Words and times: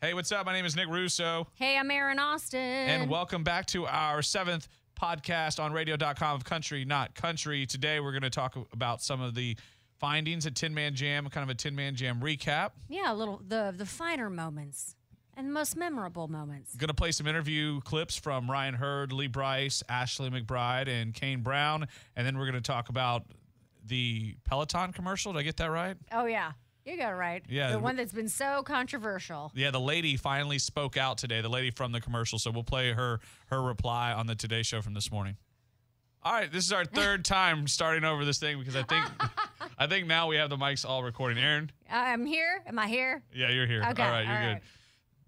Hey, 0.00 0.12
what's 0.12 0.30
up? 0.32 0.44
My 0.44 0.52
name 0.52 0.66
is 0.66 0.76
Nick 0.76 0.88
Russo, 0.88 1.46
Hey, 1.54 1.78
I'm 1.78 1.90
Aaron 1.90 2.18
Austin. 2.18 2.60
and 2.60 3.08
welcome 3.10 3.42
back 3.42 3.64
to 3.66 3.86
our 3.86 4.20
seventh 4.20 4.68
podcast 5.00 5.62
on 5.62 5.72
radio.com 5.72 6.36
of 6.36 6.44
Country 6.44 6.84
Not 6.84 7.14
Country. 7.14 7.64
Today, 7.64 8.00
we're 8.00 8.12
going 8.12 8.22
to 8.22 8.30
talk 8.30 8.54
about 8.72 9.00
some 9.02 9.22
of 9.22 9.34
the 9.34 9.56
findings 9.98 10.44
at 10.46 10.54
Tin 10.54 10.74
Man 10.74 10.94
Jam, 10.94 11.26
kind 11.30 11.42
of 11.42 11.48
a 11.48 11.54
Tin 11.54 11.74
Man 11.74 11.94
Jam 11.94 12.20
recap. 12.20 12.72
yeah, 12.88 13.10
a 13.12 13.14
little 13.14 13.40
the 13.46 13.72
the 13.74 13.86
finer 13.86 14.28
moments 14.28 14.94
and 15.38 15.48
the 15.48 15.52
most 15.52 15.74
memorable 15.74 16.28
moments. 16.28 16.76
Going 16.76 16.88
to 16.88 16.94
play 16.94 17.10
some 17.10 17.26
interview 17.26 17.80
clips 17.80 18.14
from 18.16 18.50
Ryan 18.50 18.74
Hurd, 18.74 19.10
Lee 19.10 19.26
Brice, 19.28 19.82
Ashley 19.88 20.28
McBryde, 20.28 20.88
and 20.88 21.14
Kane 21.14 21.40
Brown. 21.40 21.88
And 22.14 22.26
then 22.26 22.36
we're 22.36 22.44
going 22.50 22.54
to 22.62 22.72
talk 22.72 22.90
about 22.90 23.24
the 23.86 24.36
Peloton 24.44 24.92
commercial. 24.92 25.32
Did 25.32 25.38
I 25.38 25.42
get 25.44 25.56
that 25.56 25.70
right? 25.70 25.96
Oh 26.12 26.26
yeah, 26.26 26.52
you 26.84 26.96
got 26.96 27.12
it 27.12 27.16
right. 27.16 27.42
Yeah. 27.48 27.72
the 27.72 27.78
one 27.78 27.96
that's 27.96 28.12
been 28.12 28.28
so 28.28 28.62
controversial. 28.62 29.50
Yeah, 29.54 29.70
the 29.70 29.80
lady 29.80 30.16
finally 30.16 30.58
spoke 30.58 30.96
out 30.96 31.18
today. 31.18 31.40
The 31.40 31.48
lady 31.48 31.70
from 31.70 31.92
the 31.92 32.00
commercial. 32.00 32.38
So 32.38 32.50
we'll 32.50 32.64
play 32.64 32.92
her 32.92 33.20
her 33.46 33.62
reply 33.62 34.12
on 34.12 34.26
the 34.26 34.34
Today 34.34 34.62
Show 34.62 34.82
from 34.82 34.94
this 34.94 35.10
morning. 35.10 35.36
All 36.22 36.32
right, 36.32 36.50
this 36.50 36.64
is 36.64 36.72
our 36.72 36.84
third 36.84 37.24
time 37.24 37.66
starting 37.68 38.04
over 38.04 38.24
this 38.24 38.38
thing 38.38 38.58
because 38.58 38.76
I 38.76 38.82
think 38.82 39.04
I 39.78 39.86
think 39.86 40.06
now 40.06 40.28
we 40.28 40.36
have 40.36 40.50
the 40.50 40.56
mics 40.56 40.88
all 40.88 41.02
recording. 41.02 41.38
Aaron, 41.42 41.70
uh, 41.90 41.96
I'm 41.96 42.24
here. 42.26 42.62
Am 42.66 42.78
I 42.78 42.86
here? 42.86 43.22
yeah, 43.34 43.50
you're 43.50 43.66
here. 43.66 43.82
Okay, 43.90 44.02
all 44.02 44.10
right, 44.10 44.24
you're 44.26 44.34
all 44.34 44.40
good. 44.42 44.52
right. 44.54 44.62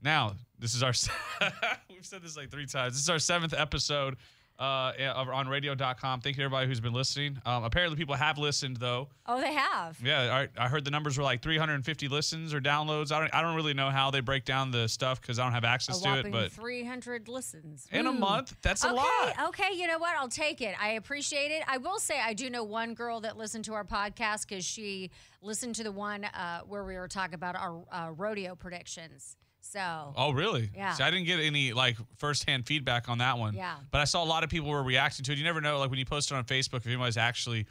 Now 0.02 0.32
this 0.58 0.74
is 0.74 0.82
our 0.82 0.92
we've 1.90 2.04
said 2.06 2.22
this 2.22 2.36
like 2.36 2.50
three 2.50 2.66
times. 2.66 2.94
This 2.94 3.02
is 3.02 3.10
our 3.10 3.18
seventh 3.18 3.54
episode 3.56 4.16
uh, 4.58 4.92
on 5.32 5.48
Radio.com. 5.48 6.20
Thank 6.20 6.36
you 6.36 6.44
everybody 6.44 6.66
who's 6.66 6.80
been 6.80 6.92
listening. 6.92 7.38
Um, 7.44 7.64
apparently, 7.64 7.96
people 7.96 8.14
have 8.14 8.38
listened 8.38 8.76
though. 8.78 9.08
Oh, 9.26 9.40
they 9.40 9.52
have. 9.52 9.98
Yeah, 10.02 10.46
I, 10.58 10.64
I 10.64 10.68
heard 10.68 10.84
the 10.84 10.90
numbers 10.90 11.18
were 11.18 11.24
like 11.24 11.42
350 11.42 12.08
listens 12.08 12.54
or 12.54 12.60
downloads. 12.60 13.12
I 13.12 13.20
don't 13.20 13.34
I 13.34 13.42
don't 13.42 13.54
really 13.56 13.74
know 13.74 13.90
how 13.90 14.10
they 14.10 14.20
break 14.20 14.44
down 14.44 14.70
the 14.70 14.88
stuff 14.88 15.20
because 15.20 15.38
I 15.38 15.44
don't 15.44 15.52
have 15.52 15.64
access 15.64 16.00
to 16.00 16.18
it. 16.20 16.30
But 16.32 16.52
300 16.52 17.28
listens. 17.28 17.86
in 17.92 18.06
a 18.06 18.12
Hmm. 18.12 18.20
month, 18.20 18.56
that's 18.62 18.84
a 18.84 18.92
lot. 18.92 19.34
okay. 19.48 19.70
You 19.74 19.86
know 19.86 19.98
what? 19.98 20.16
I'll 20.16 20.28
take 20.28 20.60
it. 20.60 20.74
I 20.80 20.90
appreciate 20.92 21.50
it. 21.50 21.62
I 21.68 21.78
will 21.78 21.98
say 21.98 22.18
I 22.20 22.32
do 22.32 22.48
know 22.50 22.64
one 22.64 22.94
girl 22.94 23.20
that 23.20 23.36
listened 23.36 23.64
to 23.66 23.74
our 23.74 23.84
podcast 23.84 24.48
because 24.48 24.64
she 24.64 25.10
listened 25.42 25.74
to 25.76 25.82
the 25.84 25.92
one 25.92 26.24
uh, 26.24 26.60
where 26.66 26.84
we 26.84 26.96
were 26.96 27.08
talking 27.08 27.34
about 27.34 27.56
our 27.56 27.82
uh, 27.92 28.10
rodeo 28.16 28.54
predictions. 28.54 29.36
So 29.70 30.12
Oh, 30.16 30.32
really? 30.32 30.70
Yeah. 30.74 30.92
See, 30.94 31.02
I 31.02 31.10
didn't 31.10 31.26
get 31.26 31.40
any 31.40 31.72
like 31.72 31.96
firsthand 32.18 32.66
feedback 32.66 33.08
on 33.08 33.18
that 33.18 33.38
one. 33.38 33.54
Yeah. 33.54 33.76
But 33.90 34.00
I 34.00 34.04
saw 34.04 34.22
a 34.22 34.26
lot 34.26 34.44
of 34.44 34.50
people 34.50 34.68
were 34.70 34.82
reacting 34.82 35.24
to 35.24 35.32
it. 35.32 35.38
You 35.38 35.44
never 35.44 35.60
know, 35.60 35.78
like 35.78 35.90
when 35.90 35.98
you 35.98 36.06
post 36.06 36.30
it 36.30 36.34
on 36.34 36.44
Facebook, 36.44 36.76
if 36.78 36.86
anybody's 36.86 37.16
actually, 37.16 37.66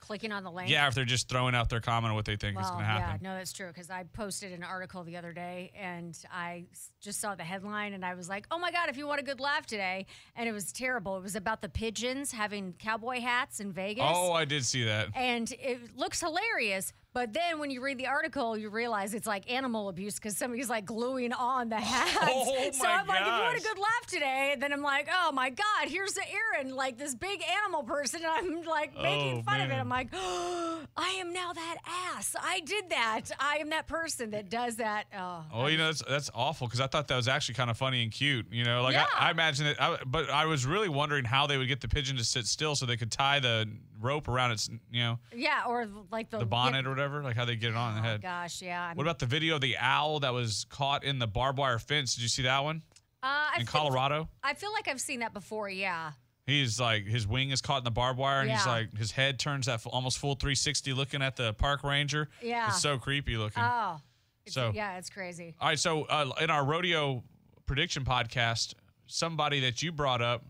clicking 0.00 0.32
on 0.32 0.42
the 0.42 0.50
link. 0.50 0.70
yeah, 0.70 0.88
if 0.88 0.94
they're 0.94 1.04
just 1.04 1.28
throwing 1.28 1.54
out 1.54 1.68
their 1.68 1.80
comment 1.80 2.10
on 2.10 2.14
what 2.14 2.24
they 2.24 2.36
think 2.36 2.58
is 2.58 2.66
going 2.66 2.78
to 2.78 2.84
happen. 2.86 3.18
yeah, 3.22 3.30
no, 3.30 3.36
that's 3.36 3.52
true. 3.52 3.66
Because 3.66 3.90
I 3.90 4.04
posted 4.14 4.52
an 4.52 4.62
article 4.62 5.04
the 5.04 5.18
other 5.18 5.32
day, 5.34 5.70
and 5.78 6.16
I 6.32 6.64
just 7.02 7.20
saw 7.20 7.34
the 7.34 7.44
headline, 7.44 7.92
and 7.92 8.02
I 8.04 8.14
was 8.14 8.26
like, 8.26 8.46
"Oh 8.50 8.58
my 8.58 8.70
god, 8.72 8.88
if 8.88 8.96
you 8.96 9.06
want 9.06 9.20
a 9.20 9.24
good 9.24 9.38
laugh 9.40 9.66
today!" 9.66 10.06
And 10.34 10.48
it 10.48 10.52
was 10.52 10.72
terrible. 10.72 11.18
It 11.18 11.22
was 11.22 11.36
about 11.36 11.60
the 11.60 11.68
pigeons 11.68 12.32
having 12.32 12.72
cowboy 12.78 13.20
hats 13.20 13.60
in 13.60 13.70
Vegas. 13.72 14.04
Oh, 14.06 14.32
I 14.32 14.46
did 14.46 14.64
see 14.64 14.84
that. 14.84 15.08
and 15.14 15.52
it 15.60 15.94
looks 15.96 16.20
hilarious. 16.20 16.92
But 17.18 17.32
then 17.32 17.58
when 17.58 17.68
you 17.72 17.80
read 17.82 17.98
the 17.98 18.06
article, 18.06 18.56
you 18.56 18.70
realize 18.70 19.12
it's 19.12 19.26
like 19.26 19.50
animal 19.50 19.88
abuse 19.88 20.14
because 20.14 20.36
somebody's 20.36 20.70
like 20.70 20.84
gluing 20.84 21.32
on 21.32 21.68
the 21.68 21.74
hats. 21.80 22.16
Oh, 22.22 22.70
so 22.72 22.86
I'm 22.86 23.08
like, 23.08 23.20
if 23.22 23.26
you 23.26 23.32
want 23.32 23.58
a 23.58 23.60
good 23.60 23.76
laugh 23.76 24.06
today, 24.06 24.54
then 24.56 24.72
I'm 24.72 24.82
like, 24.82 25.08
oh 25.12 25.32
my 25.32 25.50
God, 25.50 25.88
here's 25.88 26.12
the 26.12 26.22
Aaron, 26.30 26.76
like 26.76 26.96
this 26.96 27.16
big 27.16 27.42
animal 27.64 27.82
person. 27.82 28.20
And 28.24 28.30
I'm 28.60 28.62
like 28.62 28.94
making 28.94 29.38
Oh, 29.38 29.42
fun 29.42 29.62
of 29.62 29.68
it. 29.68 29.74
I'm 29.74 29.88
like, 29.88 30.10
oh, 30.12 30.78
I 30.96 31.08
am 31.18 31.32
now 31.32 31.52
that 31.52 31.76
ass. 32.14 32.36
I 32.40 32.60
did 32.60 32.90
that. 32.90 33.22
I 33.40 33.56
am 33.56 33.70
that 33.70 33.88
person 33.88 34.30
that 34.30 34.48
does 34.48 34.76
that. 34.76 35.06
Oh, 35.18 35.42
Oh, 35.52 35.66
you 35.66 35.76
know 35.76 35.86
that's 35.86 36.04
that's 36.08 36.30
awful 36.36 36.68
because 36.68 36.78
I 36.80 36.86
thought 36.86 37.08
that 37.08 37.16
was 37.16 37.26
actually 37.26 37.56
kind 37.56 37.68
of 37.68 37.76
funny 37.76 38.04
and 38.04 38.12
cute. 38.12 38.46
You 38.52 38.62
know, 38.62 38.82
like 38.82 38.92
Yeah. 38.92 39.06
I, 39.18 39.26
I 39.26 39.30
imagine 39.32 39.66
it, 39.66 39.76
I, 39.80 39.98
but 40.06 40.30
I 40.30 40.46
was 40.46 40.64
really 40.66 40.88
wondering 40.88 41.24
how 41.24 41.48
they 41.48 41.56
would 41.58 41.66
get 41.66 41.80
the 41.80 41.88
pigeon 41.88 42.16
to 42.18 42.24
sit 42.24 42.46
still 42.46 42.76
so 42.76 42.86
they 42.86 42.96
could 42.96 43.10
tie 43.10 43.40
the 43.40 43.68
rope 44.00 44.28
around 44.28 44.52
its, 44.52 44.70
you 44.92 45.02
know, 45.02 45.18
yeah. 45.34 45.64
Or 45.66 45.88
like 46.12 46.30
the, 46.30 46.38
the 46.38 46.46
bonnet 46.46 46.86
or 46.86 46.90
whatever, 46.90 47.07
like 47.22 47.36
how 47.36 47.44
they 47.44 47.56
get 47.56 47.70
it 47.70 47.76
on 47.76 47.94
the 47.94 48.00
Oh 48.00 48.04
head. 48.04 48.22
gosh, 48.22 48.62
yeah. 48.62 48.86
I'm- 48.88 48.96
What 48.96 49.02
about 49.04 49.18
the 49.18 49.26
video 49.26 49.56
of 49.56 49.60
the 49.60 49.76
owl 49.78 50.20
that 50.20 50.32
was 50.32 50.66
caught 50.70 51.04
in 51.04 51.18
the 51.18 51.26
barbed 51.26 51.58
wire 51.58 51.78
fence? 51.78 52.14
Did 52.14 52.22
you 52.22 52.28
see 52.28 52.42
that 52.42 52.62
one 52.64 52.82
uh, 53.22 53.26
I 53.26 53.52
in 53.60 53.66
feel- 53.66 53.80
Colorado? 53.82 54.28
I 54.42 54.54
feel 54.54 54.72
like 54.72 54.88
I've 54.88 55.00
seen 55.00 55.20
that 55.20 55.32
before. 55.34 55.68
Yeah. 55.68 56.12
He's 56.46 56.80
like 56.80 57.04
his 57.06 57.26
wing 57.26 57.50
is 57.50 57.60
caught 57.60 57.78
in 57.78 57.84
the 57.84 57.90
barbed 57.90 58.18
wire, 58.18 58.40
and 58.40 58.50
he's 58.50 58.64
like 58.66 58.96
his 58.96 59.10
head 59.12 59.38
turns 59.38 59.66
that 59.66 59.84
almost 59.86 60.18
full 60.18 60.34
360, 60.34 60.94
looking 60.94 61.20
at 61.20 61.36
the 61.36 61.52
park 61.54 61.84
ranger. 61.84 62.28
Yeah. 62.42 62.68
it's 62.68 62.80
so 62.80 62.96
creepy 62.98 63.36
looking. 63.36 63.62
Oh. 63.62 64.00
So- 64.46 64.72
yeah, 64.74 64.96
it's 64.96 65.10
crazy. 65.10 65.54
All 65.60 65.68
right, 65.68 65.78
so 65.78 66.04
uh, 66.04 66.30
in 66.40 66.48
our 66.48 66.64
rodeo 66.64 67.22
prediction 67.66 68.04
podcast, 68.04 68.72
somebody 69.06 69.60
that 69.60 69.82
you 69.82 69.92
brought 69.92 70.22
up, 70.22 70.42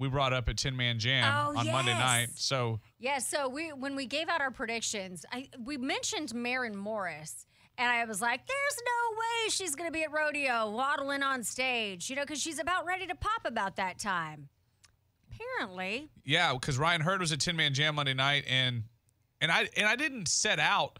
we 0.00 0.08
brought 0.08 0.32
up 0.32 0.48
at 0.48 0.56
Tin 0.56 0.76
Man 0.76 0.98
Jam 0.98 1.22
Oh, 1.24 1.58
on 1.58 1.70
Monday 1.70 1.92
night. 1.92 2.30
So 2.34 2.80
Yeah, 2.98 3.18
so 3.18 3.48
we 3.48 3.68
when 3.68 3.94
we 3.94 4.06
gave 4.06 4.28
out 4.28 4.40
our 4.40 4.50
predictions, 4.50 5.24
I 5.30 5.48
we 5.62 5.76
mentioned 5.76 6.34
Maren 6.34 6.76
Morris. 6.76 7.46
And 7.78 7.88
I 7.88 8.04
was 8.04 8.20
like, 8.20 8.46
there's 8.46 8.78
no 8.84 9.16
way 9.16 9.50
she's 9.50 9.74
going 9.74 9.88
to 9.88 9.92
be 9.92 10.02
at 10.02 10.12
rodeo 10.12 10.70
waddling 10.70 11.22
on 11.22 11.42
stage, 11.42 12.10
you 12.10 12.16
know, 12.16 12.22
because 12.22 12.38
she's 12.40 12.58
about 12.58 12.84
ready 12.84 13.06
to 13.06 13.14
pop 13.14 13.42
about 13.46 13.76
that 13.76 13.98
time. 13.98 14.48
Apparently. 15.32 16.10
yeah, 16.22 16.52
because 16.52 16.76
Ryan 16.76 17.00
Hurd 17.00 17.20
was 17.20 17.32
at 17.32 17.40
Tin 17.40 17.56
Man 17.56 17.72
Jam 17.72 17.94
Monday 17.94 18.12
night, 18.12 18.44
and 18.48 18.82
and 19.40 19.52
I 19.52 19.68
and 19.76 19.86
I 19.86 19.96
didn't 19.96 20.28
set 20.28 20.58
out 20.58 20.98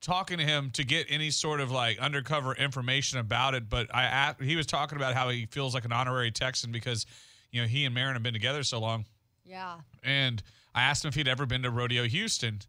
talking 0.00 0.38
to 0.38 0.44
him 0.44 0.70
to 0.70 0.84
get 0.84 1.06
any 1.08 1.30
sort 1.30 1.60
of 1.60 1.70
like 1.70 1.98
undercover 1.98 2.54
information 2.54 3.18
about 3.18 3.54
it, 3.54 3.68
but 3.68 3.92
I 3.94 4.04
asked, 4.04 4.40
he 4.40 4.56
was 4.56 4.66
talking 4.66 4.96
about 4.96 5.14
how 5.14 5.28
he 5.30 5.46
feels 5.46 5.74
like 5.74 5.84
an 5.84 5.92
honorary 5.92 6.30
Texan 6.30 6.70
because 6.70 7.06
you 7.56 7.62
know 7.62 7.68
he 7.68 7.86
and 7.86 7.94
Maren 7.94 8.12
have 8.12 8.22
been 8.22 8.34
together 8.34 8.62
so 8.62 8.78
long. 8.78 9.06
Yeah. 9.46 9.76
and 10.04 10.42
I 10.74 10.82
asked 10.82 11.04
him 11.04 11.08
if 11.08 11.14
he'd 11.14 11.26
ever 11.28 11.46
been 11.46 11.62
to 11.62 11.70
Rodeo 11.70 12.04
Houston. 12.04 12.60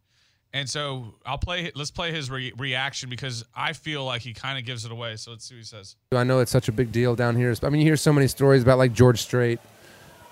And 0.54 0.66
so 0.66 1.14
I'll 1.26 1.36
play. 1.36 1.70
Let's 1.74 1.90
play 1.90 2.10
his 2.10 2.30
re- 2.30 2.54
reaction 2.56 3.10
because 3.10 3.44
I 3.54 3.74
feel 3.74 4.06
like 4.06 4.22
he 4.22 4.32
kind 4.32 4.58
of 4.58 4.64
gives 4.64 4.86
it 4.86 4.90
away. 4.90 5.16
So 5.16 5.32
let's 5.32 5.44
see 5.46 5.56
what 5.56 5.58
he 5.58 5.64
says. 5.64 5.96
I 6.10 6.24
know 6.24 6.38
it's 6.38 6.50
such 6.50 6.68
a 6.68 6.72
big 6.72 6.90
deal 6.90 7.14
down 7.14 7.36
here. 7.36 7.54
I 7.62 7.68
mean, 7.68 7.82
you 7.82 7.86
hear 7.86 7.98
so 7.98 8.14
many 8.14 8.28
stories 8.28 8.62
about 8.62 8.78
like 8.78 8.94
George 8.94 9.20
Strait 9.20 9.60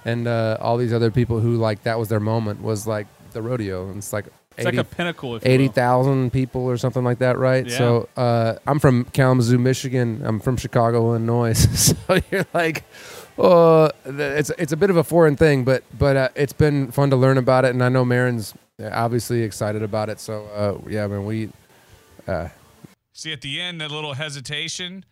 and 0.06 0.26
uh, 0.26 0.56
all 0.58 0.78
these 0.78 0.94
other 0.94 1.10
people 1.10 1.40
who 1.40 1.56
like 1.56 1.82
that 1.82 1.98
was 1.98 2.08
their 2.08 2.20
moment 2.20 2.62
was 2.62 2.86
like 2.86 3.06
the 3.32 3.42
rodeo. 3.42 3.88
And 3.88 3.98
it's 3.98 4.14
like 4.14 4.24
It's 4.56 4.64
like 4.64 4.76
a 4.76 4.84
pinnacle. 4.84 5.36
If 5.36 5.44
80,000 5.44 6.32
people 6.32 6.62
or 6.62 6.78
something 6.78 7.04
like 7.04 7.18
that, 7.18 7.36
right? 7.36 7.66
Yeah. 7.66 7.76
So 7.76 8.08
uh, 8.16 8.54
I'm 8.66 8.78
from 8.78 9.04
Kalamazoo, 9.12 9.58
Michigan. 9.58 10.22
I'm 10.24 10.40
from 10.40 10.56
Chicago, 10.56 11.08
Illinois. 11.08 11.52
so 11.74 11.94
you're 12.30 12.46
like, 12.54 12.84
oh, 13.38 13.90
th- 14.04 14.14
it's 14.18 14.50
it's 14.58 14.72
a 14.72 14.76
bit 14.76 14.90
of 14.90 14.96
a 14.96 15.04
foreign 15.04 15.36
thing, 15.36 15.64
but 15.64 15.82
but 15.98 16.16
uh, 16.16 16.28
it's 16.34 16.52
been 16.52 16.90
fun 16.90 17.10
to 17.10 17.16
learn 17.16 17.38
about 17.38 17.64
it, 17.64 17.70
and 17.74 17.82
I 17.82 17.88
know 17.88 18.04
Maren's 18.04 18.54
obviously 18.92 19.42
excited 19.42 19.82
about 19.82 20.08
it. 20.08 20.20
So 20.20 20.44
uh, 20.54 20.88
yeah, 20.88 21.06
man, 21.06 21.24
we. 21.24 21.50
Uh, 22.26 22.48
See 23.12 23.32
at 23.32 23.40
the 23.40 23.58
end 23.62 23.80
that 23.80 23.90
little 23.90 24.12
hesitation 24.12 25.02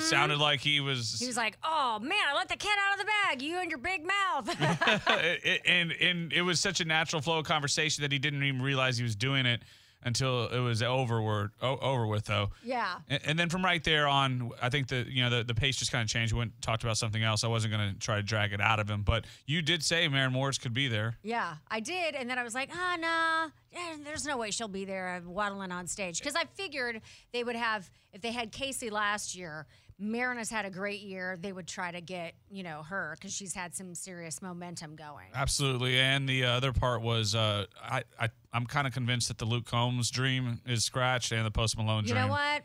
sounded 0.00 0.38
like 0.38 0.58
he 0.58 0.80
was, 0.80 1.20
He 1.20 1.28
was 1.28 1.36
like, 1.36 1.56
oh, 1.62 2.00
man, 2.00 2.18
I 2.28 2.34
let 2.34 2.48
the 2.48 2.56
cat 2.56 2.76
out 2.84 2.94
of 2.94 2.98
the 2.98 3.04
bag. 3.06 3.42
You 3.42 3.60
and 3.60 3.70
your 3.70 3.78
big 3.78 4.04
mouth. 4.04 4.56
And 5.64 5.92
and 5.92 6.32
it 6.32 6.42
was 6.42 6.58
such 6.58 6.80
a 6.80 6.84
natural 6.84 7.22
flow 7.22 7.38
of 7.38 7.44
conversation 7.44 8.02
that 8.02 8.10
he 8.10 8.18
didn't 8.18 8.42
even 8.42 8.60
realize 8.60 8.96
he 8.96 9.04
was 9.04 9.14
doing 9.14 9.46
it 9.46 9.62
until 10.04 10.48
it 10.48 10.58
was 10.58 10.82
over. 10.82 11.50
O- 11.62 11.78
over 11.78 12.06
with 12.06 12.26
though. 12.26 12.50
yeah. 12.62 12.96
And, 13.08 13.20
and 13.24 13.38
then 13.38 13.48
from 13.48 13.64
right 13.64 13.82
there 13.82 14.06
on, 14.06 14.50
I 14.60 14.68
think 14.68 14.88
the 14.88 15.06
you 15.08 15.22
know 15.22 15.30
the, 15.30 15.44
the 15.44 15.54
pace 15.54 15.76
just 15.76 15.92
kind 15.92 16.02
of 16.02 16.08
changed. 16.08 16.32
We 16.32 16.38
went 16.40 16.60
talked 16.62 16.82
about 16.82 16.96
something 16.96 17.22
else. 17.22 17.44
I 17.44 17.48
wasn't 17.48 17.72
going 17.74 17.92
to 17.92 17.98
try 17.98 18.16
to 18.16 18.22
drag 18.22 18.52
it 18.52 18.60
out 18.60 18.80
of 18.80 18.88
him, 18.88 19.02
but 19.02 19.24
you 19.46 19.62
did 19.62 19.82
say 19.82 20.06
Maren 20.08 20.32
Morris 20.32 20.58
could 20.58 20.74
be 20.74 20.88
there. 20.88 21.16
Yeah, 21.22 21.54
I 21.70 21.80
did, 21.80 22.14
and 22.14 22.28
then 22.28 22.38
I 22.38 22.42
was 22.42 22.54
like, 22.54 22.70
ah, 22.74 22.96
nah, 22.98 23.78
eh, 23.78 23.96
there's 24.04 24.24
no 24.24 24.36
way 24.36 24.50
she'll 24.50 24.68
be 24.68 24.84
there 24.84 25.22
waddling 25.26 25.72
on 25.72 25.86
stage 25.86 26.18
because 26.18 26.34
I 26.36 26.44
figured 26.54 27.00
they 27.32 27.44
would 27.44 27.56
have 27.56 27.90
if 28.12 28.20
they 28.20 28.32
had 28.32 28.52
Casey 28.52 28.90
last 28.90 29.34
year. 29.36 29.66
Maren 29.98 30.38
has 30.38 30.50
had 30.50 30.64
a 30.64 30.70
great 30.70 31.00
year. 31.00 31.38
They 31.40 31.52
would 31.52 31.68
try 31.68 31.90
to 31.92 32.00
get 32.00 32.34
you 32.50 32.62
know 32.62 32.82
her 32.82 33.16
because 33.18 33.32
she's 33.32 33.54
had 33.54 33.74
some 33.74 33.94
serious 33.94 34.42
momentum 34.42 34.96
going. 34.96 35.26
Absolutely, 35.34 35.98
and 35.98 36.28
the 36.28 36.44
other 36.44 36.72
part 36.72 37.02
was 37.02 37.34
uh, 37.34 37.66
I, 37.82 38.02
I 38.20 38.28
I'm 38.52 38.66
kind 38.66 38.86
of 38.86 38.92
convinced 38.92 39.28
that 39.28 39.38
the 39.38 39.44
Luke 39.44 39.66
Combs 39.66 40.10
dream 40.10 40.60
is 40.66 40.84
scratched 40.84 41.32
and 41.32 41.46
the 41.46 41.50
Post 41.50 41.76
Malone 41.76 42.04
dream. 42.04 42.16
You 42.16 42.22
know 42.22 42.28
what? 42.28 42.64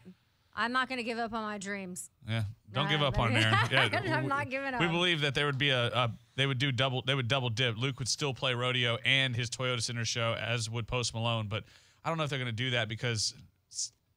I'm 0.55 0.73
not 0.73 0.89
going 0.89 0.97
to 0.97 1.03
give 1.03 1.19
up 1.19 1.31
on 1.31 1.43
my 1.43 1.57
dreams. 1.57 2.09
Yeah, 2.27 2.43
don't 2.73 2.89
give 2.89 3.01
up 3.01 3.17
on 3.17 3.31
Aaron. 3.35 3.55
Yeah, 3.71 3.87
I'm 4.13 4.27
not 4.27 4.49
giving 4.49 4.73
up. 4.73 4.81
We 4.81 4.87
believe 4.87 5.21
that 5.21 5.33
there 5.33 5.45
would 5.45 5.57
be 5.57 5.69
a, 5.69 5.87
a 5.87 6.11
they 6.35 6.45
would 6.45 6.57
do 6.57 6.71
double 6.71 7.01
they 7.03 7.15
would 7.15 7.27
double 7.27 7.49
dip. 7.49 7.77
Luke 7.77 7.99
would 7.99 8.09
still 8.09 8.33
play 8.33 8.53
rodeo 8.53 8.97
and 9.05 9.35
his 9.35 9.49
Toyota 9.49 9.81
Center 9.81 10.03
show 10.03 10.35
as 10.39 10.69
would 10.69 10.87
Post 10.87 11.13
Malone, 11.13 11.47
but 11.47 11.63
I 12.03 12.09
don't 12.09 12.17
know 12.17 12.23
if 12.23 12.29
they're 12.29 12.39
going 12.39 12.47
to 12.47 12.51
do 12.51 12.71
that 12.71 12.89
because 12.89 13.35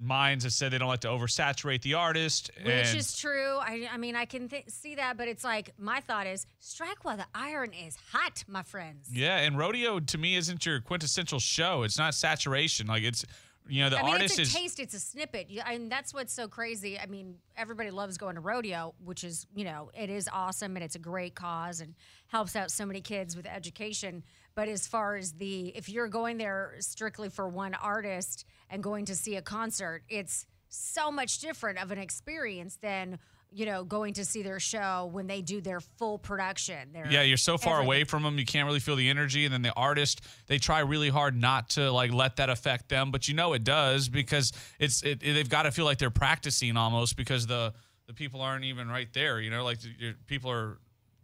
Minds 0.03 0.43
have 0.45 0.53
said 0.53 0.73
they 0.73 0.79
don't 0.79 0.89
like 0.89 1.01
to 1.01 1.09
oversaturate 1.09 1.83
the 1.83 1.95
artist. 1.95 2.51
Which 2.65 2.95
is 2.95 3.17
true. 3.17 3.57
I, 3.61 3.89
I 3.93 3.97
mean, 3.99 4.17
I 4.17 4.25
can 4.25 4.49
th- 4.49 4.65
see 4.69 4.97
that, 4.97 5.17
but 5.17 5.29
it's 5.29 5.45
like 5.45 5.71
my 5.79 6.01
thought 6.01 6.27
is 6.27 6.45
strike 6.59 7.05
while 7.05 7.17
the 7.17 7.27
iron 7.35 7.73
is 7.73 7.97
hot, 8.13 8.43
my 8.49 8.63
friends. 8.63 9.09
yeah, 9.13 9.39
and 9.39 9.57
rodeo 9.57 10.01
to 10.01 10.19
me 10.19 10.35
isn't 10.37 10.67
your 10.67 10.81
quintessential 10.81 11.39
show. 11.39 11.85
It's 11.85 11.99
not 11.99 12.15
saturation. 12.15 12.89
Like 12.89 13.05
it's 13.05 13.25
you 13.69 13.81
know 13.85 13.91
the 13.91 13.99
I 13.99 14.03
mean, 14.03 14.13
artist 14.15 14.39
it's 14.39 14.39
a 14.41 14.43
is 14.43 14.55
taste, 14.55 14.81
it's 14.81 14.95
a 14.95 14.99
snippet, 14.99 15.49
You- 15.49 15.63
and 15.65 15.91
that's 15.91 16.13
what's 16.13 16.33
so 16.33 16.49
crazy. 16.49 16.99
I 16.99 17.07
mean, 17.07 17.37
everybody 17.57 17.93
loves 17.93 18.19
going 18.19 18.35
to 18.35 18.41
rodeo, 18.41 18.95
which 19.05 19.23
is, 19.23 19.47
you 19.55 19.65
know, 19.65 19.91
it 19.95 20.11
is 20.11 20.29
awesome 20.33 20.75
and 20.77 20.85
it's 20.85 20.97
a 20.97 20.99
great 20.99 21.37
cause 21.37 21.81
and 21.81 21.95
helps 22.27 22.57
out 22.57 22.73
so 22.73 22.85
many 22.85 23.01
kids 23.01 23.37
with 23.37 23.47
education. 23.47 24.25
But 24.55 24.69
as 24.69 24.87
far 24.87 25.17
as 25.17 25.33
the, 25.33 25.69
if 25.69 25.89
you're 25.89 26.09
going 26.09 26.39
there 26.39 26.75
strictly 26.81 27.29
for 27.29 27.49
one 27.49 27.75
artist 27.75 28.45
and 28.71 28.83
going 28.83 29.07
to 29.07 29.15
see 29.15 29.37
a 29.37 29.43
concert, 29.43 30.03
it's 30.09 30.47
so 30.69 31.11
much 31.11 31.41
different 31.41 31.83
of 31.83 31.91
an 31.91 31.99
experience 31.99 32.77
than, 32.77 33.19
you 33.51 33.67
know, 33.67 33.85
going 33.85 34.15
to 34.15 34.25
see 34.25 34.43
their 34.43 34.61
show 34.61 35.09
when 35.13 35.27
they 35.27 35.43
do 35.43 35.61
their 35.61 35.81
full 35.81 36.19
production. 36.19 36.93
Their 36.93 37.07
Yeah, 37.11 37.23
you're 37.23 37.37
so 37.37 37.59
far 37.59 37.75
everything. 37.75 37.87
away 37.87 38.05
from 38.05 38.23
them, 38.23 38.39
you 38.39 38.47
can't 38.47 38.67
really 38.67 38.81
feel 38.81 38.97
the 38.97 39.09
energy. 39.09 39.45
And 39.45 39.53
then 39.53 39.63
the 39.63 39.75
artist, 39.75 40.23
they 40.47 40.59
try 40.59 40.81
really 40.81 41.11
hard 41.11 41.37
not 41.37 41.71
to 41.71 41.91
like 41.91 42.13
let 42.13 42.37
that 42.37 42.49
affect 42.49 42.89
them, 42.89 43.11
but 43.11 43.29
you 43.29 43.35
know 43.35 43.53
it 43.53 43.65
does 43.65 44.09
because 44.09 44.53
it's 44.79 45.03
it, 45.03 45.21
they've 45.21 45.49
got 45.49 45.65
to 45.65 45.71
feel 45.71 45.85
like 45.85 45.99
they're 45.99 46.11
practicing 46.11 46.77
almost 46.77 47.17
because 47.17 47.47
the 47.47 47.75
the 48.07 48.15
people 48.15 48.41
aren't 48.41 48.65
even 48.65 48.89
right 48.89 49.13
there. 49.13 49.41
You 49.41 49.51
know, 49.51 49.65
like 49.65 49.81
the, 49.81 50.15
people 50.27 50.51
are 50.51 50.79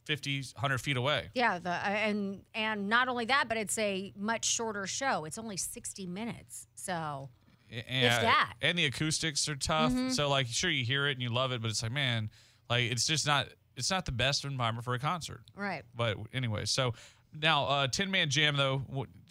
50, 0.09 0.39
100 0.55 0.79
feet 0.79 0.97
away. 0.97 1.29
Yeah, 1.35 1.59
the, 1.59 1.69
uh, 1.71 1.75
and 1.75 2.41
and 2.55 2.89
not 2.89 3.09
only 3.09 3.27
that, 3.27 3.45
but 3.47 3.59
it's 3.59 3.77
a 3.77 4.11
much 4.17 4.47
shorter 4.47 4.87
show. 4.87 5.27
It's 5.27 5.37
only 5.37 5.59
60 5.59 6.07
minutes. 6.07 6.67
So 6.75 7.29
And, 7.71 7.85
that. 8.25 8.53
Mm-hmm. 8.55 8.67
and 8.67 8.79
the 8.79 8.87
acoustics 8.87 9.47
are 9.51 9.55
tough. 9.55 9.93
So 10.13 10.31
like, 10.31 10.47
sure 10.47 10.71
you 10.71 10.83
hear 10.83 11.07
it 11.09 11.13
and 11.13 11.21
you 11.23 11.29
love 11.29 11.53
it, 11.53 11.61
but 11.61 11.71
it's 11.71 11.83
like, 11.83 11.93
man, 11.93 12.31
like 12.71 12.91
it's 12.91 13.07
just 13.07 13.27
not 13.27 13.49
it's 13.77 13.91
not 13.91 14.07
the 14.07 14.13
best 14.13 14.45
environment 14.47 14.85
for 14.85 14.95
a 14.95 14.99
concert. 14.99 15.43
right. 15.55 15.83
But 15.95 16.17
anyway, 16.33 16.65
so 16.65 16.95
now 17.39 17.67
uh, 17.67 17.87
Tin 17.87 18.11
Man 18.11 18.31
Jam 18.31 18.57
though, 18.57 18.83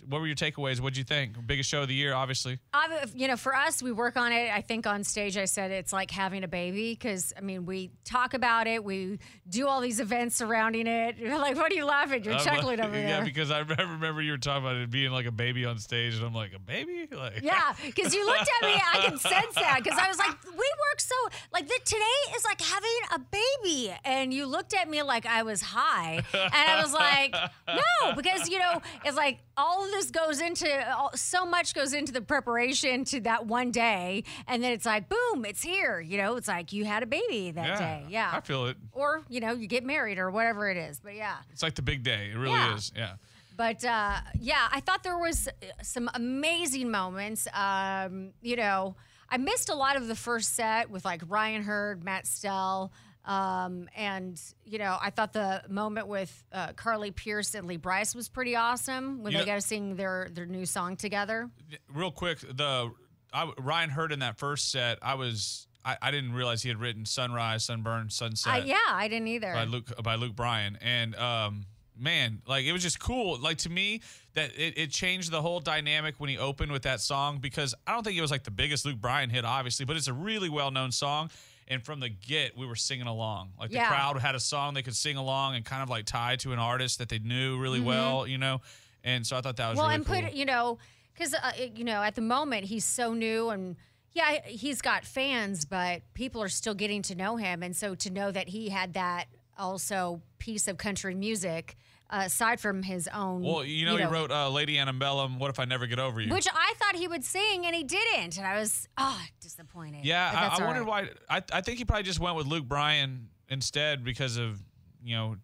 what, 0.07 0.21
were 0.21 0.27
your 0.27 0.35
takeaways? 0.35 0.79
What'd 0.79 0.97
you 0.97 1.03
think? 1.03 1.35
Biggest 1.47 1.69
show 1.69 1.81
of 1.81 1.87
the 1.87 1.93
year, 1.93 2.13
obviously. 2.13 2.59
I've, 2.73 3.13
you 3.15 3.27
know, 3.27 3.37
for 3.37 3.55
us, 3.55 3.81
we 3.81 3.91
work 3.91 4.17
on 4.17 4.31
it. 4.31 4.51
I 4.53 4.61
think 4.61 4.85
on 4.87 5.03
stage, 5.03 5.37
I 5.37 5.45
said 5.45 5.71
it's 5.71 5.93
like 5.93 6.11
having 6.11 6.43
a 6.43 6.47
baby 6.47 6.93
because 6.93 7.33
I 7.37 7.41
mean, 7.41 7.65
we 7.65 7.91
talk 8.05 8.33
about 8.33 8.67
it, 8.67 8.83
we 8.83 9.19
do 9.49 9.67
all 9.67 9.81
these 9.81 9.99
events 9.99 10.35
surrounding 10.35 10.87
it. 10.87 11.17
You're 11.19 11.37
like, 11.39 11.55
what 11.55 11.71
are 11.71 11.75
you 11.75 11.85
laughing? 11.85 12.23
You're 12.23 12.33
uh, 12.35 12.37
I'm 12.39 12.43
chuckling 12.45 12.79
like- 12.79 12.87
over 12.87 12.97
Yeah, 12.97 13.07
there. 13.17 13.25
because 13.25 13.51
I 13.51 13.59
remember 13.67 13.85
remember 13.93 14.21
you 14.21 14.31
were 14.31 14.37
talking 14.37 14.63
about 14.63 14.75
it 14.77 14.89
being 14.89 15.11
like 15.11 15.25
a 15.25 15.31
baby 15.31 15.65
on 15.65 15.77
stage, 15.79 16.15
and 16.15 16.23
I'm 16.25 16.33
like, 16.33 16.53
a 16.53 16.59
baby? 16.59 17.07
Like, 17.17 17.41
Yeah, 17.41 17.73
because 17.85 18.13
you 18.13 18.25
looked 18.25 18.41
at 18.41 18.67
me, 18.67 18.73
I 18.75 18.99
can 19.07 19.17
sense 19.17 19.55
that. 19.55 19.79
Because 19.83 19.97
I 19.99 20.07
was 20.07 20.17
like, 20.17 20.35
we 20.45 20.51
work 20.57 20.99
so 20.99 21.15
like 21.53 21.67
the, 21.67 21.79
today 21.85 22.35
is 22.35 22.43
like 22.43 22.61
having 22.61 22.89
a 23.15 23.19
baby, 23.19 23.93
and 24.05 24.33
you 24.33 24.45
looked 24.45 24.73
at 24.73 24.89
me 24.89 25.01
like 25.03 25.25
I 25.25 25.43
was 25.43 25.61
high, 25.61 26.21
and 26.33 26.53
I 26.53 26.81
was 26.81 26.93
like, 26.93 27.33
no, 27.67 28.13
because 28.15 28.49
you 28.49 28.59
know 28.59 28.81
it's 29.05 29.15
like 29.17 29.39
all 29.55 29.86
this 29.91 30.11
goes 30.11 30.39
into 30.41 30.67
all, 30.95 31.11
so 31.15 31.45
much 31.45 31.73
goes 31.73 31.93
into 31.93 32.11
the 32.11 32.21
preparation 32.21 33.03
to 33.05 33.19
that 33.21 33.45
one 33.47 33.71
day, 33.71 34.23
and 34.47 34.63
then 34.63 34.71
it's 34.71 34.85
like 34.85 35.09
boom, 35.09 35.45
it's 35.45 35.61
here. 35.63 35.99
You 35.99 36.17
know, 36.17 36.35
it's 36.35 36.47
like 36.47 36.73
you 36.73 36.85
had 36.85 37.03
a 37.03 37.07
baby 37.07 37.51
that 37.51 37.67
yeah, 37.67 37.77
day, 37.79 38.05
yeah, 38.09 38.29
I 38.33 38.41
feel 38.41 38.67
it. 38.67 38.77
or 38.93 39.23
you 39.29 39.39
know 39.39 39.53
you 39.53 39.67
get 39.67 39.83
married 39.83 40.17
or 40.17 40.29
whatever 40.31 40.69
it 40.69 40.77
is, 40.77 40.99
but 40.99 41.15
yeah. 41.15 41.37
It's 41.51 41.63
like 41.63 41.75
the 41.75 41.81
big 41.81 42.03
day. 42.03 42.29
It 42.33 42.37
really 42.37 42.51
Yeah. 42.53 42.75
is. 42.75 42.91
Yeah. 42.95 43.13
But 43.55 43.83
uh, 43.83 44.17
yeah, 44.39 44.67
I 44.71 44.81
thought 44.81 45.01
there 45.03 45.17
was 45.17 45.47
uh, 45.47 45.51
some 45.81 46.09
amazing 46.13 46.91
moments. 46.91 47.47
Um, 47.53 48.31
you 48.41 48.55
know, 48.55 48.95
I 49.29 49.37
missed 49.37 49.69
a 49.69 49.75
lot 49.75 49.95
of 49.97 50.07
the 50.07 50.15
first 50.15 50.53
set 50.55 50.89
with 50.91 51.03
like 51.05 51.21
Ryan 51.27 51.63
Hurd, 51.63 52.03
Matt 52.03 52.27
Stell. 52.27 52.91
Um, 53.27 53.89
and 53.95 54.41
you 54.63 54.79
know, 54.79 54.97
I 55.01 55.09
thought 55.09 55.33
the 55.33 55.61
moment 55.69 56.07
with 56.07 56.45
uh, 56.53 56.71
Carly 56.73 57.11
Pearce 57.11 57.53
and 57.55 57.67
Lee 57.67 57.77
Brice 57.77 58.15
was 58.15 58.29
pretty 58.29 58.55
awesome 58.55 59.21
when 59.21 59.33
You 59.33 59.39
they 59.39 59.43
know- 59.43 59.51
got 59.51 59.55
to 59.55 59.61
sing 59.61 59.95
their 59.97 60.29
their 60.31 60.45
new 60.45 60.65
song 60.65 60.95
together. 60.95 61.49
Real 61.93 62.11
quick, 62.11 62.39
the 62.39 62.91
I, 63.33 63.51
Ryan 63.59 63.89
Hurd 63.89 64.13
in 64.13 64.19
that 64.19 64.37
first 64.39 64.71
set. 64.71 64.97
I 65.01 65.15
was 65.15 65.67
I, 65.83 65.97
I 66.01 66.11
didn't 66.11 66.33
realize 66.33 66.63
he 66.63 66.69
had 66.69 66.79
written 66.79 67.05
Sunrise, 67.05 67.65
Sunburn, 67.65 68.09
Sunset. 68.09 68.65
Yeah, 68.65 68.77
I 68.89 69.09
didn't 69.09 69.27
either. 69.27 69.53
by 69.53 69.65
Luke 69.65 69.91
by 70.01 70.15
Luke 70.15 70.35
Bryan, 70.35 70.77
and 70.81 71.13
um, 71.15 71.65
man, 71.97 72.41
like 72.47 72.63
it 72.65 72.71
was 72.71 72.81
just 72.81 72.99
cool. 73.01 73.37
Like 73.41 73.57
to 73.59 73.69
me, 73.69 73.99
that 74.35 74.51
it, 74.57 74.77
it 74.77 74.91
changed 74.91 75.31
the 75.31 75.41
whole 75.41 75.59
dynamic 75.59 76.15
when 76.19 76.29
he 76.29 76.37
opened 76.37 76.71
with 76.71 76.83
that 76.83 77.01
song 77.01 77.39
because 77.39 77.75
I 77.85 77.91
don't 77.93 78.03
think 78.03 78.17
it 78.17 78.21
was 78.21 78.31
like 78.31 78.43
the 78.45 78.51
biggest 78.51 78.85
Luke 78.85 79.01
Bryan 79.01 79.29
hit, 79.29 79.43
obviously, 79.43 79.85
but 79.85 79.97
it's 79.97 80.07
a 80.07 80.13
really 80.13 80.47
well 80.49 80.71
known 80.71 80.93
song. 80.93 81.29
And 81.69 81.83
from 81.83 81.99
the 81.99 82.09
get, 82.09 82.57
we 82.57 82.65
were 82.65 82.75
singing 82.75 83.07
along. 83.07 83.51
Like 83.59 83.71
Yeah. 83.71 83.83
the 83.89 83.95
crowd 83.95 84.19
had 84.19 84.35
a 84.35 84.39
song 84.39 84.73
they 84.73 84.81
could 84.83 84.95
sing 84.95 85.17
along 85.17 85.55
and 85.55 85.65
kind 85.65 85.83
of 85.83 85.89
like 85.89 86.05
tie 86.05 86.37
to 86.37 86.53
an 86.53 86.59
artist 86.59 86.99
that 86.99 87.09
they 87.09 87.19
knew 87.19 87.57
really 87.57 87.81
well, 87.81 88.25
you 88.25 88.37
know. 88.37 88.61
And 89.03 89.25
so 89.27 89.35
I 89.37 89.41
thought 89.41 89.57
that 89.57 89.69
was 89.69 89.77
Mm-hmm. 89.77 89.79
well, 89.79 89.87
really 89.87 89.95
and 89.95 90.05
cool. 90.05 90.21
put 90.21 90.33
you 90.33 90.45
know, 90.45 90.77
because 91.13 91.33
uh, 91.33 91.51
you 91.75 91.83
know, 91.83 92.01
at 92.01 92.15
the 92.15 92.21
moment 92.21 92.65
he's 92.65 92.85
so 92.85 93.13
new 93.13 93.49
and. 93.49 93.75
Yeah, 94.13 94.39
he's 94.47 94.81
got 94.81 95.05
fans, 95.05 95.65
but 95.65 96.01
people 96.15 96.41
are 96.41 96.49
still 96.49 96.73
getting 96.73 97.03
to 97.03 97.13
know 97.13 97.35
him, 97.35 97.61
and 97.61 97.75
so 97.75 97.93
to 97.93 98.09
know 98.09 98.31
that 98.31 98.47
he 98.47 98.69
had 98.69 98.93
that 98.95 99.25
also 99.59 100.23
piece 100.39 100.67
of 100.67 100.79
country 100.79 101.13
music 101.13 101.77
uh, 102.09 102.23
aside 102.25 102.59
from 102.59 102.83
his 102.83 103.07
own. 103.13 103.41
well, 103.41 103.63
you 103.63 103.85
know, 103.85 103.97
he 103.97 104.05
wrote 104.05 104.31
uh, 104.31 104.49
"Lady 104.49 104.77
Antebellum." 104.77 105.39
What 105.39 105.49
if 105.49 105.59
I 105.59 105.65
never 105.65 105.87
get 105.87 105.99
over 105.99 106.21
you? 106.21 106.31
which 106.33 106.47
I 106.53 106.73
thought 106.77 106.95
he 106.95 107.07
would 107.07 107.23
sing, 107.23 107.65
and 107.65 107.75
he 107.75 107.83
didn't, 107.83 108.37
and 108.37 108.47
I 108.47 108.59
was 108.59 108.87
oh 108.97 109.21
disappointed. 109.41 110.05
Yeah, 110.05 110.31
I, 110.33 110.61
I 110.61 110.65
wondered 110.65 110.85
right. 110.85 111.09
why. 111.29 111.37
I, 111.37 111.57
I 111.57 111.61
think 111.61 111.77
he 111.79 111.85
probably 111.85 112.03
just 112.03 112.19
went 112.19 112.35
with 112.35 112.47
Luke 112.47 112.65
Bryan 112.67 113.29
instead 113.49 114.03
because 114.03 114.37
of 114.37 114.61
you 115.03 115.15
know, 115.15 115.35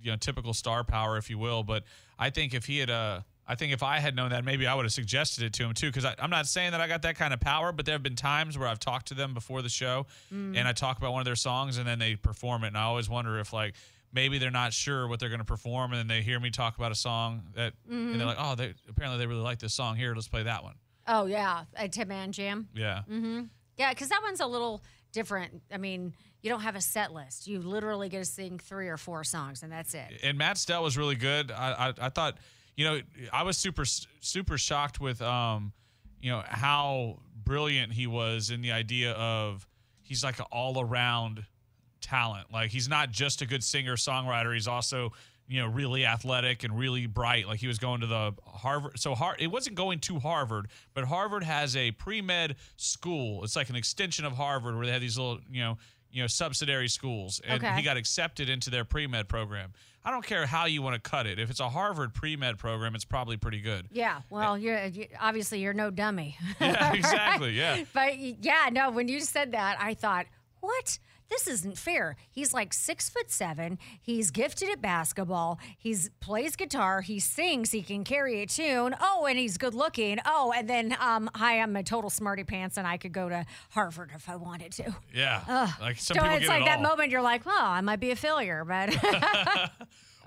you 0.00 0.10
know, 0.10 0.16
typical 0.16 0.54
star 0.54 0.84
power, 0.84 1.16
if 1.16 1.30
you 1.30 1.38
will. 1.38 1.62
But 1.62 1.84
I 2.18 2.30
think 2.30 2.54
if 2.54 2.66
he 2.66 2.78
had, 2.78 2.90
uh, 2.90 3.20
I 3.46 3.54
think 3.54 3.72
if 3.72 3.82
I 3.82 3.98
had 3.98 4.14
known 4.14 4.30
that, 4.30 4.44
maybe 4.44 4.66
I 4.66 4.74
would 4.74 4.84
have 4.84 4.92
suggested 4.92 5.44
it 5.44 5.52
to 5.54 5.64
him 5.64 5.74
too. 5.74 5.88
Because 5.88 6.04
I'm 6.18 6.30
not 6.30 6.46
saying 6.46 6.72
that 6.72 6.80
I 6.80 6.86
got 6.88 7.02
that 7.02 7.16
kind 7.16 7.32
of 7.34 7.40
power, 7.40 7.72
but 7.72 7.86
there 7.86 7.94
have 7.94 8.02
been 8.02 8.16
times 8.16 8.56
where 8.58 8.68
I've 8.68 8.78
talked 8.78 9.08
to 9.08 9.14
them 9.14 9.34
before 9.34 9.62
the 9.62 9.68
show, 9.68 10.06
Mm. 10.32 10.56
and 10.56 10.68
I 10.68 10.72
talk 10.72 10.98
about 10.98 11.12
one 11.12 11.20
of 11.20 11.24
their 11.24 11.34
songs, 11.36 11.78
and 11.78 11.86
then 11.86 11.98
they 11.98 12.14
perform 12.16 12.64
it, 12.64 12.68
and 12.68 12.78
I 12.78 12.82
always 12.82 13.08
wonder 13.08 13.38
if 13.38 13.52
like. 13.52 13.74
Maybe 14.12 14.38
they're 14.38 14.50
not 14.50 14.72
sure 14.72 15.06
what 15.06 15.20
they're 15.20 15.28
going 15.28 15.38
to 15.40 15.44
perform, 15.44 15.92
and 15.92 15.98
then 16.00 16.06
they 16.08 16.22
hear 16.22 16.40
me 16.40 16.50
talk 16.50 16.76
about 16.76 16.90
a 16.90 16.96
song 16.96 17.42
that, 17.54 17.72
and 17.88 17.94
Mm-hmm. 18.10 18.18
they're 18.18 18.26
like, 18.26 18.36
"Oh, 18.40 18.54
they 18.56 18.74
apparently 18.88 19.18
they 19.18 19.26
really 19.26 19.40
like 19.42 19.58
this 19.60 19.72
song. 19.74 19.96
Here, 19.96 20.14
let's 20.14 20.28
play 20.28 20.42
that 20.44 20.62
one." 20.64 20.74
Oh 21.06 21.26
yeah, 21.26 21.64
a 21.76 21.88
Tin 21.88 22.08
Man 22.08 22.32
Jam. 22.32 22.68
Yeah, 22.74 23.02
Mm-hmm. 23.10 23.42
Yeah, 23.76 23.90
because 23.90 24.08
that 24.10 24.20
one's 24.22 24.40
a 24.40 24.46
little 24.46 24.82
different. 25.12 25.62
I 25.72 25.78
mean, 25.78 26.12
you 26.42 26.50
don't 26.50 26.60
have 26.60 26.76
a 26.76 26.80
set 26.80 27.12
list. 27.14 27.46
You 27.46 27.60
literally 27.60 28.08
get 28.08 28.18
to 28.18 28.24
sing 28.24 28.58
three 28.58 28.88
or 28.88 28.96
four 28.96 29.24
songs, 29.24 29.62
and 29.62 29.70
that's 29.72 29.94
it. 29.94 30.20
and 30.22 30.36
Matt 30.36 30.58
Stell 30.58 30.82
was 30.82 30.98
really 30.98 31.14
good. 31.16 31.50
I, 31.50 31.88
I 31.88 32.06
I 32.06 32.08
thought, 32.10 32.36
you 32.76 32.84
know, 32.84 33.00
I 33.32 33.42
was 33.44 33.56
super 33.56 33.84
super 33.84 34.58
shocked 34.58 35.00
with 35.00 35.22
um, 35.22 35.72
you 36.20 36.30
know, 36.30 36.42
how 36.46 37.20
brilliant 37.34 37.92
he 37.92 38.06
was 38.06 38.50
in 38.50 38.60
the 38.60 38.72
idea 38.72 39.12
of 39.12 39.66
he's 40.02 40.22
like 40.24 40.38
an 40.40 40.46
all 40.52 40.80
around 40.80 41.44
talent. 42.00 42.52
Like 42.52 42.70
he's 42.70 42.88
not 42.88 43.10
just 43.10 43.42
a 43.42 43.46
good 43.46 43.62
singer 43.64 43.96
songwriter. 43.96 44.52
He's 44.54 44.68
also 44.68 45.12
you 45.48 45.60
know 45.60 45.66
really 45.66 46.06
athletic 46.06 46.62
and 46.64 46.78
really 46.78 47.06
bright. 47.06 47.46
Like 47.46 47.60
he 47.60 47.66
was 47.66 47.78
going 47.78 48.00
to 48.02 48.06
the 48.06 48.32
Harvard. 48.46 48.98
So 49.00 49.14
Har- 49.14 49.36
it 49.38 49.48
wasn't 49.48 49.76
going 49.76 49.98
to 50.00 50.18
Harvard, 50.18 50.68
but 50.94 51.04
Harvard 51.04 51.42
has 51.44 51.76
a 51.76 51.90
pre 51.92 52.22
med 52.22 52.56
school. 52.76 53.44
It's 53.44 53.56
like 53.56 53.68
an 53.70 53.76
extension 53.76 54.24
of 54.24 54.32
Harvard 54.32 54.76
where 54.76 54.86
they 54.86 54.92
have 54.92 55.00
these 55.00 55.18
little 55.18 55.40
you 55.50 55.62
know 55.62 55.78
you 56.12 56.22
know 56.22 56.26
subsidiary 56.26 56.88
schools, 56.88 57.40
and 57.46 57.62
Okay. 57.62 57.76
he 57.76 57.82
got 57.82 57.96
accepted 57.96 58.48
into 58.48 58.70
their 58.70 58.84
pre 58.84 59.06
med 59.06 59.28
program. 59.28 59.72
I 60.02 60.10
don't 60.10 60.24
care 60.24 60.46
how 60.46 60.64
you 60.64 60.80
want 60.80 60.94
to 60.94 61.10
cut 61.10 61.26
it. 61.26 61.38
If 61.38 61.50
it's 61.50 61.60
a 61.60 61.68
Harvard 61.68 62.14
pre 62.14 62.34
med 62.36 62.56
program, 62.56 62.94
it's 62.94 63.04
probably 63.04 63.36
pretty 63.36 63.60
good. 63.60 63.86
Yeah. 63.90 64.22
Well, 64.30 64.56
you're 64.56 64.86
you, 64.86 65.06
obviously 65.20 65.60
you're 65.60 65.74
no 65.74 65.90
dummy. 65.90 66.38
Yeah, 66.58 66.92
exactly. 66.94 67.50
Yeah. 67.52 67.84
But 67.92 68.16
yeah, 68.18 68.70
no, 68.72 68.90
when 68.92 69.08
you 69.08 69.20
said 69.20 69.52
that, 69.52 69.76
I 69.78 69.92
thought, 69.94 70.24
what? 70.60 70.98
This 71.30 71.46
isn't 71.46 71.78
fair. 71.78 72.16
He's 72.30 72.52
like 72.52 72.72
six 72.74 73.08
foot 73.08 73.30
seven. 73.30 73.78
He's 74.02 74.30
gifted 74.30 74.68
at 74.68 74.82
basketball. 74.82 75.58
He 75.78 75.96
plays 76.20 76.56
guitar. 76.56 77.00
He 77.00 77.20
sings. 77.20 77.70
He 77.70 77.82
can 77.82 78.04
carry 78.04 78.42
a 78.42 78.46
tune. 78.46 78.94
Oh, 79.00 79.26
and 79.26 79.38
he's 79.38 79.56
good 79.56 79.74
looking. 79.74 80.18
Oh, 80.26 80.52
and 80.54 80.68
then 80.68 80.96
um, 81.00 81.30
hi, 81.34 81.60
I'm 81.60 81.74
a 81.76 81.82
total 81.82 82.10
smarty 82.10 82.44
pants, 82.44 82.76
and 82.76 82.86
I 82.86 82.96
could 82.96 83.12
go 83.12 83.28
to 83.28 83.46
Harvard 83.70 84.10
if 84.14 84.28
I 84.28 84.36
wanted 84.36 84.72
to. 84.72 84.94
Yeah. 85.14 85.70
like 85.80 85.98
some 85.98 86.16
so 86.16 86.22
people 86.22 86.36
it's 86.36 86.40
get 86.46 86.48
like 86.48 86.62
it 86.62 86.64
that 86.66 86.78
all. 86.78 86.82
moment 86.82 87.10
you're 87.10 87.22
like, 87.22 87.46
well, 87.46 87.64
I 87.64 87.80
might 87.80 88.00
be 88.00 88.10
a 88.10 88.16
failure, 88.16 88.64
but 88.64 88.90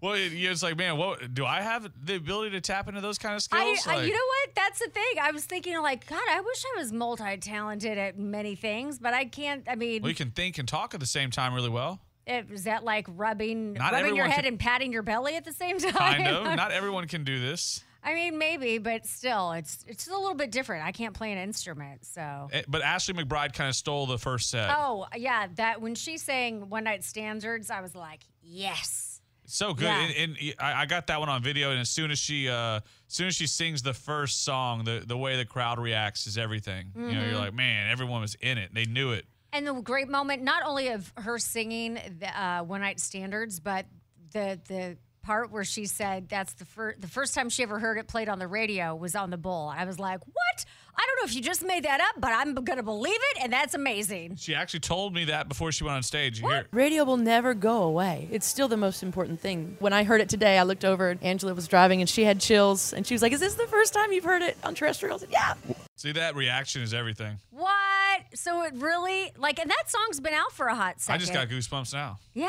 Well, 0.03 0.13
it, 0.15 0.33
it's 0.33 0.62
like, 0.62 0.75
man, 0.77 0.98
what 0.98 1.33
do 1.33 1.45
I 1.45 1.62
have 1.62 1.89
the 2.03 2.15
ability 2.15 2.51
to 2.51 2.62
tap 2.62 2.89
into 2.89 3.00
those 3.00 3.17
kind 3.17 3.36
of 3.36 3.41
skills? 3.41 3.88
I, 3.88 3.95
Like- 3.95 4.07
you 4.07 4.13
know 4.13 4.19
what? 4.27 4.50
That's 4.53 4.79
the 4.79 4.89
thing. 4.89 5.13
I 5.22 5.31
was 5.31 5.45
thinking, 5.45 5.77
like, 5.81 6.05
God, 6.07 6.22
I 6.29 6.41
wish 6.41 6.63
I 6.75 6.79
was 6.79 6.91
multi-talented 6.91 7.98
at 7.98 8.19
many 8.19 8.55
things, 8.55 9.00
but 9.00 9.13
I 9.13 9.24
can't. 9.25 9.63
I 9.67 9.75
mean, 9.75 10.01
well, 10.03 10.13
can 10.13 10.31
think 10.31 10.57
and 10.57 10.67
talk 10.67 10.93
at 10.93 11.00
the 11.00 11.05
same 11.05 11.31
time 11.31 11.53
really 11.53 11.69
well. 11.69 12.01
it- 12.27 12.51
is 12.51 12.65
that 12.65 12.83
like 12.83 13.05
rubbing, 13.10 13.74
Not 13.74 13.93
rubbing 13.93 14.15
your 14.17 14.25
head 14.25 14.43
can- 14.43 14.45
and 14.53 14.60
patting 14.60 14.91
your 14.91 15.03
belly 15.03 15.36
at 15.38 15.45
the 15.45 15.53
same 15.53 15.79
time? 15.79 15.93
Kind 15.93 16.27
of. 16.27 16.43
Not 16.57 16.72
everyone 16.72 17.07
can 17.07 17.24
do 17.24 17.39
this. 17.39 17.81
I 18.03 18.13
mean, 18.13 18.38
maybe, 18.38 18.79
but 18.79 19.05
still, 19.05 19.53
it's 19.53 19.86
it's 19.88 20.07
a 20.07 20.12
little 20.12 20.33
bit 20.33 20.51
different. 20.51 20.86
I 20.86 20.91
can't 20.91 21.13
play 21.13 21.31
an 21.31 21.38
instrument, 21.38 22.05
so. 22.05 22.50
Eh, 22.51 22.63
But 22.67 22.81
Ashley 22.81 23.13
McBryde 23.13 23.53
kind 23.53 23.69
of 23.69 23.75
stole 23.77 24.05
the 24.07 24.17
first 24.17 24.50
set. 24.50 24.69
Oh 24.77 25.05
yeah, 25.15 25.48
that 25.55 25.79
when 25.81 25.95
she 25.95 26.17
sang 26.17 26.67
"One 26.67 26.83
Night 26.83 27.05
Standards," 27.05 27.69
I 27.72 27.79
was 27.79 27.95
like, 27.95 28.19
yes. 28.41 29.12
So 29.53 29.74
good, 29.75 29.83
Yeah. 29.86 30.01
and, 30.01 30.36
and 30.41 30.53
I 30.60 30.86
got 30.88 31.07
that 31.07 31.19
one 31.19 31.29
on 31.29 31.43
video. 31.43 31.69
And 31.69 31.79
as 31.79 31.89
soon 31.89 32.10
as 32.10 32.17
she, 32.17 32.50
uh, 32.50 32.77
as 32.77 32.81
soon 33.07 33.27
as 33.27 33.36
she 33.36 33.45
sings 33.45 33.83
the 33.83 33.93
first 33.93 34.43
song, 34.43 34.83
the 34.83 35.03
the 35.05 35.15
way 35.17 35.38
the 35.38 35.45
crowd 35.45 35.79
reacts 35.79 36.25
is 36.25 36.38
everything. 36.39 36.91
You 36.95 37.01
know, 37.01 37.07
Mm-hmm. 37.10 37.29
you're 37.29 37.39
like, 37.39 37.53
man, 37.53 37.91
everyone 37.91 38.22
was 38.22 38.36
in 38.41 38.57
it. 38.57 38.74
They 38.74 38.86
knew 38.86 39.12
it. 39.12 39.25
And 39.51 39.67
the 39.67 39.74
great 39.74 40.10
moment, 40.10 40.41
not 40.41 40.63
only 40.65 40.88
of 40.88 41.13
her 41.17 41.38
singing 41.38 42.00
the 42.19 42.27
uh, 42.43 42.63
"One 42.63 42.81
Night 42.81 43.00
Standards," 43.00 43.60
but 43.60 43.86
the 44.31 44.60
the 44.67 44.98
part 45.22 45.51
where 45.51 45.63
she 45.63 45.86
said 45.86 46.27
that's 46.27 46.53
the 46.55 46.65
first 46.65 47.00
the 47.01 47.07
first 47.07 47.36
time 47.36 47.50
she 47.50 47.62
ever 47.62 47.77
heard 47.77 48.00
it 48.00 48.07
played 48.07 48.29
on 48.29 48.39
the 48.39 48.48
radio 48.48 48.95
was 48.95 49.15
on 49.15 49.29
the 49.29 49.38
Bull. 49.38 49.72
I 49.74 49.86
was 49.86 50.00
like, 50.00 50.19
what? 50.25 50.65
I 50.95 51.05
don't 51.07 51.15
know 51.25 51.29
if 51.29 51.35
you 51.35 51.41
just 51.41 51.65
made 51.65 51.83
that 51.85 52.00
up, 52.01 52.21
but 52.21 52.31
I'm 52.31 52.53
gonna 52.53 52.83
believe 52.83 53.15
it, 53.33 53.43
and 53.43 53.51
that's 53.51 53.73
amazing. 53.73 54.35
She 54.35 54.53
actually 54.53 54.81
told 54.81 55.13
me 55.13 55.25
that 55.25 55.50
before 55.50 55.71
she 55.71 55.83
went 55.83 55.95
on 55.95 56.03
stage. 56.03 56.39
You 56.39 56.47
hear- 56.50 56.67
Radio 56.71 57.03
will 57.03 57.17
never 57.17 57.53
go 57.53 57.83
away. 57.83 58.27
It's 58.31 58.45
still 58.45 58.67
the 58.67 58.77
most 58.77 59.01
important 59.03 59.39
thing. 59.41 59.75
When 59.79 59.91
I 59.93 60.03
heard 60.03 60.21
it 60.21 60.29
today, 60.29 60.57
I 60.59 60.63
looked 60.63 60.85
over 60.85 61.09
and 61.09 61.21
Angela 61.23 61.53
was 61.53 61.67
driving 61.67 62.01
and 62.01 62.09
she 62.09 62.23
had 62.23 62.39
chills 62.39 62.93
and 62.93 63.05
she 63.07 63.13
was 63.15 63.21
like, 63.21 63.31
Is 63.31 63.39
this 63.39 63.55
the 63.55 63.67
first 63.67 63.93
time 63.93 64.12
you've 64.12 64.23
heard 64.23 64.41
it 64.43 64.57
on 64.63 64.75
terrestrial? 64.75 65.15
I 65.15 65.19
said, 65.19 65.29
Yeah. 65.31 65.53
See 65.95 66.12
that 66.12 66.35
reaction 66.35 66.81
is 66.81 66.93
everything. 66.93 67.38
What? 67.50 68.21
So 68.35 68.63
it 68.63 68.73
really 68.75 69.31
like, 69.38 69.59
and 69.59 69.69
that 69.69 69.83
song's 69.88 70.19
been 70.19 70.33
out 70.33 70.51
for 70.51 70.67
a 70.67 70.75
hot 70.75 71.01
second. 71.01 71.15
I 71.15 71.17
just 71.17 71.33
got 71.33 71.50
goosebumps 71.50 71.93
now. 71.93 72.19
Yeah. 72.33 72.45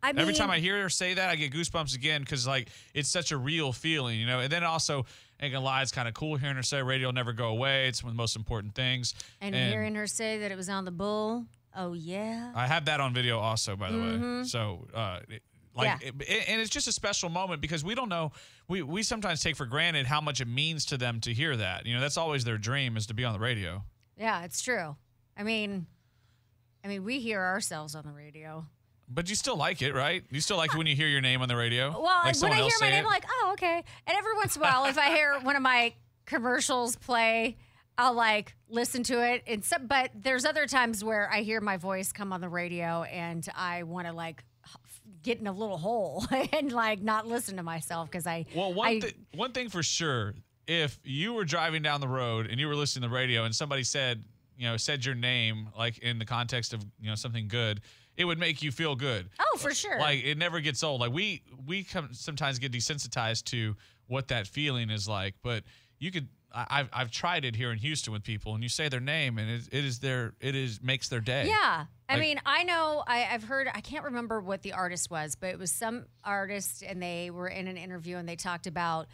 I 0.00 0.12
mean, 0.12 0.20
Every 0.20 0.34
time 0.34 0.48
I 0.50 0.58
hear 0.60 0.80
her 0.82 0.88
say 0.88 1.14
that, 1.14 1.28
I 1.28 1.34
get 1.34 1.52
goosebumps 1.52 1.94
again 1.96 2.20
because 2.22 2.46
like 2.46 2.68
it's 2.94 3.08
such 3.08 3.32
a 3.32 3.36
real 3.36 3.72
feeling, 3.72 4.18
you 4.20 4.26
know. 4.26 4.38
And 4.40 4.50
then 4.50 4.62
also, 4.62 5.06
ain't 5.40 5.52
gonna 5.52 5.64
lie, 5.64 5.82
it's 5.82 5.92
kind 5.92 6.08
of 6.08 6.14
cool 6.14 6.36
hearing 6.36 6.56
her 6.56 6.62
say 6.62 6.82
radio 6.82 7.08
will 7.08 7.12
never 7.14 7.32
go 7.32 7.48
away. 7.48 7.88
It's 7.88 8.02
one 8.02 8.10
of 8.10 8.16
the 8.16 8.20
most 8.22 8.36
important 8.36 8.74
things. 8.74 9.14
and, 9.40 9.54
hearing 9.54 9.94
her 9.94 10.06
say 10.06 10.38
that 10.38 10.50
it 10.50 10.56
was 10.56 10.68
on 10.68 10.84
the 10.84 10.90
Bull. 10.90 11.46
Oh 11.76 11.92
yeah. 11.92 12.52
I 12.54 12.66
have 12.66 12.86
that 12.86 13.00
on 13.00 13.14
video 13.14 13.38
also, 13.38 13.76
by 13.76 13.90
the 13.90 13.98
way. 13.98 14.44
So, 14.44 14.88
uh, 14.94 15.20
it- 15.28 15.42
like, 15.74 16.00
Mm-hmm. 16.00 16.20
Yeah. 16.20 16.26
it- 16.38 16.48
and 16.48 16.60
it's 16.60 16.70
just 16.70 16.88
a 16.88 16.92
special 16.92 17.28
moment 17.28 17.60
because 17.60 17.84
we 17.84 17.94
don't 17.94 18.08
know. 18.08 18.32
We 18.66 18.82
we 18.82 19.02
sometimes 19.04 19.42
take 19.42 19.54
for 19.54 19.66
granted 19.66 20.06
how 20.06 20.20
much 20.20 20.40
it 20.40 20.48
means 20.48 20.84
to 20.86 20.96
them 20.96 21.20
to 21.20 21.32
hear 21.32 21.56
that. 21.56 21.86
You 21.86 21.94
know, 21.94 22.00
that's 22.00 22.16
always 22.16 22.42
their 22.44 22.58
dream 22.58 22.96
is 22.96 23.06
to 23.06 23.14
be 23.14 23.24
on 23.24 23.32
the 23.32 23.38
radio. 23.38 23.84
Yeah, 24.16 24.42
it's 24.44 24.60
true. 24.62 24.96
I 25.36 25.44
mean, 25.44 25.86
I 26.84 26.88
mean, 26.88 27.04
we 27.04 27.20
hear 27.20 27.40
ourselves 27.40 27.94
on 27.94 28.04
the 28.04 28.12
radio. 28.12 28.66
But 29.10 29.28
you 29.28 29.34
still 29.34 29.56
like 29.56 29.80
it, 29.80 29.94
right? 29.94 30.22
You 30.30 30.40
still 30.40 30.58
like 30.58 30.74
it 30.74 30.76
when 30.78 30.86
you 30.86 30.94
hear 30.94 31.08
your 31.08 31.20
name 31.20 31.40
on 31.40 31.48
the 31.48 31.56
radio. 31.56 31.90
Well, 31.90 32.04
like 32.24 32.40
when 32.40 32.52
I 32.52 32.60
hear 32.60 32.70
my 32.80 32.90
name? 32.90 33.04
I'm 33.04 33.10
like, 33.10 33.24
oh, 33.30 33.50
okay. 33.54 33.82
And 34.06 34.16
every 34.16 34.34
once 34.34 34.56
in 34.56 34.62
a 34.62 34.64
while, 34.64 34.84
if 34.84 34.98
I 34.98 35.08
hear 35.08 35.38
one 35.40 35.56
of 35.56 35.62
my 35.62 35.94
commercials 36.26 36.96
play, 36.96 37.56
I'll 37.96 38.12
like 38.12 38.54
listen 38.68 39.02
to 39.04 39.26
it. 39.26 39.42
And 39.46 39.64
so, 39.64 39.76
but 39.80 40.10
there's 40.14 40.44
other 40.44 40.66
times 40.66 41.02
where 41.02 41.28
I 41.32 41.40
hear 41.40 41.60
my 41.60 41.78
voice 41.78 42.12
come 42.12 42.32
on 42.32 42.40
the 42.40 42.48
radio, 42.48 43.02
and 43.02 43.46
I 43.56 43.82
want 43.84 44.06
to 44.06 44.12
like 44.12 44.44
get 45.22 45.40
in 45.40 45.46
a 45.46 45.52
little 45.52 45.78
hole 45.78 46.24
and 46.52 46.70
like 46.70 47.02
not 47.02 47.26
listen 47.26 47.56
to 47.56 47.62
myself 47.62 48.10
because 48.10 48.26
I. 48.26 48.46
Well, 48.54 48.72
one 48.72 48.88
I, 48.88 49.00
thi- 49.00 49.14
one 49.34 49.52
thing 49.52 49.68
for 49.68 49.82
sure, 49.82 50.34
if 50.66 50.98
you 51.02 51.32
were 51.32 51.44
driving 51.44 51.82
down 51.82 52.00
the 52.00 52.08
road 52.08 52.46
and 52.46 52.60
you 52.60 52.68
were 52.68 52.76
listening 52.76 53.02
to 53.02 53.08
the 53.08 53.14
radio 53.14 53.44
and 53.44 53.54
somebody 53.54 53.82
said, 53.82 54.22
you 54.56 54.68
know, 54.68 54.76
said 54.76 55.04
your 55.04 55.14
name 55.14 55.70
like 55.76 55.98
in 55.98 56.18
the 56.18 56.24
context 56.24 56.72
of 56.72 56.84
you 57.00 57.08
know 57.08 57.14
something 57.14 57.48
good, 57.48 57.80
it 58.18 58.26
would 58.26 58.38
make 58.38 58.62
you 58.62 58.70
feel 58.70 58.94
good. 58.96 59.30
oh, 59.40 59.56
for 59.56 59.72
sure. 59.72 59.98
Like 59.98 60.22
it 60.24 60.36
never 60.36 60.60
gets 60.60 60.82
old. 60.84 61.00
Like 61.00 61.12
we 61.12 61.42
we 61.66 61.84
come 61.84 62.10
sometimes 62.12 62.58
get 62.58 62.72
desensitized 62.72 63.44
to 63.46 63.74
what 64.08 64.28
that 64.28 64.46
feeling 64.46 64.90
is 64.90 65.08
like, 65.08 65.34
but 65.42 65.62
you 65.98 66.10
could. 66.10 66.28
I've 66.50 66.88
I've 66.94 67.10
tried 67.10 67.44
it 67.44 67.54
here 67.54 67.70
in 67.72 67.78
Houston 67.78 68.10
with 68.10 68.22
people, 68.24 68.54
and 68.54 68.62
you 68.62 68.70
say 68.70 68.88
their 68.88 69.00
name, 69.00 69.36
and 69.36 69.50
it, 69.50 69.68
it 69.70 69.84
is 69.84 69.98
their 69.98 70.32
it 70.40 70.54
is 70.54 70.80
makes 70.82 71.08
their 71.10 71.20
day. 71.20 71.46
Yeah. 71.46 71.84
I 72.08 72.14
Like- 72.14 72.20
mean, 72.22 72.40
I 72.46 72.64
know 72.64 73.04
I, 73.06 73.28
I've 73.30 73.44
heard, 73.44 73.68
I 73.74 73.82
can't 73.82 74.04
remember 74.06 74.40
what 74.40 74.62
the 74.62 74.72
artist 74.72 75.10
was, 75.10 75.36
but 75.36 75.50
it 75.50 75.58
was 75.58 75.70
some 75.70 76.06
artist 76.24 76.82
and 76.82 77.02
they 77.02 77.28
were 77.28 77.48
in 77.48 77.68
an 77.68 77.76
interview 77.76 78.16
and 78.16 78.26
they 78.26 78.34
talked 78.36 78.66
about 78.66 79.08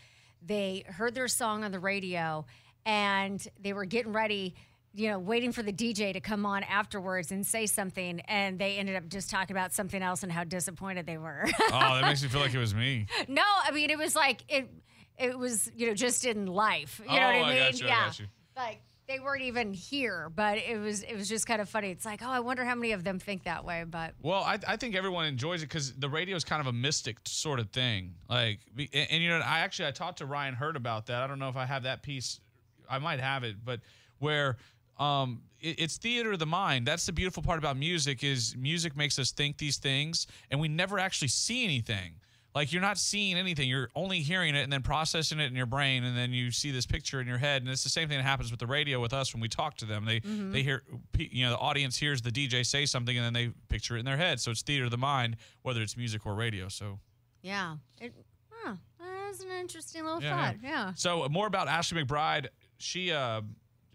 they 0.47 0.85
heard 0.87 1.13
their 1.17 1.27
song 1.27 1.65
on 1.65 1.73
the 1.73 1.81
radio 1.81 2.47
and 2.87 3.45
they 3.61 3.73
were 3.73 3.85
getting 3.85 4.13
ready, 4.13 4.55
you 4.95 5.09
know, 5.09 5.19
waiting 5.19 5.51
for 5.53 5.63
the 5.63 5.73
DJ 5.73 6.13
to 6.13 6.21
come 6.21 6.47
on 6.47 6.63
afterwards 6.63 7.33
and 7.33 7.45
say 7.45 7.67
something. 7.67 8.21
And 8.29 8.59
they 8.59 8.77
ended 8.79 8.95
up 8.97 9.09
just 9.09 9.29
talking 9.29 9.55
about 9.57 9.73
something 9.75 10.01
else 10.03 10.23
and 10.23 10.31
how 10.31 10.45
disappointed 10.45 11.05
they 11.07 11.19
were. 11.19 11.45
Oh, 11.47 11.71
that 11.97 12.03
makes 12.03 12.23
me 12.23 12.29
feel 12.31 12.41
like 12.41 12.55
it 12.55 12.59
was 12.59 12.75
me. 12.75 13.07
no, 13.29 13.43
I 13.65 13.73
mean, 13.73 13.91
it 13.91 13.99
was 13.99 14.15
like, 14.15 14.43
it, 14.49 14.71
it 15.19 15.39
was, 15.39 15.71
you 15.75 15.89
know, 15.89 15.95
just 15.95 16.25
in 16.25 16.47
life. 16.47 17.01
You 17.05 17.11
know 17.11 17.13
Oh, 17.17 17.27
what 17.27 17.35
I 17.35 17.39
I 17.41 17.71
mean? 17.71 17.77
you, 17.79 17.87
I 17.87 17.89
yeah. 17.89 18.13
you. 18.19 18.27
Like 18.57 18.81
they 19.07 19.19
weren't 19.21 19.43
even 19.43 19.75
here, 19.75 20.31
but 20.35 20.59
it 20.59 20.79
was 20.79 21.03
it 21.03 21.15
was 21.15 21.29
just 21.29 21.47
kind 21.47 21.61
of 21.61 21.69
funny. 21.69 21.91
It's 21.91 22.05
like, 22.07 22.23
oh, 22.23 22.31
I 22.31 22.41
wonder 22.41 22.65
how 22.65 22.75
many 22.77 22.93
of 22.93 23.03
them 23.05 23.19
think 23.19 23.45
that 23.45 23.65
way. 23.65 23.85
But 23.87 24.15
Well, 24.23 24.43
I, 24.45 24.59
I 24.67 24.77
think 24.77 24.95
everyone 24.95 25.27
enjoys 25.27 25.63
it 25.63 25.67
because 25.69 25.93
the 25.93 26.09
radio 26.09 26.37
is 26.37 26.45
kind 26.45 26.61
of 26.61 26.69
a 26.69 26.73
mystic 26.73 27.19
sort 27.25 27.59
of 27.61 27.69
thing. 27.71 28.15
Like, 28.31 28.61
and, 28.79 28.89
and, 29.11 29.23
you 29.23 29.29
know, 29.29 29.39
I 29.41 29.59
actually 29.59 29.89
I 29.89 29.91
talked 29.91 30.19
to 30.19 30.27
Ryan 30.27 30.55
Hurd 30.55 30.77
about 30.77 31.07
that. 31.07 31.21
I 31.21 31.27
don't 31.27 31.39
know 31.41 31.49
if 31.49 31.57
I 31.57 31.67
have 31.67 31.83
that 31.83 32.03
piece. 32.03 32.41
I 32.89 32.99
might 32.99 33.19
have 33.21 33.43
it, 33.45 33.57
but 33.65 33.81
where 34.21 34.57
um, 34.99 35.43
it, 35.61 35.81
it's 35.81 35.97
theater 35.97 36.33
of 36.33 36.39
the 36.39 36.47
mind. 36.47 36.87
That's 36.87 37.07
the 37.07 37.13
beautiful 37.13 37.43
part 37.43 37.59
about 37.59 37.77
music 37.77 38.23
is 38.23 38.57
music 38.57 38.97
makes 38.97 39.19
us 39.19 39.33
think 39.33 39.59
these 39.59 39.79
things, 39.79 40.27
and 40.51 40.61
we 40.61 40.69
never 40.69 40.99
actually 40.99 41.29
see 41.29 41.65
anything. 41.65 42.15
Like 42.55 42.73
you're 42.73 42.83
not 42.83 42.99
seeing 42.99 43.37
anything. 43.37 43.69
You're 43.69 43.91
only 43.97 44.21
hearing 44.21 44.55
it 44.55 44.63
and 44.63 44.73
then 44.73 44.83
processing 44.83 45.41
it 45.41 45.47
in 45.47 45.57
your 45.57 45.67
brain, 45.67 46.05
and 46.05 46.17
then 46.17 46.33
you 46.33 46.53
see 46.53 46.71
this 46.71 46.87
picture 46.87 47.21
in 47.21 47.27
your 47.27 47.39
head. 47.39 47.63
And 47.63 47.71
it's 47.71 47.83
the 47.83 47.91
same 47.91 48.09
thing 48.09 48.19
that 48.19 48.23
happens 48.23 48.53
with 48.53 48.61
the 48.61 48.67
radio 48.67 49.01
with 49.01 49.13
us 49.13 49.35
when 49.35 49.41
we 49.41 49.49
talk 49.49 49.77
to 49.79 49.85
them. 49.87 50.05
They 50.05 50.21
they 50.21 50.63
hear, 50.63 50.83
you 51.19 51.45
know, 51.45 51.51
the 51.51 51.59
audience 51.59 51.97
hears 51.97 52.23
the 52.23 52.31
DJ 52.31 52.65
say 52.65 52.87
something, 52.87 53.17
and 53.17 53.27
then 53.27 53.33
they 53.33 53.51
picture 53.69 53.97
it 53.97 54.01
in 54.01 54.05
their 54.05 54.17
head. 54.17 54.39
So 54.39 54.53
it's 54.53 54.63
theater 54.63 54.85
of 54.85 54.93
the 54.93 54.99
mind, 54.99 55.37
whether 55.63 55.83
it's 55.83 55.97
music 55.97 56.27
or 56.27 56.35
radio. 56.35 56.69
So 56.69 57.01
yeah, 57.43 57.77
it, 58.01 58.13
huh, 58.51 58.77
that 59.01 59.29
was 59.29 59.41
an 59.41 59.49
interesting 59.61 60.05
little 60.05 60.23
yeah, 60.23 60.53
thought. 60.53 60.57
Yeah. 60.63 60.93
So 60.95 61.29
more 61.29 61.49
about 61.49 61.67
Ashley 61.67 62.05
McBryde. 62.05 62.47
She 62.79 63.11
uh, 63.11 63.41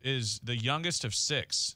is 0.03 0.39
the 0.43 0.55
youngest 0.55 1.03
of 1.05 1.13
six. 1.13 1.75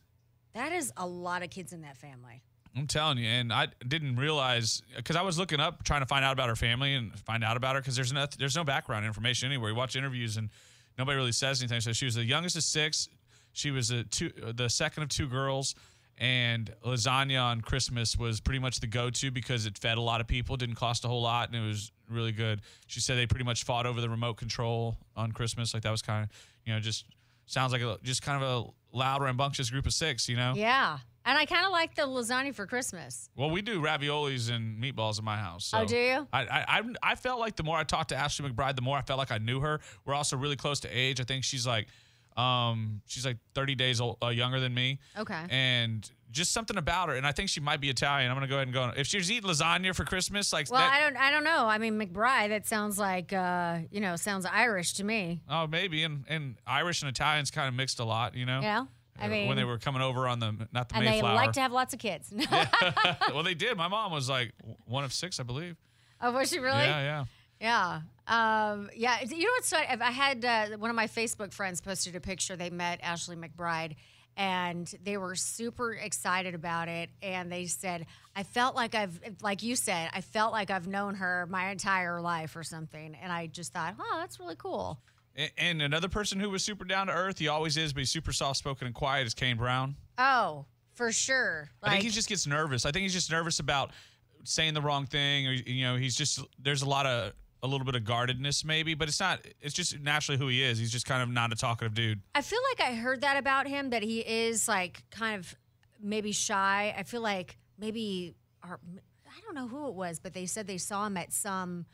that 0.54 0.72
is 0.72 0.92
a 0.98 1.06
lot 1.06 1.44
of 1.44 1.50
kids 1.50 1.74
in 1.74 1.82
that 1.82 1.98
family. 1.98 2.42
I'm 2.76 2.88
telling 2.88 3.20
you, 3.20 3.28
and 3.28 3.54
I 3.54 3.68
didn't 3.88 4.16
realize 4.16 4.82
because 4.96 5.16
I 5.16 5.22
was 5.22 5.38
looking 5.38 5.60
up 5.60 5.84
trying 5.84 6.02
to 6.02 6.08
find 6.08 6.26
out 6.26 6.34
about 6.34 6.50
her 6.50 6.56
family 6.56 6.96
and 6.96 7.14
find 7.20 7.44
out 7.44 7.56
about 7.56 7.76
her 7.76 7.82
because 7.82 7.96
there's 7.96 8.12
no 8.12 8.26
there's 8.40 8.56
no 8.56 8.64
background 8.64 9.06
information 9.06 9.48
anywhere. 9.48 9.70
You 9.70 9.76
watch 9.76 9.96
interviews 9.96 10.38
and 10.38 10.50
nobody 10.98 11.16
really 11.18 11.32
says 11.34 11.62
anything. 11.62 11.82
So 11.82 11.94
she 11.94 12.06
was 12.06 12.16
the 12.16 12.26
youngest 12.26 12.56
of 12.56 12.64
six. 12.64 13.10
She 13.52 13.70
was 13.70 13.92
a 13.92 14.04
two, 14.06 14.32
the 14.56 14.70
second 14.70 15.04
of 15.04 15.10
two 15.10 15.28
girls, 15.28 15.76
and 16.18 16.74
lasagna 16.84 17.44
on 17.44 17.62
Christmas 17.62 18.18
was 18.18 18.40
pretty 18.42 18.58
much 18.60 18.80
the 18.80 18.88
go-to 18.88 19.30
because 19.30 19.68
it 19.68 19.78
fed 19.78 20.00
a 20.00 20.02
lot 20.02 20.20
of 20.22 20.26
people, 20.28 20.58
didn't 20.58 20.76
cost 20.76 21.06
a 21.06 21.08
whole 21.08 21.22
lot, 21.22 21.50
and 21.50 21.64
it 21.64 21.68
was 21.68 21.92
really 22.10 22.32
good. 22.32 22.62
She 22.88 23.00
said 23.00 23.18
they 23.20 23.28
pretty 23.28 23.46
much 23.46 23.66
fought 23.66 23.86
over 23.86 24.02
the 24.02 24.10
remote 24.10 24.38
control 24.38 24.98
on 25.16 25.32
Christmas. 25.32 25.76
Like 25.76 25.84
that 25.84 25.92
was 25.92 26.02
kind 26.02 26.24
of 26.24 26.32
you 26.66 26.74
know 26.74 26.80
just 26.80 27.06
sounds 27.46 27.72
like 27.72 27.82
a 27.82 27.98
just 28.04 28.22
kind 28.22 28.44
of 28.44 28.50
a 28.50 28.98
loud, 28.98 29.22
rambunctious 29.22 29.70
group 29.70 29.86
of 29.86 29.94
six. 29.94 30.28
You 30.30 30.38
know. 30.38 30.54
Yeah, 30.56 30.98
and 31.26 31.38
I 31.38 31.46
kind 31.46 31.66
of 31.66 31.72
like 31.72 31.96
the 31.96 32.04
lasagna 32.04 32.54
for 32.54 32.66
Christmas. 32.66 33.30
Well, 33.36 33.50
we 33.50 33.62
do 33.62 33.82
raviolis 33.82 34.52
and 34.52 34.82
meatballs 34.82 35.20
in 35.20 35.26
my 35.26 35.38
house. 35.38 35.66
So 35.66 35.80
Oh, 35.80 35.86
do 35.86 35.98
you? 35.98 36.28
I, 36.34 36.42
I 36.44 36.66
I 36.68 36.82
I 37.04 37.16
felt 37.16 37.40
like 37.40 37.56
the 37.56 37.64
more 37.64 37.78
I 37.78 37.84
talked 37.84 38.10
to 38.10 38.16
Ashley 38.16 38.50
McBryde, 38.50 38.76
the 38.76 38.82
more 38.82 38.98
I 38.98 39.02
felt 39.02 39.18
like 39.20 39.32
I 39.32 39.38
knew 39.38 39.60
her. 39.62 39.80
We're 40.06 40.14
also 40.16 40.38
really 40.38 40.56
close 40.56 40.80
to 40.82 40.90
age. 40.90 41.20
I 41.20 41.24
think 41.24 41.44
she's 41.44 41.66
like, 41.68 41.88
um, 42.38 43.02
she's 43.06 43.26
like 43.26 43.38
30 43.56 43.76
days 43.76 44.02
old, 44.02 44.18
uh, 44.24 44.28
younger 44.30 44.60
than 44.60 44.74
me. 44.74 45.00
Okay. 45.18 45.44
And 45.50 46.10
just 46.34 46.52
something 46.52 46.76
about 46.78 47.08
her, 47.08 47.16
and 47.16 47.26
I 47.26 47.32
think 47.32 47.48
she 47.50 47.62
might 47.62 47.80
be 47.80 47.90
Italian. 47.90 48.30
I'm 48.30 48.36
gonna 48.36 48.48
go 48.48 48.56
ahead 48.56 48.68
and 48.68 48.74
go. 48.74 48.92
If 48.98 49.08
she's 49.08 49.32
eating 49.32 49.50
lasagna 49.50 49.96
for 49.96 50.04
Christmas, 50.04 50.52
like 50.52 50.70
Well, 50.70 50.82
that, 50.82 50.92
I 50.94 51.00
don't, 51.00 51.16
I 51.16 51.32
don't 51.32 51.44
know. 51.46 51.68
I 51.68 51.78
mean, 51.78 51.98
McBryde. 52.00 52.50
That 52.50 52.68
sounds 52.68 53.00
like, 53.00 53.32
uh, 53.32 53.80
you 53.92 54.02
know, 54.02 54.16
sounds 54.18 54.46
Irish 54.46 54.94
to 54.96 55.04
me. 55.06 55.40
oh 55.50 55.68
maybe, 55.68 56.04
and 56.04 56.26
and 56.28 56.56
Irish 56.68 57.02
and 57.02 57.10
Italians 57.10 57.52
kind 57.52 57.68
of 57.70 57.74
mixed 57.76 58.00
a 58.00 58.04
lot, 58.04 58.36
you 58.36 58.46
know. 58.46 58.58
You 58.58 58.66
know, 58.68 58.88
I 59.20 59.26
Uh, 59.26 59.30
mean, 59.30 59.48
when 59.48 59.56
they 59.58 59.64
were 59.64 59.78
coming 59.78 60.02
over 60.02 60.28
on 60.28 60.40
the 60.40 60.68
not 60.74 60.90
the 60.90 60.96
and 60.98 61.06
they 61.08 61.12
Mayflower. 61.12 61.36
like 61.36 61.54
to 61.54 61.62
have 61.62 61.72
lots 61.72 61.94
of 61.94 62.00
kids. 62.00 62.34
well, 63.32 63.44
they 63.44 63.54
did. 63.54 63.78
My 63.78 63.88
mom 63.88 64.12
was 64.12 64.28
like 64.30 64.52
one 64.86 65.04
of 65.04 65.14
six, 65.14 65.40
I 65.40 65.44
believe. 65.44 65.78
oh, 66.22 66.32
was 66.32 66.50
she 66.50 66.60
really? 66.60 66.78
Yeah, 66.80 67.02
yeah. 67.02 67.26
Yeah. 67.62 68.02
Um, 68.28 68.90
yeah. 68.96 69.22
You 69.24 69.46
know 69.46 69.52
what's 69.56 69.70
funny? 69.70 69.86
I 69.88 70.12
had 70.12 70.44
uh, 70.44 70.78
one 70.78 70.90
of 70.90 70.96
my 70.96 71.08
Facebook 71.08 71.54
friends 71.54 71.80
posted 71.80 72.16
a 72.16 72.20
picture. 72.20 72.56
They 72.58 72.70
met 72.70 73.00
Ashley 73.02 73.36
McBryde, 73.38 73.96
and 74.38 74.94
they 75.04 75.18
were 75.18 75.36
super 75.36 75.94
excited 75.94 76.56
about 76.56 76.88
it. 76.88 77.10
And 77.22 77.52
they 77.52 77.66
said, 77.66 78.06
I 78.36 78.44
felt 78.44 78.76
like 78.76 78.96
I've, 78.96 79.20
like 79.42 79.64
you 79.64 79.76
said, 79.76 80.10
I 80.14 80.22
felt 80.22 80.52
like 80.52 80.72
I've 80.72 80.88
known 80.88 81.16
her 81.16 81.48
my 81.50 81.70
entire 81.70 82.22
life 82.22 82.56
or 82.56 82.64
something. 82.64 83.16
And 83.22 83.32
I 83.32 83.48
just 83.48 83.74
thought, 83.74 83.96
oh, 84.00 84.18
that's 84.20 84.40
really 84.40 84.56
cool. 84.58 85.00
And 85.58 85.82
another 85.82 86.10
person 86.10 86.40
who 86.40 86.50
was 86.50 86.64
super 86.64 86.86
down 86.86 87.08
to 87.08 87.14
earth, 87.14 87.40
he 87.40 87.48
always 87.48 87.76
is, 87.76 87.92
but 87.92 88.00
he's 88.00 88.12
super 88.12 88.32
soft 88.32 88.58
spoken 88.60 88.86
and 88.86 88.96
quiet, 88.96 89.26
is 89.26 89.34
Kane 89.34 89.58
Brown. 89.58 89.96
Oh, 90.18 90.66
for 90.94 91.12
sure. 91.12 91.70
I 91.82 91.92
think 91.92 92.04
he 92.04 92.10
just 92.10 92.30
gets 92.30 92.46
nervous. 92.46 92.86
I 92.86 92.92
think 92.92 93.02
he's 93.04 93.14
just 93.14 93.32
nervous 93.32 93.60
about 93.60 93.92
saying 94.44 94.76
the 94.76 94.82
wrong 94.82 95.08
thing, 95.08 95.48
or 95.48 95.54
you 95.54 95.86
know, 95.86 95.96
he's 95.96 96.16
just 96.16 96.40
there's 96.60 96.84
a 96.84 96.90
lot 96.90 97.06
of 97.06 97.34
a 97.64 97.68
little 97.68 97.86
bit 97.86 97.96
of 97.96 98.04
guardedness 98.04 98.66
maybe, 98.66 98.94
but 98.94 99.08
it's 99.08 99.20
not. 99.20 99.40
It's 99.62 99.74
just 99.74 100.00
naturally 100.00 100.38
who 100.38 100.50
he 100.50 100.62
is. 100.62 100.78
He's 100.78 100.92
just 100.92 101.06
kind 101.06 101.24
of 101.24 101.30
not 101.30 101.52
a 101.54 101.56
talkative 101.56 101.96
dude. 101.96 102.22
I 102.36 102.42
feel 102.42 102.60
like 102.72 102.88
I 102.88 102.94
heard 102.94 103.22
that 103.22 103.38
about 103.38 103.68
him 103.68 103.90
that 103.92 104.04
he 104.04 104.20
is 104.20 104.68
like 104.68 105.04
kind 105.10 105.40
of 105.40 105.56
maybe 106.02 106.34
shy. 106.34 106.94
I 106.96 107.04
feel 107.04 107.22
like 107.22 107.58
maybe 107.80 108.36
I 108.64 108.76
don't 109.46 109.56
know 109.56 109.68
who 109.68 109.88
it 109.88 109.94
was, 109.94 110.20
but 110.20 110.34
they 110.34 110.46
said 110.46 110.68
they 110.68 110.78
saw 110.78 111.08
him 111.08 111.16
at 111.16 111.32
some 111.32 111.86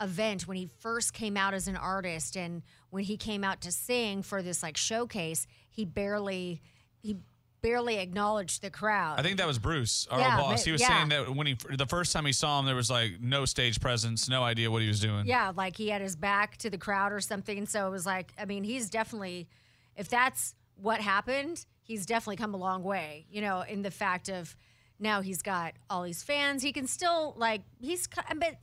event 0.00 0.46
when 0.46 0.56
he 0.56 0.66
first 0.78 1.12
came 1.12 1.36
out 1.36 1.54
as 1.54 1.68
an 1.68 1.76
artist 1.76 2.36
and 2.36 2.62
when 2.90 3.02
he 3.02 3.16
came 3.16 3.42
out 3.42 3.60
to 3.62 3.72
sing 3.72 4.22
for 4.22 4.42
this 4.42 4.62
like 4.62 4.76
showcase, 4.76 5.46
he 5.70 5.84
barely 5.84 6.62
he 7.02 7.16
barely 7.66 7.96
acknowledged 7.98 8.62
the 8.62 8.70
crowd. 8.70 9.18
I 9.18 9.22
think 9.22 9.38
that 9.38 9.46
was 9.46 9.58
Bruce, 9.58 10.06
our 10.08 10.20
Yeah, 10.20 10.38
old 10.38 10.50
boss. 10.50 10.62
He 10.62 10.70
was 10.70 10.80
yeah. 10.80 10.98
saying 10.98 11.08
that 11.08 11.34
when 11.34 11.48
he 11.48 11.56
the 11.76 11.86
first 11.86 12.12
time 12.12 12.24
he 12.24 12.30
saw 12.30 12.60
him, 12.60 12.66
there 12.66 12.76
was 12.76 12.88
like 12.88 13.20
no 13.20 13.44
stage 13.44 13.80
presence, 13.80 14.28
no 14.28 14.44
idea 14.44 14.70
what 14.70 14.82
he 14.82 14.88
was 14.88 15.00
doing. 15.00 15.26
Yeah, 15.26 15.50
like 15.56 15.76
he 15.76 15.88
had 15.88 16.00
his 16.00 16.14
back 16.14 16.58
to 16.58 16.70
the 16.70 16.78
crowd 16.78 17.12
or 17.12 17.20
something. 17.20 17.66
So 17.66 17.88
it 17.88 17.90
was 17.90 18.06
like, 18.06 18.32
I 18.38 18.44
mean, 18.44 18.62
he's 18.62 18.88
definitely, 18.88 19.48
if 19.96 20.08
that's 20.08 20.54
what 20.80 21.00
happened, 21.00 21.66
he's 21.82 22.06
definitely 22.06 22.36
come 22.36 22.54
a 22.54 22.56
long 22.56 22.84
way, 22.84 23.26
you 23.32 23.40
know, 23.40 23.62
in 23.62 23.82
the 23.82 23.90
fact 23.90 24.28
of 24.28 24.54
now 25.00 25.20
he's 25.20 25.42
got 25.42 25.72
all 25.90 26.04
these 26.04 26.22
fans. 26.22 26.62
He 26.62 26.72
can 26.72 26.86
still, 26.86 27.34
like, 27.36 27.62
he's, 27.80 28.08
but 28.36 28.54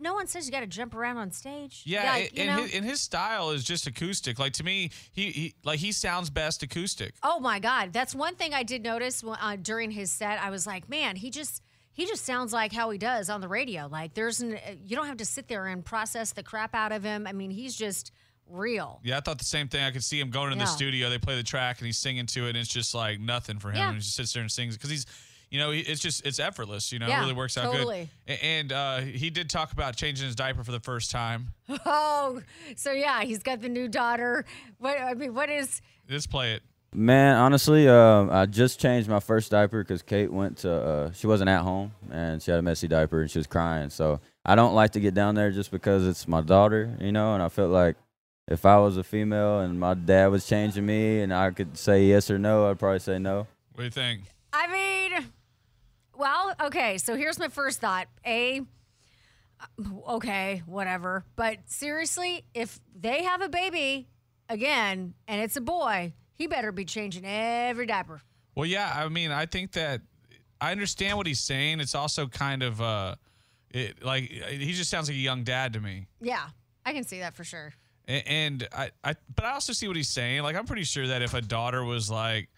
no 0.00 0.14
one 0.14 0.26
says 0.26 0.46
you 0.46 0.52
got 0.52 0.60
to 0.60 0.66
jump 0.66 0.94
around 0.94 1.16
on 1.18 1.30
stage. 1.30 1.82
Yeah, 1.84 2.12
Like, 2.12 2.28
and, 2.30 2.38
you 2.38 2.42
and 2.44 2.56
know? 2.56 2.62
his, 2.62 2.74
and 2.74 2.84
his 2.84 3.00
style 3.00 3.50
is 3.50 3.64
just 3.64 3.86
acoustic. 3.86 4.38
Like 4.38 4.52
to 4.54 4.64
me, 4.64 4.90
he, 5.12 5.30
he 5.30 5.54
like 5.64 5.78
he 5.78 5.92
sounds 5.92 6.30
best 6.30 6.62
acoustic. 6.62 7.14
Oh 7.22 7.40
my 7.40 7.58
God, 7.58 7.92
that's 7.92 8.14
one 8.14 8.34
thing 8.34 8.54
I 8.54 8.62
did 8.62 8.82
notice 8.82 9.22
uh, 9.26 9.56
during 9.60 9.90
his 9.90 10.10
set. 10.10 10.40
I 10.40 10.50
was 10.50 10.66
like, 10.66 10.88
man, 10.88 11.16
he 11.16 11.30
just 11.30 11.62
he 11.92 12.06
just 12.06 12.24
sounds 12.24 12.52
like 12.52 12.72
how 12.72 12.90
he 12.90 12.98
does 12.98 13.28
on 13.28 13.40
the 13.40 13.48
radio. 13.48 13.88
Like 13.90 14.14
there's 14.14 14.40
an, 14.40 14.54
uh, 14.54 14.58
you 14.84 14.96
don't 14.96 15.06
have 15.06 15.16
to 15.18 15.24
sit 15.24 15.48
there 15.48 15.66
and 15.66 15.84
process 15.84 16.32
the 16.32 16.42
crap 16.42 16.74
out 16.74 16.92
of 16.92 17.02
him. 17.02 17.26
I 17.26 17.32
mean, 17.32 17.50
he's 17.50 17.74
just 17.74 18.12
real. 18.48 19.00
Yeah, 19.02 19.18
I 19.18 19.20
thought 19.20 19.38
the 19.38 19.44
same 19.44 19.68
thing. 19.68 19.84
I 19.84 19.90
could 19.90 20.04
see 20.04 20.18
him 20.20 20.30
going 20.30 20.52
in 20.52 20.58
the 20.58 20.66
studio. 20.66 21.10
They 21.10 21.18
play 21.18 21.36
the 21.36 21.42
track 21.42 21.78
and 21.78 21.86
he's 21.86 21.98
singing 21.98 22.26
to 22.26 22.46
it, 22.46 22.50
and 22.50 22.58
it's 22.58 22.68
just 22.68 22.94
like 22.94 23.20
nothing 23.20 23.58
for 23.58 23.70
him. 23.70 23.76
Yeah. 23.76 23.92
He 23.92 23.98
just 23.98 24.14
sits 24.14 24.32
there 24.32 24.42
and 24.42 24.50
sings 24.50 24.76
because 24.76 24.90
he's, 24.90 25.06
you 25.50 25.58
know, 25.58 25.70
it's 25.70 26.00
just 26.00 26.26
it's 26.26 26.38
effortless. 26.38 26.92
You 26.92 26.98
know, 26.98 27.06
it 27.06 27.18
really 27.18 27.32
works 27.32 27.56
out 27.56 27.72
totally. 27.72 28.08
good. 28.26 28.38
And 28.42 28.72
uh, 28.72 28.98
he 29.00 29.30
did 29.30 29.48
talk 29.48 29.72
about 29.72 29.96
changing 29.96 30.26
his 30.26 30.36
diaper 30.36 30.62
for 30.62 30.72
the 30.72 30.80
first 30.80 31.10
time. 31.10 31.48
Oh, 31.84 32.40
so 32.76 32.92
yeah, 32.92 33.22
he's 33.22 33.42
got 33.42 33.60
the 33.60 33.68
new 33.68 33.88
daughter. 33.88 34.44
What 34.78 35.00
I 35.00 35.14
mean, 35.14 35.34
what 35.34 35.48
is? 35.48 35.80
Let's 36.08 36.26
play 36.26 36.52
it. 36.52 36.62
Man, 36.94 37.36
honestly, 37.36 37.88
um, 37.88 38.30
I 38.30 38.46
just 38.46 38.80
changed 38.80 39.08
my 39.08 39.20
first 39.20 39.50
diaper 39.50 39.82
because 39.82 40.02
Kate 40.02 40.32
went 40.32 40.58
to. 40.58 40.72
Uh, 40.72 41.12
she 41.12 41.26
wasn't 41.26 41.50
at 41.50 41.62
home 41.62 41.92
and 42.10 42.42
she 42.42 42.50
had 42.50 42.58
a 42.58 42.62
messy 42.62 42.88
diaper 42.88 43.20
and 43.20 43.30
she 43.30 43.38
was 43.38 43.46
crying. 43.46 43.90
So 43.90 44.20
I 44.44 44.54
don't 44.54 44.74
like 44.74 44.92
to 44.92 45.00
get 45.00 45.14
down 45.14 45.34
there 45.34 45.50
just 45.50 45.70
because 45.70 46.06
it's 46.06 46.26
my 46.26 46.40
daughter, 46.40 46.96
you 47.00 47.12
know. 47.12 47.34
And 47.34 47.42
I 47.42 47.48
felt 47.48 47.70
like 47.70 47.96
if 48.48 48.64
I 48.64 48.78
was 48.78 48.96
a 48.96 49.04
female 49.04 49.60
and 49.60 49.78
my 49.78 49.94
dad 49.94 50.28
was 50.28 50.46
changing 50.46 50.86
me 50.86 51.20
and 51.20 51.32
I 51.32 51.50
could 51.50 51.76
say 51.76 52.06
yes 52.06 52.30
or 52.30 52.38
no, 52.38 52.70
I'd 52.70 52.78
probably 52.78 53.00
say 53.00 53.18
no. 53.18 53.46
What 53.72 53.78
do 53.78 53.84
you 53.84 53.90
think? 53.90 54.22
I 54.52 54.66
mean, 54.72 54.97
well, 56.18 56.52
okay. 56.64 56.98
So 56.98 57.14
here's 57.16 57.38
my 57.38 57.48
first 57.48 57.80
thought. 57.80 58.08
A, 58.26 58.60
uh, 59.60 59.66
okay, 60.14 60.62
whatever. 60.66 61.24
But 61.36 61.58
seriously, 61.66 62.44
if 62.54 62.78
they 62.98 63.22
have 63.24 63.40
a 63.42 63.48
baby 63.48 64.08
again 64.48 65.14
and 65.26 65.40
it's 65.40 65.56
a 65.56 65.60
boy, 65.60 66.12
he 66.34 66.46
better 66.46 66.72
be 66.72 66.84
changing 66.84 67.24
every 67.24 67.86
diaper. 67.86 68.20
Well, 68.54 68.66
yeah, 68.66 68.92
I 68.94 69.08
mean, 69.08 69.30
I 69.30 69.46
think 69.46 69.72
that 69.72 70.00
I 70.60 70.72
understand 70.72 71.16
what 71.16 71.26
he's 71.26 71.40
saying. 71.40 71.80
It's 71.80 71.94
also 71.94 72.26
kind 72.26 72.62
of 72.62 72.80
uh, 72.82 73.14
it 73.70 74.02
like 74.04 74.24
he 74.30 74.72
just 74.72 74.90
sounds 74.90 75.08
like 75.08 75.16
a 75.16 75.20
young 75.20 75.44
dad 75.44 75.72
to 75.74 75.80
me. 75.80 76.06
Yeah, 76.20 76.48
I 76.84 76.92
can 76.92 77.04
see 77.04 77.20
that 77.20 77.36
for 77.36 77.44
sure. 77.44 77.72
A- 78.08 78.26
And 78.28 78.66
I, 78.72 78.90
I, 79.04 79.14
but 79.34 79.44
I 79.44 79.52
also 79.52 79.72
see 79.72 79.86
what 79.86 79.96
he's 79.96 80.08
saying. 80.08 80.42
Like, 80.42 80.56
I'm 80.56 80.64
pretty 80.66 80.84
sure 80.84 81.06
that 81.08 81.22
if 81.22 81.34
a 81.34 81.40
daughter 81.42 81.84
was 81.84 82.10
like, 82.10 82.48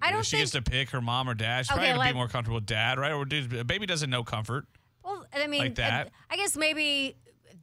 I 0.00 0.10
don't 0.12 0.24
she 0.24 0.32
think. 0.36 0.42
gets 0.42 0.52
to 0.52 0.62
pick 0.62 0.90
her 0.90 1.00
mom 1.00 1.28
or 1.28 1.34
dad, 1.34 1.66
she's 1.66 1.70
Okay, 1.70 1.76
probably 1.78 1.88
gonna 1.88 1.98
like- 1.98 2.12
be 2.12 2.16
more 2.16 2.28
comfortable 2.28 2.56
with 2.56 2.66
dad, 2.66 2.98
right? 2.98 3.12
Or 3.12 3.24
dude, 3.24 3.52
a 3.54 3.64
baby 3.64 3.86
doesn't 3.86 4.10
know 4.10 4.22
comfort. 4.24 4.66
Well, 5.04 5.24
I 5.34 5.46
mean, 5.46 5.60
Like 5.60 5.74
that. 5.76 6.10
I, 6.30 6.34
I 6.34 6.36
guess 6.36 6.56
maybe 6.56 7.16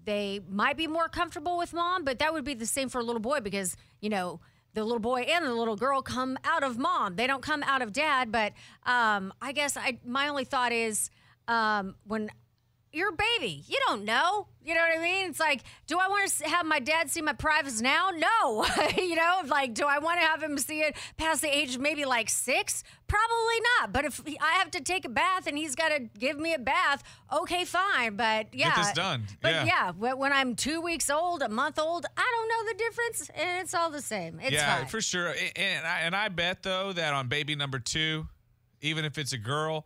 they 0.04 0.39
might 0.50 0.78
be 0.78 0.88
more 0.88 1.08
comfortable 1.10 1.58
with 1.58 1.74
mom, 1.74 2.04
but 2.04 2.19
that 2.19 2.34
would 2.34 2.43
be 2.43 2.54
the 2.54 2.65
same 2.65 2.89
for 2.89 3.00
a 3.00 3.04
little 3.04 3.21
boy 3.21 3.39
because, 3.39 3.76
you 4.02 4.10
know, 4.10 4.39
the 4.74 4.84
little 4.84 5.00
boy 5.00 5.21
and 5.21 5.45
the 5.45 5.54
little 5.54 5.76
girl 5.76 6.02
come 6.02 6.38
out 6.43 6.63
of 6.63 6.78
mom. 6.78 7.15
They 7.15 7.28
don't 7.28 7.41
come 7.41 7.63
out 7.63 7.82
of 7.82 7.93
dad. 7.93 8.32
But 8.32 8.54
um, 8.86 9.34
I 9.41 9.52
guess 9.52 9.78
I 9.78 10.00
my 10.06 10.28
only 10.28 10.43
thought 10.43 10.71
is 10.71 11.10
um, 11.48 11.95
when 12.06 12.30
you're 12.95 13.10
a 13.10 13.17
baby, 13.39 13.63
you 13.67 13.77
don't 13.88 14.05
know. 14.05 14.47
You 14.63 14.73
know 14.73 14.79
what 14.81 14.97
I 14.97 15.01
mean? 15.01 15.29
It's 15.29 15.39
like, 15.39 15.62
do 15.86 15.99
I 15.99 16.08
want 16.08 16.27
to 16.31 16.47
have 16.47 16.65
my 16.65 16.79
dad 16.79 17.12
see 17.12 17.21
my 17.21 17.34
privates 17.34 17.81
now? 17.81 18.10
No. 18.10 18.65
you 18.97 19.15
know, 19.15 19.41
like, 19.45 19.75
do 19.75 19.86
I 19.86 19.99
want 19.99 20.19
to 20.19 20.25
have 20.25 20.41
him 20.41 20.58
see 20.58 20.79
it 20.81 20.95
past 21.17 21.41
the 21.41 21.55
age 21.55 21.75
of 21.75 21.81
maybe 21.81 22.05
like 22.05 22.29
six? 22.29 22.84
Probably 23.05 23.60
not. 23.79 23.93
But 23.93 24.05
if 24.05 24.21
I 24.41 24.53
have 24.53 24.71
to 24.71 24.81
take 24.81 25.05
a 25.05 25.10
bath 25.10 25.45
and 25.45 25.55
he's 25.58 25.75
got 25.75 25.89
to 25.89 25.99
give 26.17 26.39
me 26.39 26.53
a 26.55 26.60
bath, 26.60 27.03
okay, 27.31 27.65
fine. 27.65 28.15
But 28.15 28.47
yeah, 28.53 28.73
this 28.75 28.93
done. 28.93 29.25
But 29.41 29.51
Yeah. 29.51 29.65
yeah, 29.65 29.91
when 29.91 30.34
I'm 30.34 30.55
two 30.55 30.81
weeks 30.81 31.10
old, 31.12 31.43
a 31.43 31.49
month 31.49 31.77
old, 31.77 32.08
I 32.17 32.31
don't 32.36 32.49
know 32.49 32.71
the 32.71 32.77
difference, 32.77 33.29
and 33.36 33.62
it's 33.62 33.73
all 33.75 33.91
the 33.91 34.01
same. 34.01 34.39
It's 34.41 34.51
yeah, 34.53 34.77
fine. 34.77 34.88
for 34.88 35.01
sure. 35.01 35.36
And 35.55 35.86
I, 35.86 35.99
and 35.99 36.15
I 36.15 36.29
bet 36.29 36.63
though 36.63 36.91
that 36.93 37.13
on 37.13 37.27
baby 37.27 37.55
number 37.55 37.77
two, 37.77 38.27
even 38.81 39.05
if 39.05 39.17
it's 39.19 39.34
a 39.34 39.38
girl, 39.38 39.86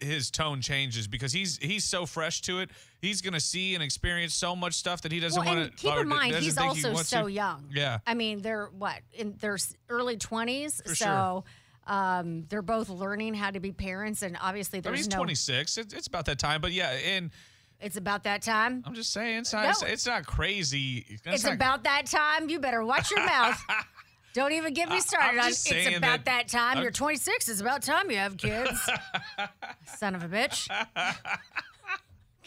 his 0.00 0.30
tone 0.30 0.60
changes 0.60 1.06
because 1.06 1.32
he's 1.32 1.58
he's 1.58 1.84
so 1.84 2.06
fresh 2.06 2.40
to 2.42 2.60
it. 2.60 2.70
He's 3.00 3.20
gonna 3.22 3.40
see 3.40 3.74
and 3.74 3.82
experience 3.82 4.34
so 4.34 4.54
much 4.56 4.74
stuff 4.74 5.02
that 5.02 5.12
he 5.12 5.20
doesn't 5.20 5.44
well, 5.44 5.56
want 5.56 5.70
to. 5.70 5.76
keep 5.76 5.94
in 5.96 6.08
mind, 6.08 6.34
he's 6.36 6.58
also 6.58 6.94
so 6.94 7.26
young. 7.26 7.64
Yeah. 7.72 7.98
I 8.06 8.14
mean, 8.14 8.42
they're 8.42 8.66
what 8.76 9.00
in 9.12 9.34
their 9.40 9.58
early 9.88 10.16
twenties, 10.16 10.82
so 10.94 11.44
um, 11.86 12.44
they're 12.48 12.62
both 12.62 12.88
learning 12.90 13.34
how 13.34 13.50
to 13.50 13.60
be 13.60 13.72
parents, 13.72 14.22
and 14.22 14.36
obviously 14.40 14.78
I 14.78 14.82
there's 14.82 14.92
mean, 14.92 14.98
he's 14.98 15.10
no. 15.10 15.16
26. 15.16 15.78
It's, 15.78 15.94
it's 15.94 16.06
about 16.06 16.26
that 16.26 16.38
time. 16.38 16.60
But 16.60 16.72
yeah, 16.72 16.90
and 16.90 17.30
It's 17.80 17.96
about 17.96 18.24
that 18.24 18.42
time. 18.42 18.82
I'm 18.86 18.94
just 18.94 19.12
saying, 19.12 19.38
it's 19.38 19.52
not, 19.52 19.64
No. 19.64 19.70
it's, 19.70 19.82
it's 19.82 20.06
not 20.06 20.26
crazy. 20.26 21.18
It's 21.24 21.44
not- 21.44 21.54
about 21.54 21.84
that 21.84 22.06
time. 22.06 22.50
You 22.50 22.58
better 22.60 22.84
watch 22.84 23.10
your 23.10 23.24
mouth. 23.24 23.58
Don't 24.38 24.52
even 24.52 24.72
get 24.72 24.88
me 24.88 25.00
started 25.00 25.40
on 25.40 25.48
it's 25.48 25.68
about 25.96 26.24
that- 26.24 26.24
that, 26.26 26.48
time. 26.48 26.76
I'm- 26.76 26.82
You're 26.84 26.92
26. 26.92 27.48
It's 27.48 27.60
about 27.60 27.82
time 27.82 28.08
you 28.08 28.18
have 28.18 28.36
kids. 28.36 28.70
Son 29.96 30.14
of 30.14 30.22
a 30.22 30.28
bitch. 30.28 30.68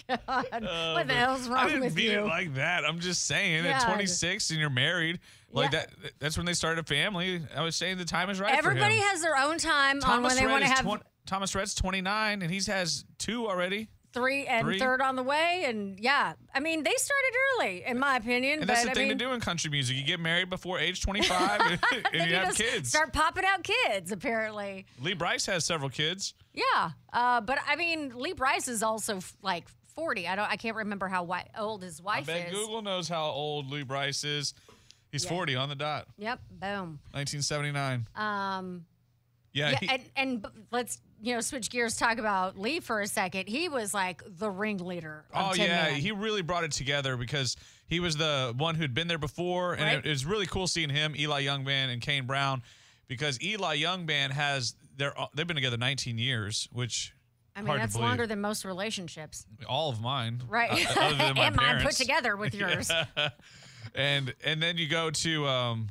God, 0.07 0.19
what 0.25 0.63
oh, 0.63 1.03
the 1.05 1.13
hell's 1.13 1.49
wrong 1.49 1.57
I 1.59 1.67
didn't 1.67 1.81
with 1.81 1.95
mean 1.95 2.11
you? 2.11 2.19
it 2.19 2.25
like 2.27 2.53
that. 2.55 2.85
I'm 2.85 2.99
just 3.01 3.25
saying 3.25 3.65
at 3.65 3.81
26 3.85 4.51
and 4.51 4.59
you're 4.59 4.69
married, 4.69 5.19
like 5.51 5.73
Yeah. 5.73 5.79
that. 6.01 6.11
That's 6.19 6.37
when 6.37 6.45
they 6.45 6.53
started 6.53 6.79
a 6.79 6.87
family. 6.87 7.41
I 7.55 7.61
was 7.61 7.75
saying 7.75 7.97
the 7.97 8.05
time 8.05 8.29
is 8.29 8.39
right 8.39 8.53
Everybody 8.57 8.95
for 8.95 9.01
him. 9.03 9.09
has 9.09 9.21
their 9.21 9.35
own 9.37 9.57
time 9.57 9.97
on 9.97 10.01
Thomas 10.01 10.33
when 10.35 10.43
they 10.45 10.49
want 10.49 10.63
to 10.63 10.69
have 10.69 10.81
twen- 10.85 11.01
Thomas 11.25 11.53
Rhett's 11.55 11.75
29 11.75 12.41
and 12.41 12.49
he 12.51 12.61
has 12.71 13.03
two 13.19 13.47
already. 13.49 13.89
Three 14.13 14.45
and 14.45 14.65
three. 14.65 14.77
third 14.79 15.01
on 15.01 15.15
the 15.15 15.23
way. 15.23 15.63
And 15.65 15.97
yeah, 15.99 16.33
I 16.53 16.59
mean, 16.59 16.83
they 16.83 16.93
started 16.97 17.33
early, 17.59 17.83
in 17.85 17.97
my 17.97 18.17
opinion. 18.17 18.59
And 18.59 18.67
but 18.67 18.67
that's 18.73 18.83
the 18.83 18.91
I 18.91 18.93
thing 18.93 19.07
mean, 19.09 19.17
to 19.17 19.23
do 19.25 19.31
in 19.31 19.39
country 19.39 19.69
music. 19.69 19.95
You 19.95 20.03
get 20.03 20.19
married 20.19 20.49
before 20.49 20.79
age 20.79 21.01
25 21.03 21.61
and, 21.61 21.71
and 21.71 21.81
then 22.13 22.27
you 22.29 22.35
have 22.35 22.55
kids. 22.55 22.89
Start 22.89 23.13
popping 23.13 23.45
out 23.45 23.63
kids, 23.63 24.11
apparently. 24.11 24.85
Lee 25.01 25.13
Brice 25.13 25.45
has 25.45 25.63
several 25.63 25.89
kids. 25.89 26.33
Yeah, 26.53 26.91
uh, 27.13 27.39
but 27.41 27.59
I 27.67 27.77
mean, 27.77 28.11
Lee 28.15 28.33
Brice 28.33 28.67
is 28.67 28.83
also 28.83 29.17
f- 29.17 29.33
like 29.41 29.69
forty. 29.95 30.27
I 30.27 30.35
don't. 30.35 30.51
I 30.51 30.57
can't 30.57 30.75
remember 30.75 31.07
how 31.07 31.21
wi- 31.21 31.47
old 31.57 31.81
his 31.83 32.01
I 32.01 32.03
wife 32.03 32.27
bet 32.27 32.47
is. 32.47 32.53
Google 32.53 32.81
knows 32.81 33.07
how 33.07 33.29
old 33.29 33.69
Lee 33.71 33.83
Brice 33.83 34.23
is. 34.25 34.53
He's 35.13 35.23
Yeah. 35.25 35.29
40 35.29 35.55
on 35.55 35.69
the 35.69 35.75
dot. 35.75 36.07
Yep. 36.17 36.39
Boom. 36.51 36.99
1979. 37.11 38.07
Um. 38.15 38.85
Yeah. 39.53 39.71
Yeah, 39.71 39.77
he- 39.79 39.89
and 39.89 40.01
and 40.15 40.41
b- 40.41 40.49
let's 40.71 40.99
you 41.21 41.33
know 41.35 41.41
switch 41.41 41.69
gears. 41.69 41.95
Talk 41.97 42.17
about 42.17 42.57
Lee 42.57 42.79
for 42.79 43.01
a 43.01 43.07
second. 43.07 43.47
He 43.47 43.69
was 43.69 43.93
like 43.93 44.23
the 44.27 44.49
ringleader. 44.49 45.25
Of 45.33 45.51
Oh 45.51 45.53
yeah, 45.55 45.67
Man. 45.91 45.95
he 45.95 46.11
really 46.11 46.41
brought 46.41 46.63
it 46.63 46.71
together 46.71 47.15
because 47.17 47.55
he 47.87 47.99
was 47.99 48.17
the 48.17 48.53
one 48.57 48.75
who'd 48.75 48.93
been 48.93 49.07
there 49.07 49.17
before, 49.17 49.73
and 49.73 49.83
Right. 49.83 50.05
it, 50.05 50.09
was 50.09 50.25
really 50.25 50.45
cool 50.45 50.67
seeing 50.67 50.89
him, 50.89 51.13
Eli 51.17 51.39
Young 51.39 51.63
Band, 51.63 51.91
and 51.91 52.01
Kane 52.01 52.25
Brown, 52.25 52.63
because 53.07 53.41
Eli 53.43 53.73
Young 53.73 54.05
Band 54.05 54.33
has 54.33 54.75
their 54.97 55.13
they've 55.35 55.47
been 55.47 55.55
together 55.55 55.77
19 55.77 56.17
years, 56.17 56.67
which 56.71 57.13
I 57.55 57.61
mean, 57.61 57.77
that's 57.77 57.95
longer 57.97 58.25
than 58.25 58.39
most 58.41 58.63
relationships, 58.65 59.45
all 59.67 59.89
of 59.89 59.99
mine, 60.01 60.41
right? 60.47 60.71
uh, 60.97 60.99
other 61.01 61.15
than 61.17 61.35
my 61.35 61.45
and 61.47 61.55
mine 61.55 61.81
put 61.83 61.93
together 61.95 62.35
with 62.37 62.55
yours. 62.61 62.89
and 63.95 64.33
and 64.43 64.61
then 64.61 64.77
you 64.77 64.87
go 64.87 65.09
to 65.11 65.47
um, 65.47 65.89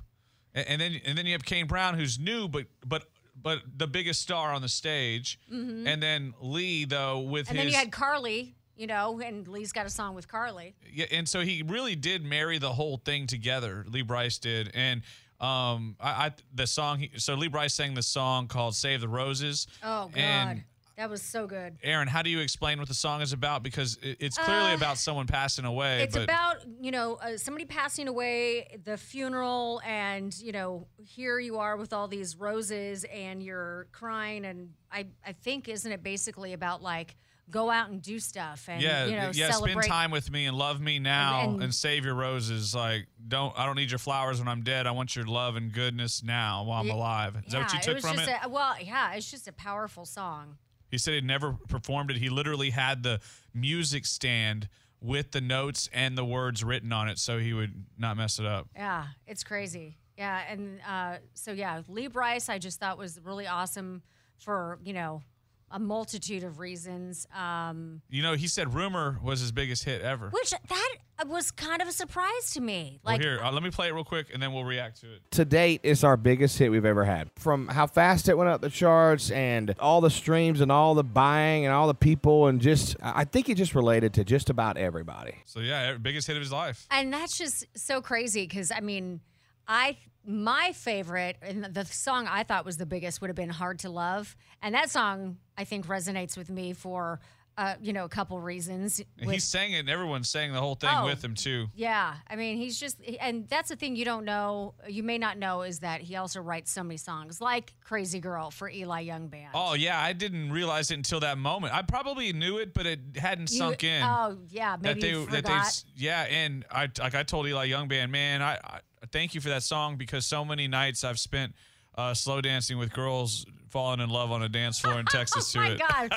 and, 0.54 0.66
and 0.68 0.80
then 0.80 1.00
and 1.04 1.18
then 1.18 1.26
you 1.26 1.32
have 1.32 1.44
Kane 1.44 1.66
Brown, 1.66 1.94
who's 1.98 2.18
new, 2.18 2.48
but 2.48 2.66
but 2.86 3.04
but 3.42 3.60
the 3.76 3.86
biggest 3.86 4.20
star 4.22 4.52
on 4.52 4.62
the 4.62 4.68
stage, 4.68 5.38
and 5.50 6.02
then 6.02 6.34
Lee 6.40 6.84
though 6.84 7.20
with 7.20 7.46
Mm-hmm. 7.46 7.50
And 7.50 7.58
then 7.58 7.68
you 7.68 7.74
had 7.74 7.90
Carly, 7.92 8.54
you 8.76 8.86
know, 8.86 9.20
and 9.20 9.46
Lee's 9.48 9.72
got 9.72 9.86
a 9.86 9.90
song 9.90 10.14
with 10.14 10.28
Carly. 10.28 10.74
yeah, 10.92 11.06
and 11.10 11.28
so 11.28 11.40
he 11.40 11.62
really 11.66 11.96
did 11.96 12.24
marry 12.24 12.58
the 12.58 12.72
whole 12.72 12.96
thing 12.98 13.26
together. 13.26 13.84
Lee 13.88 14.02
Brice 14.02 14.38
did, 14.38 14.70
and 14.74 15.02
um, 15.40 15.96
I, 16.00 16.26
I 16.26 16.30
the 16.54 16.66
song. 16.66 16.98
He, 16.98 17.10
so 17.16 17.34
Lee 17.34 17.48
Brice 17.48 17.74
sang 17.74 17.94
the 17.94 18.02
song 18.02 18.46
called 18.46 18.74
"Save 18.74 19.00
the 19.00 19.08
Roses." 19.08 19.66
Oh 19.82 20.08
God, 20.08 20.16
And 20.16 20.64
that 21.00 21.08
was 21.08 21.22
so 21.22 21.46
good. 21.46 21.78
Aaron, 21.82 22.08
how 22.08 22.20
do 22.20 22.28
you 22.28 22.40
explain 22.40 22.78
what 22.78 22.86
the 22.86 22.94
song 22.94 23.22
is 23.22 23.32
about? 23.32 23.62
Because 23.62 23.98
it's 24.02 24.36
clearly 24.36 24.72
Uh, 24.72 24.76
about 24.76 24.98
someone 24.98 25.26
passing 25.26 25.64
away. 25.64 26.02
It's 26.02 26.14
but 26.14 26.24
about 26.24 26.58
you 26.78 26.90
know 26.90 27.14
uh, 27.14 27.38
somebody 27.38 27.64
passing 27.64 28.06
away, 28.06 28.78
the 28.84 28.98
funeral, 28.98 29.80
and 29.86 30.38
you 30.38 30.52
know 30.52 30.88
here 30.98 31.38
you 31.38 31.56
are 31.58 31.78
with 31.78 31.94
all 31.94 32.06
these 32.06 32.36
roses, 32.36 33.04
and 33.04 33.42
you're 33.42 33.88
crying, 33.92 34.44
and 34.44 34.74
I 34.92 35.06
I 35.26 35.32
think 35.32 35.68
isn't 35.68 35.90
it 35.90 36.02
basically 36.02 36.52
about 36.52 36.82
like 36.82 37.16
go 37.50 37.70
out 37.70 37.88
and 37.90 38.00
do 38.02 38.20
stuff 38.20 38.68
and 38.68 38.82
yeah, 38.82 39.06
you 39.06 39.16
know 39.16 39.30
yeah. 39.32 39.50
celebrate. 39.50 39.72
Spend 39.72 39.86
time 39.86 40.10
with 40.10 40.30
me 40.30 40.44
and 40.44 40.56
love 40.56 40.82
me 40.82 40.98
now 40.98 41.48
and, 41.48 41.62
and- 41.62 41.74
save 41.74 42.04
your 42.04 42.14
roses. 42.14 42.74
Like, 42.74 43.06
don't 43.26 43.58
I 43.58 43.64
don't 43.64 43.76
need 43.76 43.90
your 43.90 43.98
flowers 43.98 44.38
when 44.38 44.48
I'm 44.48 44.62
dead. 44.62 44.86
I 44.86 44.90
want 44.90 45.16
your 45.16 45.24
love 45.24 45.56
and 45.56 45.72
goodness 45.72 46.22
now 46.22 46.64
while 46.64 46.82
I'm 46.82 46.90
alive. 46.90 47.36
Is 47.46 47.52
that 47.52 47.62
what 47.62 47.72
you 47.72 47.80
took 47.80 47.94
was 47.94 48.04
from 48.04 48.16
just 48.16 48.28
it? 48.28 48.36
A, 48.44 48.48
well, 48.50 48.74
yeah, 48.82 49.14
it's 49.14 49.30
just 49.30 49.48
a 49.48 49.52
powerful 49.52 50.04
song. 50.04 50.58
He 50.90 50.98
said 50.98 51.14
he'd 51.14 51.24
never 51.24 51.52
performed 51.68 52.10
it. 52.10 52.16
He 52.16 52.28
literally 52.28 52.70
had 52.70 53.02
the 53.02 53.20
music 53.54 54.06
stand 54.06 54.68
with 55.00 55.32
the 55.32 55.40
notes 55.40 55.88
and 55.92 56.16
the 56.16 56.24
words 56.24 56.62
written 56.62 56.92
on 56.92 57.08
it 57.08 57.18
so 57.18 57.38
he 57.38 57.52
would 57.52 57.84
not 57.96 58.16
mess 58.16 58.38
it 58.38 58.46
up. 58.46 58.68
Yeah, 58.74 59.06
it's 59.26 59.44
crazy. 59.44 59.96
Yeah, 60.18 60.42
and 60.48 60.80
uh, 60.86 61.16
so 61.32 61.52
yeah, 61.52 61.82
Lee 61.88 62.08
Brice, 62.08 62.48
I 62.48 62.58
just 62.58 62.78
thought 62.78 62.98
was 62.98 63.18
really 63.24 63.46
awesome 63.46 64.02
for 64.36 64.78
you 64.84 64.92
know 64.92 65.22
a 65.70 65.78
multitude 65.78 66.42
of 66.42 66.58
reasons. 66.58 67.26
Um, 67.36 68.02
You 68.10 68.22
know, 68.22 68.34
he 68.34 68.48
said 68.48 68.74
Rumor 68.74 69.18
was 69.22 69.40
his 69.40 69.52
biggest 69.52 69.84
hit 69.84 70.02
ever. 70.02 70.30
which 70.30 70.50
that 70.50 70.96
was 71.26 71.50
kind 71.50 71.80
of 71.82 71.86
a 71.88 71.92
surprise 71.92 72.50
to 72.54 72.60
me. 72.60 72.98
Well, 73.04 73.14
Like, 73.14 73.20
here, 73.22 73.38
uh, 73.42 73.52
let 73.52 73.62
me 73.62 73.70
play 73.70 73.88
it 73.88 73.92
real 73.94 74.04
quick 74.04 74.28
and 74.32 74.42
then 74.42 74.52
we'll 74.52 74.64
react 74.64 75.00
to 75.02 75.12
it. 75.14 75.20
to 75.32 75.44
date 75.44 75.80
it's 75.84 76.02
our 76.02 76.16
biggest 76.16 76.58
hit 76.58 76.70
we've 76.70 76.84
ever 76.86 77.04
had 77.04 77.30
from 77.36 77.68
how 77.68 77.86
fast 77.86 78.28
it 78.28 78.36
went 78.38 78.48
up 78.50 78.60
the 78.62 78.70
charts 78.70 79.30
and 79.30 79.74
all 79.78 80.00
the 80.00 80.10
streams 80.10 80.60
and 80.62 80.72
all 80.72 80.94
the 80.94 81.04
buying 81.04 81.66
and 81.66 81.74
all 81.74 81.86
the 81.86 81.94
people 81.94 82.46
and 82.48 82.60
just 82.60 82.96
i 83.02 83.20
I 83.20 83.24
think 83.24 83.48
it 83.50 83.56
just 83.56 83.74
related 83.74 84.14
to 84.14 84.24
just 84.24 84.48
about 84.50 84.76
everybody 84.78 85.34
So, 85.44 85.60
yeah, 85.60 85.94
biggest 85.98 86.26
hit 86.26 86.36
of 86.36 86.42
his 86.42 86.50
life. 86.52 86.86
and 86.90 87.12
that's 87.12 87.36
just 87.36 87.66
so 87.76 88.00
crazy 88.00 88.46
because 88.46 88.72
I 88.72 88.80
mean, 88.80 89.20
I 89.68 89.98
my 90.24 90.72
favorite 90.72 91.36
and 91.42 91.64
the 91.64 91.84
song 91.84 92.26
I 92.28 92.42
thought 92.42 92.64
was 92.64 92.76
the 92.76 92.86
biggest 92.86 93.20
would 93.20 93.28
have 93.28 93.36
been 93.36 93.48
"Hard 93.50 93.78
to 93.80 93.90
Love," 93.90 94.36
and 94.62 94.74
that 94.74 94.90
song 94.90 95.38
I 95.56 95.64
think 95.64 95.86
resonates 95.86 96.36
with 96.36 96.50
me 96.50 96.72
for 96.72 97.20
uh, 97.58 97.74
you 97.82 97.92
know 97.92 98.04
a 98.04 98.08
couple 98.08 98.40
reasons. 98.40 99.02
With- 99.18 99.30
he 99.32 99.38
sang 99.38 99.72
it 99.72 99.80
and 99.80 99.90
everyone 99.90 100.24
sang 100.24 100.52
the 100.52 100.60
whole 100.60 100.76
thing 100.76 100.88
Oh. 100.94 101.04
with 101.04 101.22
him, 101.22 101.34
too. 101.34 101.66
Yeah, 101.74 102.14
I 102.28 102.36
mean, 102.36 102.56
he's 102.56 102.78
just, 102.80 102.98
and 103.20 103.46
that's 103.48 103.68
the 103.68 103.76
thing 103.76 103.96
you 103.96 104.04
don't 104.06 104.24
know, 104.24 104.74
you 104.88 105.02
may 105.02 105.18
not 105.18 105.36
know, 105.36 105.60
is 105.62 105.80
that 105.80 106.00
he 106.00 106.16
also 106.16 106.40
writes 106.40 106.70
so 106.70 106.82
many 106.82 106.96
songs, 106.96 107.40
like 107.40 107.74
"Crazy 107.84 108.18
Girl" 108.20 108.50
for 108.50 108.70
Eli 108.70 109.00
Young 109.00 109.28
Band. 109.28 109.50
Oh, 109.52 109.74
yeah, 109.74 110.00
I 110.00 110.12
didn't 110.14 110.52
realize 110.52 110.90
it 110.90 110.94
until 110.94 111.20
that 111.20 111.36
moment. 111.38 111.74
I 111.74 111.82
probably 111.82 112.32
knew 112.32 112.56
it, 112.58 112.72
but 112.72 112.86
it 112.86 113.00
hadn't 113.16 113.50
You- 113.50 113.58
sunk 113.58 113.84
in. 113.84 114.02
Oh 114.04 114.38
yeah, 114.48 114.76
maybe 114.80 115.00
that 115.00 115.06
they 115.06 115.10
you 115.12 115.26
that 115.26 115.30
they 115.32 115.40
forgot. 115.42 115.66
s- 115.66 115.84
yeah 115.96 116.22
and 116.22 116.64
i 116.70 116.88
like 116.98 117.14
i 117.14 117.22
told 117.24 117.46
eli 117.46 117.64
young 117.64 117.88
band 117.88 118.10
man 118.12 118.40
I, 118.42 118.54
I 118.54 118.80
thank 119.12 119.34
you 119.34 119.40
for 119.40 119.48
that 119.48 119.62
song 119.62 119.96
because 119.96 120.26
so 120.26 120.44
many 120.44 120.68
nights 120.68 121.04
i've 121.04 121.18
spent 121.18 121.54
uh, 121.96 122.14
slow 122.14 122.40
dancing 122.40 122.78
with 122.78 122.92
girls 122.92 123.44
falling 123.68 124.00
in 124.00 124.08
love 124.10 124.30
on 124.32 124.42
a 124.42 124.48
dance 124.48 124.78
floor 124.80 124.98
in 125.00 125.06
texas 125.06 125.54
oh 125.56 125.60
to 125.60 125.66
my 125.66 125.72
it 125.72 125.78
God! 125.80 126.12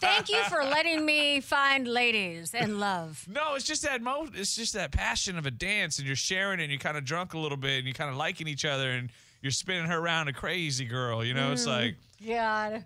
Thank 0.00 0.28
you 0.28 0.42
for 0.44 0.62
letting 0.64 1.04
me 1.04 1.40
find 1.40 1.86
ladies 1.86 2.54
and 2.54 2.78
love. 2.80 3.24
no 3.28 3.54
it's 3.54 3.64
just 3.64 3.82
that 3.82 4.02
mo 4.02 4.28
it's 4.34 4.54
just 4.56 4.74
that 4.74 4.92
passion 4.92 5.36
of 5.38 5.46
a 5.46 5.50
dance 5.50 5.98
and 5.98 6.06
you're 6.06 6.16
sharing 6.16 6.60
it 6.60 6.64
and 6.64 6.72
you're 6.72 6.80
kind 6.80 6.96
of 6.96 7.04
drunk 7.04 7.34
a 7.34 7.38
little 7.38 7.58
bit 7.58 7.78
and 7.78 7.84
you're 7.86 7.94
kind 7.94 8.10
of 8.10 8.16
liking 8.16 8.46
each 8.48 8.64
other 8.64 8.90
and 8.92 9.10
you're 9.42 9.50
spinning 9.52 9.84
her 9.86 9.98
around 9.98 10.28
a 10.28 10.32
crazy 10.32 10.84
girl 10.84 11.24
you 11.24 11.34
know 11.34 11.48
Mm. 11.50 11.52
it's 11.52 11.66
like 11.66 11.96
God, 12.26 12.84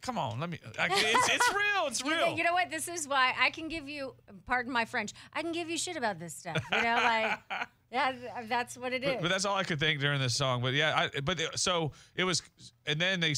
come 0.00 0.18
on 0.18 0.40
let 0.40 0.50
me 0.50 0.58
I, 0.78 0.88
it's, 0.90 1.28
it's 1.28 1.54
real 1.54 1.86
it's 1.86 2.00
you, 2.04 2.10
real 2.10 2.36
you 2.36 2.44
know 2.44 2.52
what? 2.52 2.70
This 2.70 2.88
is 2.88 3.06
why 3.08 3.34
I 3.38 3.50
can 3.50 3.68
give 3.68 3.88
you, 3.88 4.14
pardon 4.46 4.72
my 4.72 4.84
French, 4.84 5.12
I 5.32 5.42
can 5.42 5.52
give 5.52 5.68
you 5.70 5.76
shit 5.78 5.96
about 5.96 6.18
this 6.18 6.34
stuff. 6.34 6.62
You 6.72 6.82
know, 6.82 6.94
like 7.02 7.38
yeah, 7.92 8.12
that's 8.48 8.76
what 8.76 8.92
it 8.92 9.04
is. 9.04 9.14
But, 9.14 9.22
but 9.22 9.28
that's 9.28 9.44
all 9.44 9.56
I 9.56 9.64
could 9.64 9.78
think 9.80 10.00
during 10.00 10.20
this 10.20 10.34
song. 10.34 10.62
But 10.62 10.72
yeah, 10.74 11.08
I, 11.14 11.20
but 11.20 11.38
it- 11.40 11.58
so 11.58 11.92
it 12.16 12.24
was, 12.24 12.42
and 12.86 12.98
then 13.00 13.20
they, 13.20 13.34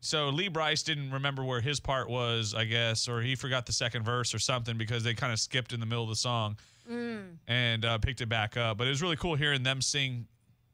so 0.00 0.28
Lee 0.28 0.48
Brice 0.48 0.82
didn't 0.82 1.10
remember 1.10 1.44
where 1.44 1.60
his 1.60 1.80
part 1.80 2.08
was, 2.08 2.54
I 2.54 2.64
guess, 2.64 3.08
or 3.08 3.20
he 3.20 3.34
forgot 3.34 3.66
the 3.66 3.72
second 3.72 4.04
verse 4.04 4.32
or 4.34 4.38
something 4.38 4.78
because 4.78 5.02
they 5.02 5.14
kind 5.14 5.32
of 5.32 5.38
skipped 5.40 5.72
in 5.72 5.80
the 5.80 5.86
middle 5.86 6.04
of 6.04 6.10
the 6.10 6.16
song 6.16 6.56
and 7.48 7.84
uh, 7.84 7.98
picked 7.98 8.20
it 8.20 8.28
back 8.28 8.56
up. 8.56 8.78
But 8.78 8.86
it 8.86 8.90
was 8.90 9.02
really 9.02 9.16
cool 9.16 9.34
hearing 9.36 9.62
them 9.62 9.80
sing 9.80 10.26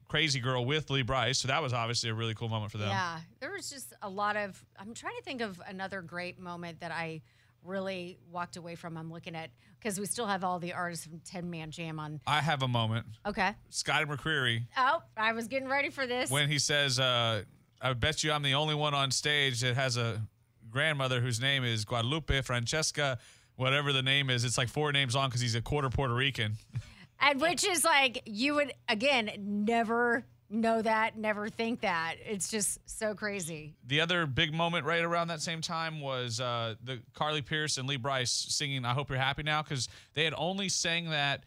"Crazy 0.07 0.39
Girl" 0.39 0.65
with 0.65 0.89
Lee 0.89 1.01
Brice. 1.01 1.39
So 1.39 1.47
that 1.47 1.61
was 1.61 1.73
obviously 1.73 2.09
a 2.09 2.13
really 2.13 2.33
cool 2.33 2.49
moment 2.49 2.71
for 2.71 2.77
them. 2.77 2.89
Yeah, 2.89 3.19
there 3.39 3.51
was 3.51 3.69
just 3.69 3.93
a 4.01 4.09
lot 4.09 4.35
of. 4.37 4.63
I'm 4.79 4.93
trying 4.93 5.15
to 5.17 5.23
think 5.23 5.41
of 5.41 5.61
another 5.67 6.01
great 6.01 6.39
moment 6.39 6.79
that 6.81 6.91
I 6.91 7.21
really 7.63 8.17
walked 8.31 8.55
away 8.57 8.75
from. 8.75 8.97
I'm 8.97 9.11
looking 9.11 9.35
at 9.35 9.49
because 9.79 9.99
we 9.99 10.05
still 10.05 10.25
have 10.27 10.43
all 10.43 10.59
the 10.59 10.73
artists 10.73 11.05
from 11.05 11.19
Tin 11.19 11.49
Man 11.49 11.71
Jam 11.71 11.99
on. 11.99 12.19
I 12.25 12.41
have 12.41 12.63
a 12.63 12.67
moment. 12.67 13.05
Okay. 13.25 13.53
Scotty 13.69 14.05
McCreery 14.05 14.63
Oh, 14.77 15.01
I 15.15 15.33
was 15.33 15.47
getting 15.47 15.67
ready 15.67 15.89
for 15.89 16.07
this. 16.07 16.29
when 16.31 16.49
he 16.49 16.59
says, 16.59 16.99
uh, 16.99 17.43
"I 17.81 17.93
bet 17.93 18.23
you 18.23 18.31
I'm 18.31 18.43
the 18.43 18.53
only 18.55 18.75
one 18.75 18.93
on 18.93 19.11
stage 19.11 19.61
that 19.61 19.75
has 19.75 19.97
a 19.97 20.21
grandmother 20.69 21.19
whose 21.21 21.39
name 21.41 21.63
is 21.63 21.85
Guadalupe 21.85 22.41
Francesca." 22.41 23.19
Whatever 23.55 23.91
the 23.91 24.03
name 24.03 24.29
is, 24.29 24.45
it's 24.45 24.55
like 24.55 24.69
four 24.69 24.91
names 24.91 25.15
long 25.15 25.29
because 25.29 25.41
he's 25.41 25.55
a 25.55 25.61
quarter 25.63 25.89
Puerto 25.89 26.13
Rican. 26.13 26.57
and 27.19 27.41
which 27.41 27.63
is 27.63 27.83
like 27.83 28.23
you 28.25 28.55
would 28.55 28.73
again 28.89 29.31
never 29.65 30.25
know 30.49 30.81
that, 30.81 31.17
never 31.17 31.49
think 31.49 31.81
that. 31.81 32.15
It's 32.25 32.49
just 32.49 32.79
so 32.85 33.13
crazy. 33.13 33.75
The 33.85 34.01
other 34.01 34.25
big 34.25 34.53
moment 34.53 34.85
right 34.85 35.03
around 35.03 35.27
that 35.27 35.41
same 35.41 35.61
time 35.61 35.99
was 35.99 36.39
uh, 36.39 36.75
the 36.83 36.99
Carly 37.13 37.41
Pearce 37.41 37.77
and 37.77 37.87
Lee 37.87 37.97
Brice 37.97 38.31
singing 38.31 38.85
"I 38.85 38.93
Hope 38.93 39.09
You're 39.09 39.19
Happy 39.19 39.43
Now" 39.43 39.61
because 39.61 39.89
they 40.13 40.23
had 40.23 40.33
only 40.37 40.69
sang 40.69 41.09
that 41.09 41.45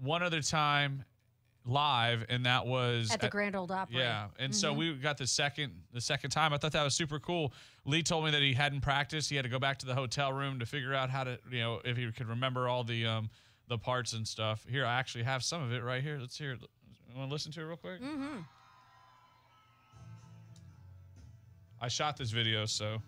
one 0.00 0.22
other 0.22 0.42
time 0.42 1.04
live, 1.64 2.24
and 2.28 2.46
that 2.46 2.66
was 2.66 3.10
At 3.10 3.20
the 3.20 3.28
Grand 3.28 3.56
Ole 3.56 3.70
Opry. 3.70 3.98
Yeah, 3.98 4.28
and 4.38 4.54
so 4.54 4.72
we 4.72 4.94
got 4.94 5.18
the 5.18 5.26
second 5.26 5.72
the 5.92 6.00
second 6.00 6.30
time. 6.30 6.52
I 6.52 6.58
thought 6.58 6.72
that 6.72 6.84
was 6.84 6.94
super 6.94 7.18
cool. 7.18 7.52
Lee 7.84 8.02
told 8.02 8.24
me 8.24 8.30
that 8.30 8.42
he 8.42 8.52
hadn't 8.52 8.80
practiced. 8.80 9.30
He 9.30 9.36
had 9.36 9.44
to 9.44 9.48
go 9.48 9.58
back 9.58 9.78
to 9.78 9.86
the 9.86 9.94
hotel 9.94 10.32
room 10.32 10.58
to 10.60 10.66
figure 10.66 10.94
out 10.94 11.10
how 11.10 11.24
to, 11.24 11.38
you 11.50 11.60
know, 11.60 11.80
if 11.84 11.96
he 11.96 12.10
could 12.12 12.28
remember 12.28 12.68
all 12.68 12.84
the 12.84 13.06
um 13.06 13.30
the 13.68 13.78
parts 13.78 14.12
and 14.12 14.26
stuff. 14.26 14.64
Here, 14.68 14.84
I 14.84 14.98
actually 14.98 15.24
have 15.24 15.42
some 15.42 15.62
of 15.62 15.72
it 15.72 15.82
right 15.82 16.02
here. 16.02 16.18
Let's 16.20 16.38
hear 16.38 16.52
it. 16.52 16.60
Want 17.16 17.28
to 17.30 17.32
listen 17.32 17.52
to 17.52 17.60
it 17.60 17.64
real 17.64 17.76
quick? 17.76 18.00
Mm-hmm. 18.00 18.40
I 21.80 21.88
shot 21.88 22.16
this 22.16 22.30
video, 22.30 22.66
so. 22.66 23.02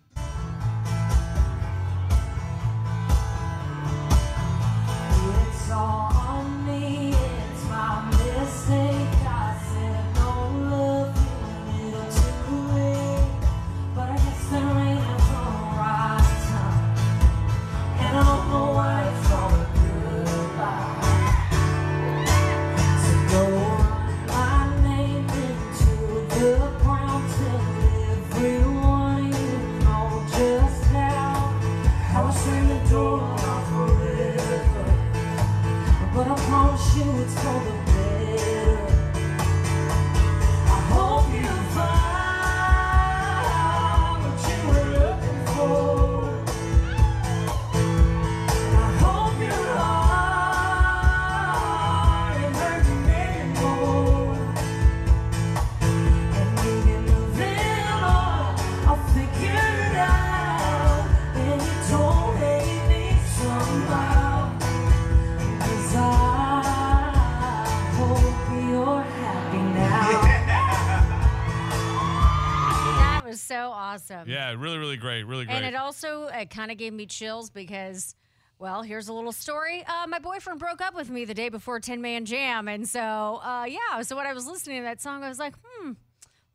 It 76.39 76.49
kind 76.49 76.71
of 76.71 76.77
gave 76.77 76.93
me 76.93 77.05
chills 77.05 77.49
because, 77.49 78.15
well, 78.57 78.81
here's 78.81 79.07
a 79.07 79.13
little 79.13 79.31
story. 79.31 79.83
Uh, 79.85 80.07
my 80.07 80.19
boyfriend 80.19 80.59
broke 80.59 80.81
up 80.81 80.95
with 80.95 81.09
me 81.09 81.25
the 81.25 81.33
day 81.33 81.49
before 81.49 81.79
Tin 81.79 82.01
Man 82.01 82.25
Jam, 82.25 82.67
and 82.67 82.87
so 82.87 82.99
uh, 83.43 83.65
yeah. 83.67 84.01
So 84.01 84.15
when 84.15 84.25
I 84.25 84.33
was 84.33 84.47
listening 84.47 84.77
to 84.77 84.83
that 84.83 85.01
song, 85.01 85.23
I 85.23 85.29
was 85.29 85.39
like, 85.39 85.55
hmm. 85.63 85.91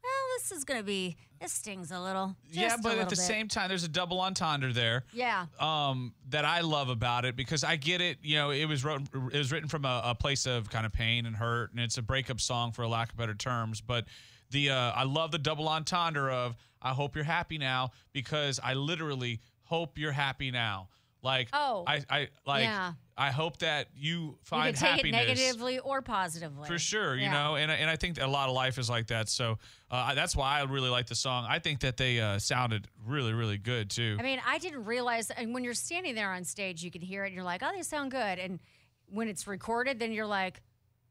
Well, 0.03 0.39
this 0.39 0.53
is 0.53 0.65
gonna 0.65 0.83
be. 0.83 1.17
This 1.41 1.53
stings 1.53 1.91
a 1.91 1.99
little. 1.99 2.37
yeah, 2.51 2.77
but 2.83 2.99
at 2.99 3.09
the 3.09 3.17
bit. 3.17 3.19
same 3.19 3.49
time, 3.49 3.69
there's 3.69 3.85
a 3.85 3.89
double 3.89 4.21
entendre 4.21 4.71
there. 4.73 5.05
Yeah. 5.15 5.47
um, 5.59 6.13
that 6.29 6.45
I 6.45 6.61
love 6.61 6.91
about 6.91 7.25
it 7.25 7.37
because 7.37 7.65
I 7.65 7.77
get 7.77 8.03
it. 8.03 8.19
You 8.23 8.37
know, 8.37 8.51
it 8.51 8.67
was 8.67 8.85
wrote, 8.85 9.03
it 9.33 9.39
was 9.39 9.51
written 9.51 9.69
from 9.69 9.87
a, 9.87 10.03
a 10.05 10.15
place 10.15 10.47
of 10.47 10.69
kind 10.69 10.85
of 10.85 10.93
pain 10.93 11.25
and 11.25 11.35
hurt, 11.35 11.71
and 11.73 11.81
it's 11.81 11.97
a 11.97 12.03
breakup 12.03 12.41
song 12.41 12.73
for 12.73 12.83
a 12.83 12.89
lack 12.89 13.13
of 13.13 13.17
better 13.17 13.35
terms. 13.35 13.81
But 13.81 14.05
the 14.51 14.71
uh, 14.71 14.93
I 14.93 15.05
love 15.05 15.33
the 15.33 15.39
double 15.39 15.69
entendre 15.69 16.35
of 16.35 16.57
I 16.83 16.91
hope 16.91 17.15
you're 17.15 17.25
happy 17.25 17.57
now 17.57 17.93
because 18.13 18.61
I 18.63 18.75
literally 18.75 19.41
hope 19.75 19.99
you're 19.99 20.13
happy 20.13 20.51
now. 20.51 20.89
Like 21.23 21.49
Oh. 21.53 21.85
I 21.87 22.03
I 22.11 22.29
like 22.47 22.65
Yeah. 22.65 22.93
I 23.17 23.31
hope 23.31 23.59
that 23.59 23.87
you 23.95 24.11
You 24.11 24.39
find 24.43 24.75
could 24.75 24.81
take 24.81 24.91
happiness 24.97 25.23
it 25.23 25.29
negatively 25.29 25.79
or 25.79 26.03
positively. 26.03 26.67
for 26.67 26.79
sure, 26.79 27.15
you 27.17 27.23
Yeah. 27.23 27.33
know, 27.33 27.57
and 27.57 27.71
and 27.71 27.89
I 27.89 27.97
think 27.97 28.21
a 28.21 28.27
lot 28.27 28.49
of 28.49 28.55
life 28.55 28.77
is 28.79 28.91
like 28.91 29.07
that. 29.09 29.29
So 29.29 29.59
uh, 29.91 30.15
that's 30.15 30.35
why 30.37 30.59
I 30.61 30.65
really 30.65 30.91
like 30.91 31.07
the 31.07 31.15
song. 31.15 31.47
I 31.49 31.59
think 31.61 31.81
that 31.81 31.97
they 31.97 32.21
uh, 32.21 32.39
sounded 32.39 32.89
really, 33.07 33.33
really 33.33 33.57
good 33.59 33.89
too. 33.91 34.17
I 34.19 34.23
mean, 34.23 34.41
I 34.45 34.59
didn't 34.59 34.85
realize, 34.85 35.31
and 35.31 35.55
when 35.55 35.63
you're 35.65 35.75
standing 35.89 36.15
there 36.17 36.33
on 36.33 36.45
stage, 36.45 36.83
you 36.85 36.91
can 36.91 37.01
hear 37.03 37.23
it, 37.25 37.29
and 37.29 37.35
you're 37.37 37.45
like, 37.45 37.63
"Oh, 37.65 37.71
they 37.75 37.83
sound 37.83 38.11
good." 38.11 38.39
And 38.45 38.59
when 39.07 39.29
it's 39.29 39.47
recorded, 39.47 39.99
then 40.01 40.13
you're 40.13 40.27
like, 40.43 40.61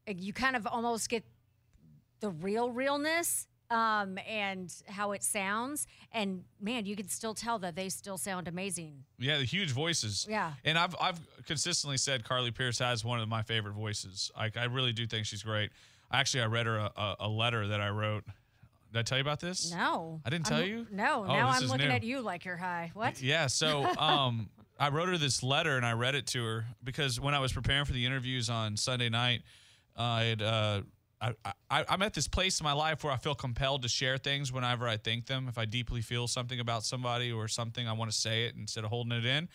you 0.06 0.32
kind 0.34 0.56
of 0.56 0.66
almost 0.66 1.08
get 1.08 1.24
the 2.20 2.28
real 2.30 2.70
realness 2.70 3.46
um, 3.70 4.18
and 4.28 4.72
how 4.88 5.12
it 5.12 5.22
sounds. 5.22 5.86
And 6.12 6.44
man, 6.60 6.86
you 6.86 6.96
can 6.96 7.08
still 7.08 7.34
tell 7.34 7.58
that 7.60 7.76
they 7.76 7.88
still 7.88 8.18
sound 8.18 8.48
amazing. 8.48 9.04
Yeah, 9.18 9.38
the 9.38 9.44
huge 9.44 9.70
voices. 9.70 10.26
Yeah. 10.28 10.52
And 10.64 10.78
I've 10.78 10.94
I've 11.00 11.20
consistently 11.46 11.96
said 11.96 12.24
Carly 12.24 12.50
Pearce 12.50 12.78
has 12.78 13.04
one 13.04 13.20
of 13.20 13.28
my 13.28 13.42
favorite 13.42 13.74
voices. 13.74 14.30
I, 14.36 14.50
I 14.56 14.64
really 14.64 14.92
do 14.92 15.06
think 15.06 15.26
she's 15.26 15.42
great. 15.42 15.70
Actually, 16.12 16.42
I 16.42 16.46
read 16.46 16.66
her 16.66 16.76
a, 16.76 17.16
a, 17.20 17.28
letter 17.28 17.68
that 17.68 17.80
I 17.80 17.88
wrote. 17.88 18.24
Did 18.92 19.00
I 19.00 19.02
tell 19.02 19.18
you 19.18 19.22
about 19.22 19.40
this? 19.40 19.72
No, 19.74 20.20
I 20.24 20.30
didn't 20.30 20.46
I'm- 20.50 20.58
tell 20.58 20.66
you? 20.68 20.86
No, 20.92 21.24
Oh, 21.26 21.32
now 21.32 21.48
I'm 21.48 21.64
looking 21.64 21.88
new. 21.88 21.94
at 21.94 22.04
you 22.04 22.20
like 22.20 22.44
you're 22.44 22.56
high. 22.56 22.92
What? 22.94 23.20
Yeah. 23.20 23.48
So 23.48 23.84
um, 23.98 24.48
I 24.78 24.90
wrote 24.90 25.08
her 25.08 25.18
this 25.18 25.42
letter 25.42 25.76
and 25.76 25.84
I 25.84 25.92
read 25.92 26.14
it 26.14 26.26
to 26.28 26.44
her 26.44 26.66
because 26.84 27.18
when 27.18 27.34
I 27.34 27.40
was 27.40 27.52
preparing 27.52 27.84
for 27.84 27.92
the 27.92 28.06
interviews 28.06 28.48
on 28.48 28.76
Sunday 28.76 29.08
night, 29.08 29.42
I 29.96 30.24
had. 30.24 30.42
Uh, 30.42 30.82
I, 31.44 31.52
I, 31.70 31.84
I'm 31.88 32.02
at 32.02 32.12
this 32.14 32.28
place 32.28 32.60
in 32.60 32.64
my 32.64 32.72
life 32.72 33.02
where 33.04 33.12
I 33.12 33.16
feel 33.16 33.34
compelled 33.34 33.82
to 33.82 33.88
share 33.88 34.18
things 34.18 34.52
whenever 34.52 34.86
I 34.88 34.96
think 34.96 35.26
them. 35.26 35.48
If 35.48 35.56
I 35.58 35.64
deeply 35.64 36.00
feel 36.02 36.26
something 36.28 36.60
about 36.60 36.84
somebody 36.84 37.32
or 37.32 37.48
something, 37.48 37.86
I 37.88 37.92
want 37.92 38.10
to 38.10 38.16
say 38.16 38.44
it 38.46 38.54
instead 38.56 38.84
of 38.84 38.90
holding 38.90 39.12
it 39.12 39.24
in. 39.24 39.48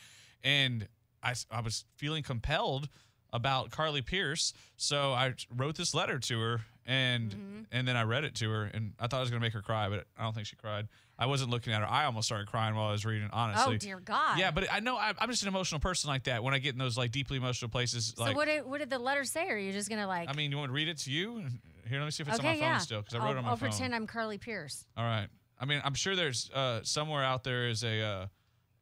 And 0.43 0.87
I 1.21 1.33
I 1.51 1.61
was 1.61 1.85
feeling 1.97 2.23
compelled 2.23 2.89
about 3.31 3.69
Carly 3.71 4.01
Pearce, 4.01 4.53
so 4.77 5.13
I 5.13 5.33
wrote 5.55 5.75
this 5.75 5.93
letter 5.93 6.17
to 6.17 6.39
her, 6.39 6.61
and 6.85 7.29
Mm-hmm. 7.31 7.61
and 7.71 7.87
then 7.87 7.95
I 7.95 8.03
read 8.03 8.23
it 8.23 8.33
to 8.35 8.49
her, 8.49 8.63
and 8.73 8.93
I 8.99 9.07
thought 9.07 9.17
I 9.17 9.21
was 9.21 9.29
gonna 9.29 9.41
make 9.41 9.53
her 9.53 9.61
cry, 9.61 9.89
but 9.89 10.05
I 10.17 10.23
don't 10.23 10.33
think 10.33 10.47
she 10.47 10.55
cried. 10.55 10.87
I 11.19 11.25
wasn't 11.25 11.49
looking 11.49 11.73
at 11.73 11.81
her. 11.81 11.87
I 11.87 12.05
almost 12.05 12.27
started 12.27 12.47
crying 12.47 12.75
while 12.75 12.87
I 12.87 12.91
was 12.93 13.05
reading. 13.05 13.29
Honestly. 13.33 13.75
Oh 13.75 13.77
dear 13.77 13.99
God. 13.99 14.39
Yeah, 14.39 14.51
but 14.51 14.71
I 14.71 14.79
know 14.79 14.95
I, 14.95 15.13
I'm 15.19 15.29
just 15.29 15.41
an 15.41 15.49
emotional 15.49 15.81
person 15.81 16.09
like 16.09 16.23
that. 16.23 16.41
When 16.43 16.53
I 16.53 16.59
get 16.59 16.73
in 16.73 16.79
those 16.79 16.97
like 16.97 17.11
deeply 17.11 17.35
emotional 17.35 17.69
places, 17.69 18.13
So 18.15 18.23
like 18.23 18.37
what 18.37 18.45
did 18.45 18.65
what 18.65 18.79
did 18.79 18.89
the 18.89 18.99
letter 18.99 19.25
say? 19.25 19.49
Or 19.49 19.55
are 19.55 19.57
you 19.57 19.73
just 19.73 19.89
gonna 19.89 20.07
like? 20.07 20.29
I 20.29 20.33
mean, 20.33 20.49
you 20.49 20.57
want 20.57 20.69
to 20.69 20.73
read 20.73 20.87
it 20.87 20.97
to 20.99 21.11
you? 21.11 21.43
Here, 21.87 21.99
let 21.99 22.05
me 22.05 22.11
see 22.11 22.21
if 22.21 22.29
it's 22.29 22.39
okay, 22.39 22.47
on 22.47 22.53
my 22.53 22.59
phone 22.61 22.69
yeah. 22.69 22.77
still 22.77 23.01
because 23.01 23.15
I 23.15 23.17
I'll, 23.17 23.25
wrote 23.25 23.31
it 23.31 23.37
on 23.39 23.43
my 23.43 23.49
I'll 23.49 23.57
phone. 23.57 23.69
pretend 23.69 23.93
I'm 23.93 24.07
Carly 24.07 24.37
Pearce. 24.37 24.85
All 24.95 25.03
right. 25.03 25.27
I 25.59 25.65
mean, 25.65 25.81
I'm 25.83 25.93
sure 25.93 26.15
there's 26.15 26.49
uh, 26.51 26.79
somewhere 26.83 27.23
out 27.23 27.43
there 27.43 27.67
is 27.67 27.83
a 27.83 28.01
uh, 28.01 28.27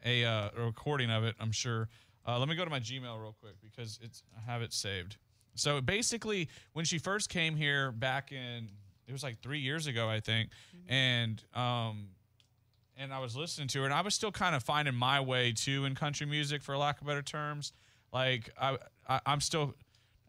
a, 0.06 0.24
uh, 0.24 0.50
recording 0.58 1.10
of 1.10 1.24
it. 1.24 1.36
I'm 1.40 1.52
sure. 1.52 1.90
Uh, 2.28 2.38
let 2.38 2.48
me 2.48 2.56
go 2.56 2.64
to 2.64 2.70
my 2.70 2.80
Gmail 2.80 3.20
real 3.20 3.36
quick 3.40 3.56
because 3.64 4.00
it's 4.04 4.22
I 4.38 4.52
have 4.52 4.62
it 4.62 4.74
saved. 4.74 5.18
So 5.56 5.82
basically, 5.82 6.50
when 6.74 6.86
she 6.86 7.00
first 7.00 7.30
came 7.30 7.56
here 7.56 7.92
back 7.92 8.32
in 8.32 8.70
it 9.08 9.14
was 9.14 9.24
like 9.24 9.40
three 9.42 9.60
years 9.60 9.88
ago, 9.88 10.10
I 10.10 10.20
think, 10.20 10.50
and 10.88 11.42
um, 11.54 12.10
and 12.98 13.14
I 13.14 13.20
was 13.20 13.36
listening 13.36 13.68
to 13.70 13.80
her, 13.80 13.86
and 13.86 13.94
I 13.94 14.02
was 14.02 14.16
still 14.16 14.32
kind 14.32 14.56
of 14.56 14.64
finding 14.64 14.96
my 14.96 15.20
way 15.20 15.54
too 15.54 15.86
in 15.86 15.96
country 15.96 16.26
music, 16.26 16.62
for 16.62 16.76
lack 16.78 17.00
of 17.00 17.08
better 17.08 17.22
terms. 17.22 17.74
Like 18.14 18.50
I, 18.60 18.78
I 19.08 19.22
I'm 19.26 19.42
still, 19.42 19.76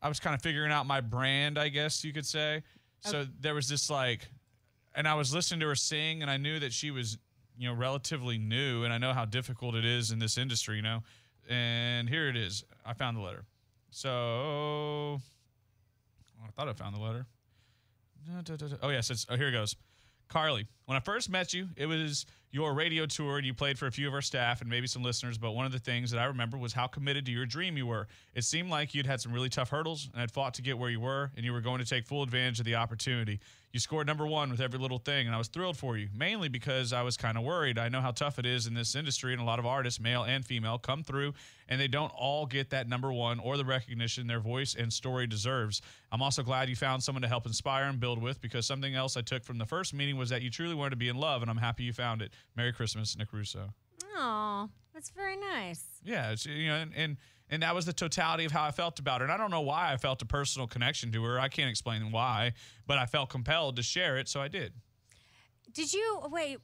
I 0.02 0.08
was 0.08 0.20
kind 0.20 0.34
of 0.34 0.42
figuring 0.42 0.72
out 0.72 0.86
my 0.86 1.00
brand, 1.00 1.58
I 1.58 1.68
guess 1.68 2.04
you 2.04 2.12
could 2.12 2.26
say. 2.26 2.62
So 3.00 3.26
there 3.40 3.54
was 3.54 3.68
this 3.68 3.88
like, 3.88 4.28
and 4.94 5.06
I 5.06 5.14
was 5.14 5.32
listening 5.32 5.60
to 5.60 5.66
her 5.68 5.76
sing, 5.76 6.22
and 6.22 6.30
I 6.30 6.36
knew 6.36 6.58
that 6.58 6.72
she 6.72 6.90
was, 6.90 7.16
you 7.56 7.68
know, 7.68 7.74
relatively 7.74 8.38
new, 8.38 8.84
and 8.84 8.92
I 8.92 8.98
know 8.98 9.12
how 9.12 9.24
difficult 9.24 9.74
it 9.74 9.84
is 9.84 10.10
in 10.10 10.18
this 10.18 10.36
industry, 10.36 10.76
you 10.76 10.82
know. 10.82 11.02
And 11.48 12.08
here 12.08 12.28
it 12.28 12.36
is. 12.36 12.64
I 12.84 12.92
found 12.92 13.16
the 13.16 13.20
letter. 13.20 13.44
So 13.90 15.20
I 16.44 16.50
thought 16.50 16.68
I 16.68 16.72
found 16.72 16.94
the 16.94 17.00
letter. 17.00 17.26
Oh 18.82 18.90
yes, 18.90 19.10
it's 19.10 19.26
oh 19.30 19.36
here 19.36 19.48
it 19.48 19.52
goes. 19.52 19.76
Carly, 20.28 20.66
when 20.84 20.96
I 20.96 21.00
first 21.00 21.30
met 21.30 21.54
you, 21.54 21.68
it 21.76 21.86
was 21.86 22.26
your 22.50 22.72
radio 22.74 23.06
tour 23.06 23.36
and 23.36 23.46
you 23.46 23.52
played 23.52 23.78
for 23.78 23.86
a 23.86 23.92
few 23.92 24.08
of 24.08 24.14
our 24.14 24.22
staff 24.22 24.60
and 24.60 24.70
maybe 24.70 24.86
some 24.86 25.02
listeners, 25.02 25.36
but 25.36 25.52
one 25.52 25.66
of 25.66 25.72
the 25.72 25.78
things 25.78 26.10
that 26.10 26.18
I 26.18 26.24
remember 26.24 26.56
was 26.56 26.72
how 26.72 26.86
committed 26.86 27.26
to 27.26 27.32
your 27.32 27.46
dream 27.46 27.76
you 27.76 27.86
were. 27.86 28.08
It 28.34 28.44
seemed 28.44 28.70
like 28.70 28.94
you'd 28.94 29.06
had 29.06 29.20
some 29.20 29.32
really 29.32 29.50
tough 29.50 29.68
hurdles 29.68 30.08
and 30.12 30.20
had 30.20 30.30
fought 30.30 30.54
to 30.54 30.62
get 30.62 30.78
where 30.78 30.90
you 30.90 31.00
were, 31.00 31.30
and 31.36 31.44
you 31.44 31.52
were 31.52 31.60
going 31.60 31.78
to 31.78 31.84
take 31.84 32.06
full 32.06 32.22
advantage 32.22 32.58
of 32.58 32.64
the 32.64 32.76
opportunity. 32.76 33.40
You 33.72 33.80
scored 33.80 34.06
number 34.06 34.26
one 34.26 34.50
with 34.50 34.60
every 34.60 34.78
little 34.78 34.98
thing, 34.98 35.26
and 35.26 35.34
I 35.34 35.38
was 35.38 35.48
thrilled 35.48 35.76
for 35.76 35.96
you, 35.96 36.08
mainly 36.14 36.48
because 36.48 36.92
I 36.92 37.02
was 37.02 37.16
kind 37.16 37.36
of 37.36 37.44
worried. 37.44 37.78
I 37.78 37.88
know 37.88 38.00
how 38.00 38.12
tough 38.12 38.38
it 38.38 38.46
is 38.46 38.66
in 38.66 38.74
this 38.74 38.94
industry, 38.94 39.32
and 39.32 39.42
a 39.42 39.44
lot 39.44 39.58
of 39.58 39.66
artists, 39.66 40.00
male 40.00 40.24
and 40.24 40.44
female, 40.44 40.78
come 40.78 41.02
through 41.02 41.34
and 41.68 41.80
they 41.80 41.88
don't 41.88 42.12
all 42.16 42.46
get 42.46 42.70
that 42.70 42.88
number 42.88 43.12
one 43.12 43.38
or 43.38 43.56
the 43.56 43.64
recognition 43.64 44.26
their 44.26 44.40
voice 44.40 44.74
and 44.74 44.92
story 44.92 45.26
deserves. 45.26 45.82
I'm 46.10 46.22
also 46.22 46.42
glad 46.42 46.68
you 46.68 46.76
found 46.76 47.02
someone 47.02 47.22
to 47.22 47.28
help 47.28 47.46
inspire 47.46 47.84
and 47.84 48.00
build 48.00 48.20
with 48.20 48.40
because 48.40 48.66
something 48.66 48.94
else 48.94 49.16
I 49.16 49.20
took 49.20 49.44
from 49.44 49.58
the 49.58 49.66
first 49.66 49.94
meeting 49.94 50.16
was 50.16 50.30
that 50.30 50.42
you 50.42 50.50
truly 50.50 50.74
wanted 50.74 50.90
to 50.90 50.96
be 50.96 51.08
in 51.08 51.16
love, 51.16 51.42
and 51.42 51.50
I'm 51.50 51.58
happy 51.58 51.84
you 51.84 51.92
found 51.92 52.22
it. 52.22 52.32
Merry 52.56 52.72
Christmas, 52.72 53.16
Nick 53.16 53.32
Russo. 53.32 53.74
Oh, 54.16 54.68
that's 54.94 55.10
very 55.10 55.36
nice. 55.36 55.84
Yeah, 56.02 56.30
it's, 56.30 56.46
you 56.46 56.68
know, 56.68 56.76
and, 56.76 56.92
and 56.96 57.16
and 57.50 57.62
that 57.62 57.74
was 57.74 57.86
the 57.86 57.92
totality 57.92 58.44
of 58.44 58.52
how 58.52 58.64
I 58.64 58.70
felt 58.70 58.98
about 58.98 59.20
her. 59.20 59.24
And 59.24 59.32
I 59.32 59.36
don't 59.36 59.50
know 59.50 59.60
why 59.60 59.92
I 59.92 59.96
felt 59.96 60.22
a 60.22 60.26
personal 60.26 60.66
connection 60.66 61.12
to 61.12 61.22
her. 61.24 61.40
I 61.40 61.48
can't 61.48 61.70
explain 61.70 62.10
why, 62.12 62.52
but 62.86 62.98
I 62.98 63.06
felt 63.06 63.30
compelled 63.30 63.76
to 63.76 63.82
share 63.82 64.16
it, 64.18 64.28
so 64.28 64.40
I 64.40 64.48
did. 64.48 64.72
Did 65.72 65.92
you 65.92 66.20
wait? 66.30 66.58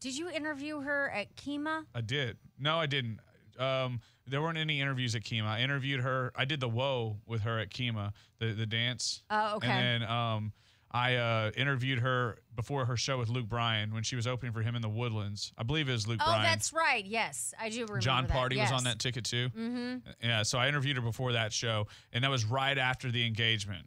Did 0.00 0.16
you 0.16 0.30
interview 0.30 0.80
her 0.80 1.10
at 1.10 1.36
Kima? 1.36 1.84
I 1.94 2.00
did. 2.00 2.38
No, 2.58 2.78
I 2.78 2.86
didn't. 2.86 3.20
Um, 3.58 4.00
there 4.26 4.40
weren't 4.40 4.58
any 4.58 4.80
interviews 4.80 5.14
at 5.14 5.22
Kima. 5.22 5.46
I 5.46 5.60
interviewed 5.60 6.00
her. 6.00 6.32
I 6.34 6.44
did 6.44 6.60
the 6.60 6.68
whoa 6.68 7.18
with 7.26 7.42
her 7.42 7.58
at 7.58 7.70
Kima, 7.70 8.12
the 8.38 8.52
the 8.52 8.66
dance. 8.66 9.22
Oh, 9.30 9.56
okay. 9.56 9.68
And 9.68 10.02
then 10.02 10.10
um, 10.10 10.52
I 10.92 11.16
uh, 11.16 11.50
interviewed 11.56 12.00
her 12.00 12.38
before 12.54 12.84
her 12.84 12.96
show 12.96 13.18
with 13.18 13.30
Luke 13.30 13.48
Bryan 13.48 13.94
when 13.94 14.02
she 14.02 14.14
was 14.14 14.26
opening 14.26 14.52
for 14.52 14.60
him 14.60 14.76
in 14.76 14.82
the 14.82 14.88
Woodlands. 14.88 15.52
I 15.56 15.62
believe 15.62 15.88
it 15.88 15.92
was 15.92 16.06
Luke 16.06 16.18
Bryan. 16.18 16.30
Oh, 16.30 16.34
Bryan. 16.34 16.50
that's 16.50 16.72
right. 16.72 17.04
Yes, 17.04 17.54
I 17.58 17.70
do 17.70 17.80
remember. 17.82 18.00
Jon 18.00 18.26
that. 18.26 18.36
Pardi 18.36 18.60
was 18.60 18.72
on 18.72 18.84
that 18.84 18.98
ticket 18.98 19.24
too. 19.24 19.48
Mm-hmm. 19.48 19.96
Yeah, 20.22 20.42
so 20.42 20.58
I 20.58 20.68
interviewed 20.68 20.96
her 20.96 21.02
before 21.02 21.32
that 21.32 21.52
show, 21.52 21.86
and 22.12 22.22
that 22.24 22.30
was 22.30 22.44
right 22.44 22.76
after 22.76 23.10
the 23.10 23.26
engagement. 23.26 23.86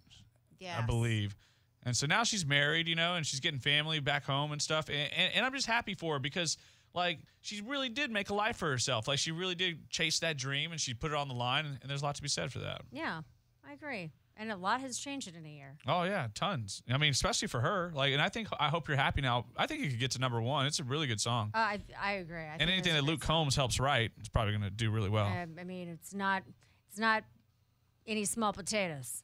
Yeah, 0.60 0.80
I 0.82 0.86
believe. 0.86 1.36
And 1.84 1.96
so 1.96 2.08
now 2.08 2.24
she's 2.24 2.46
married, 2.46 2.88
you 2.88 2.96
know, 2.96 3.14
and 3.14 3.26
she's 3.26 3.40
getting 3.40 3.60
family 3.60 4.00
back 4.00 4.26
home 4.26 4.52
and 4.52 4.60
stuff. 4.60 4.90
And, 4.90 4.98
and, 5.16 5.34
and 5.36 5.46
I'm 5.46 5.54
just 5.54 5.68
happy 5.68 5.94
for 5.94 6.14
her 6.14 6.20
because, 6.20 6.58
like, 6.96 7.20
she 7.42 7.62
really 7.62 7.90
did 7.90 8.10
make 8.10 8.32
a 8.32 8.34
life 8.34 8.58
for 8.58 8.68
herself. 8.72 9.08
Like, 9.08 9.20
she 9.20 9.32
really 9.32 9.54
did 9.54 9.88
chase 9.92 10.18
that 10.20 10.36
dream 10.36 10.72
and 10.72 10.82
she 10.82 10.96
put 10.96 11.12
it 11.12 11.16
on 11.16 11.28
the 11.28 11.36
line. 11.36 11.68
And, 11.68 11.78
and 11.82 11.90
there's 11.90 12.02
a 12.02 12.06
lot 12.06 12.16
to 12.16 12.24
be 12.24 12.28
said 12.28 12.52
for 12.52 12.58
that. 12.60 12.82
Yeah, 12.92 13.22
I 13.70 13.74
agree. 13.74 14.10
And 14.38 14.52
a 14.52 14.58
lot 14.58 14.82
has 14.82 14.98
changed 14.98 15.34
in 15.34 15.46
a 15.46 15.50
year. 15.50 15.78
Oh, 15.88 16.04
yeah, 16.04 16.28
tons. 16.36 16.84
I 16.90 16.98
mean, 16.98 17.12
especially 17.12 17.48
for 17.48 17.62
her. 17.62 17.92
Like, 17.96 18.12
and 18.12 18.22
I 18.22 18.28
think, 18.28 18.50
I 18.60 18.68
hope 18.68 18.88
you're 18.90 18.98
happy 18.98 19.22
now. 19.22 19.46
I 19.56 19.66
think 19.66 19.82
you 19.82 19.90
could 19.90 20.00
get 20.00 20.12
to 20.12 20.20
number 20.20 20.42
one. 20.42 20.66
It's 20.66 20.80
a 20.80 20.84
really 20.84 21.08
good 21.08 21.22
song. 21.22 21.52
Uh, 21.54 21.60
I 21.60 21.80
I 21.98 22.12
agree. 22.14 22.40
I 22.42 22.44
and 22.44 22.60
think 22.60 22.72
anything 22.72 22.94
that 22.96 23.04
Luke. 23.04 23.22
Combs 23.22 23.56
helps 23.56 23.80
write, 23.80 24.12
it's 24.20 24.28
probably 24.28 24.52
going 24.52 24.64
to 24.64 24.70
do 24.70 24.92
really 24.92 25.10
well. 25.10 25.26
Um, 25.28 25.56
I 25.60 25.64
mean, 25.64 25.88
it's 25.88 26.14
not 26.14 26.44
it's 26.90 27.00
not 27.00 27.24
any 28.06 28.26
small 28.26 28.52
potatoes. 28.52 29.24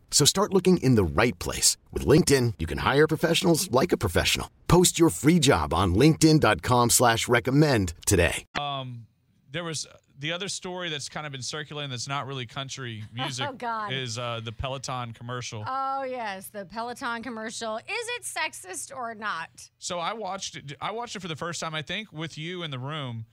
So 0.11 0.25
start 0.25 0.53
looking 0.53 0.77
in 0.77 0.93
the 0.95 1.03
right 1.03 1.37
place. 1.39 1.77
With 1.91 2.05
LinkedIn, 2.05 2.55
you 2.59 2.67
can 2.67 2.79
hire 2.79 3.07
professionals 3.07 3.71
like 3.71 3.91
a 3.91 3.97
professional. 3.97 4.51
Post 4.67 4.99
your 4.99 5.09
free 5.09 5.39
job 5.39 5.73
on 5.73 5.95
linkedin.com 5.95 6.91
slash 6.91 7.27
recommend 7.27 7.93
today. 8.05 8.45
Um, 8.59 9.07
there 9.51 9.63
was 9.63 9.87
the 10.19 10.31
other 10.31 10.47
story 10.49 10.89
that's 10.89 11.09
kind 11.09 11.25
of 11.25 11.31
been 11.31 11.41
circulating 11.41 11.89
that's 11.89 12.07
not 12.07 12.27
really 12.27 12.45
country 12.45 13.03
music. 13.13 13.47
Oh, 13.49 13.53
God. 13.53 13.91
Is 13.91 14.17
uh, 14.17 14.39
the 14.43 14.51
Peloton 14.51 15.13
commercial. 15.13 15.63
Oh 15.67 16.03
yes, 16.03 16.47
the 16.47 16.65
Peloton 16.65 17.23
commercial. 17.23 17.77
Is 17.77 17.83
it 17.87 18.23
sexist 18.23 18.95
or 18.95 19.15
not? 19.15 19.69
So 19.79 19.97
I 19.99 20.13
watched 20.13 20.55
it. 20.55 20.73
I 20.79 20.91
watched 20.91 21.15
it 21.15 21.21
for 21.21 21.27
the 21.27 21.35
first 21.35 21.59
time. 21.59 21.73
I 21.73 21.81
think 21.81 22.13
with 22.13 22.37
you 22.37 22.63
in 22.63 22.71
the 22.71 22.79
room. 22.79 23.25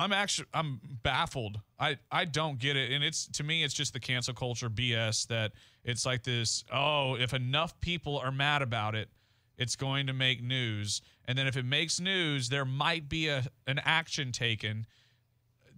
I'm 0.00 0.14
actually 0.14 0.48
I'm 0.54 0.80
baffled. 1.02 1.60
I 1.78 1.98
I 2.10 2.24
don't 2.24 2.58
get 2.58 2.74
it, 2.74 2.90
and 2.90 3.04
it's 3.04 3.26
to 3.28 3.44
me 3.44 3.62
it's 3.62 3.74
just 3.74 3.92
the 3.92 4.00
cancel 4.00 4.32
culture 4.32 4.70
BS 4.70 5.26
that 5.26 5.52
it's 5.84 6.06
like 6.06 6.22
this. 6.22 6.64
Oh, 6.72 7.16
if 7.16 7.34
enough 7.34 7.78
people 7.80 8.18
are 8.18 8.32
mad 8.32 8.62
about 8.62 8.94
it, 8.94 9.10
it's 9.58 9.76
going 9.76 10.06
to 10.06 10.14
make 10.14 10.42
news, 10.42 11.02
and 11.26 11.36
then 11.36 11.46
if 11.46 11.54
it 11.54 11.66
makes 11.66 12.00
news, 12.00 12.48
there 12.48 12.64
might 12.64 13.10
be 13.10 13.28
a 13.28 13.44
an 13.66 13.78
action 13.84 14.32
taken 14.32 14.86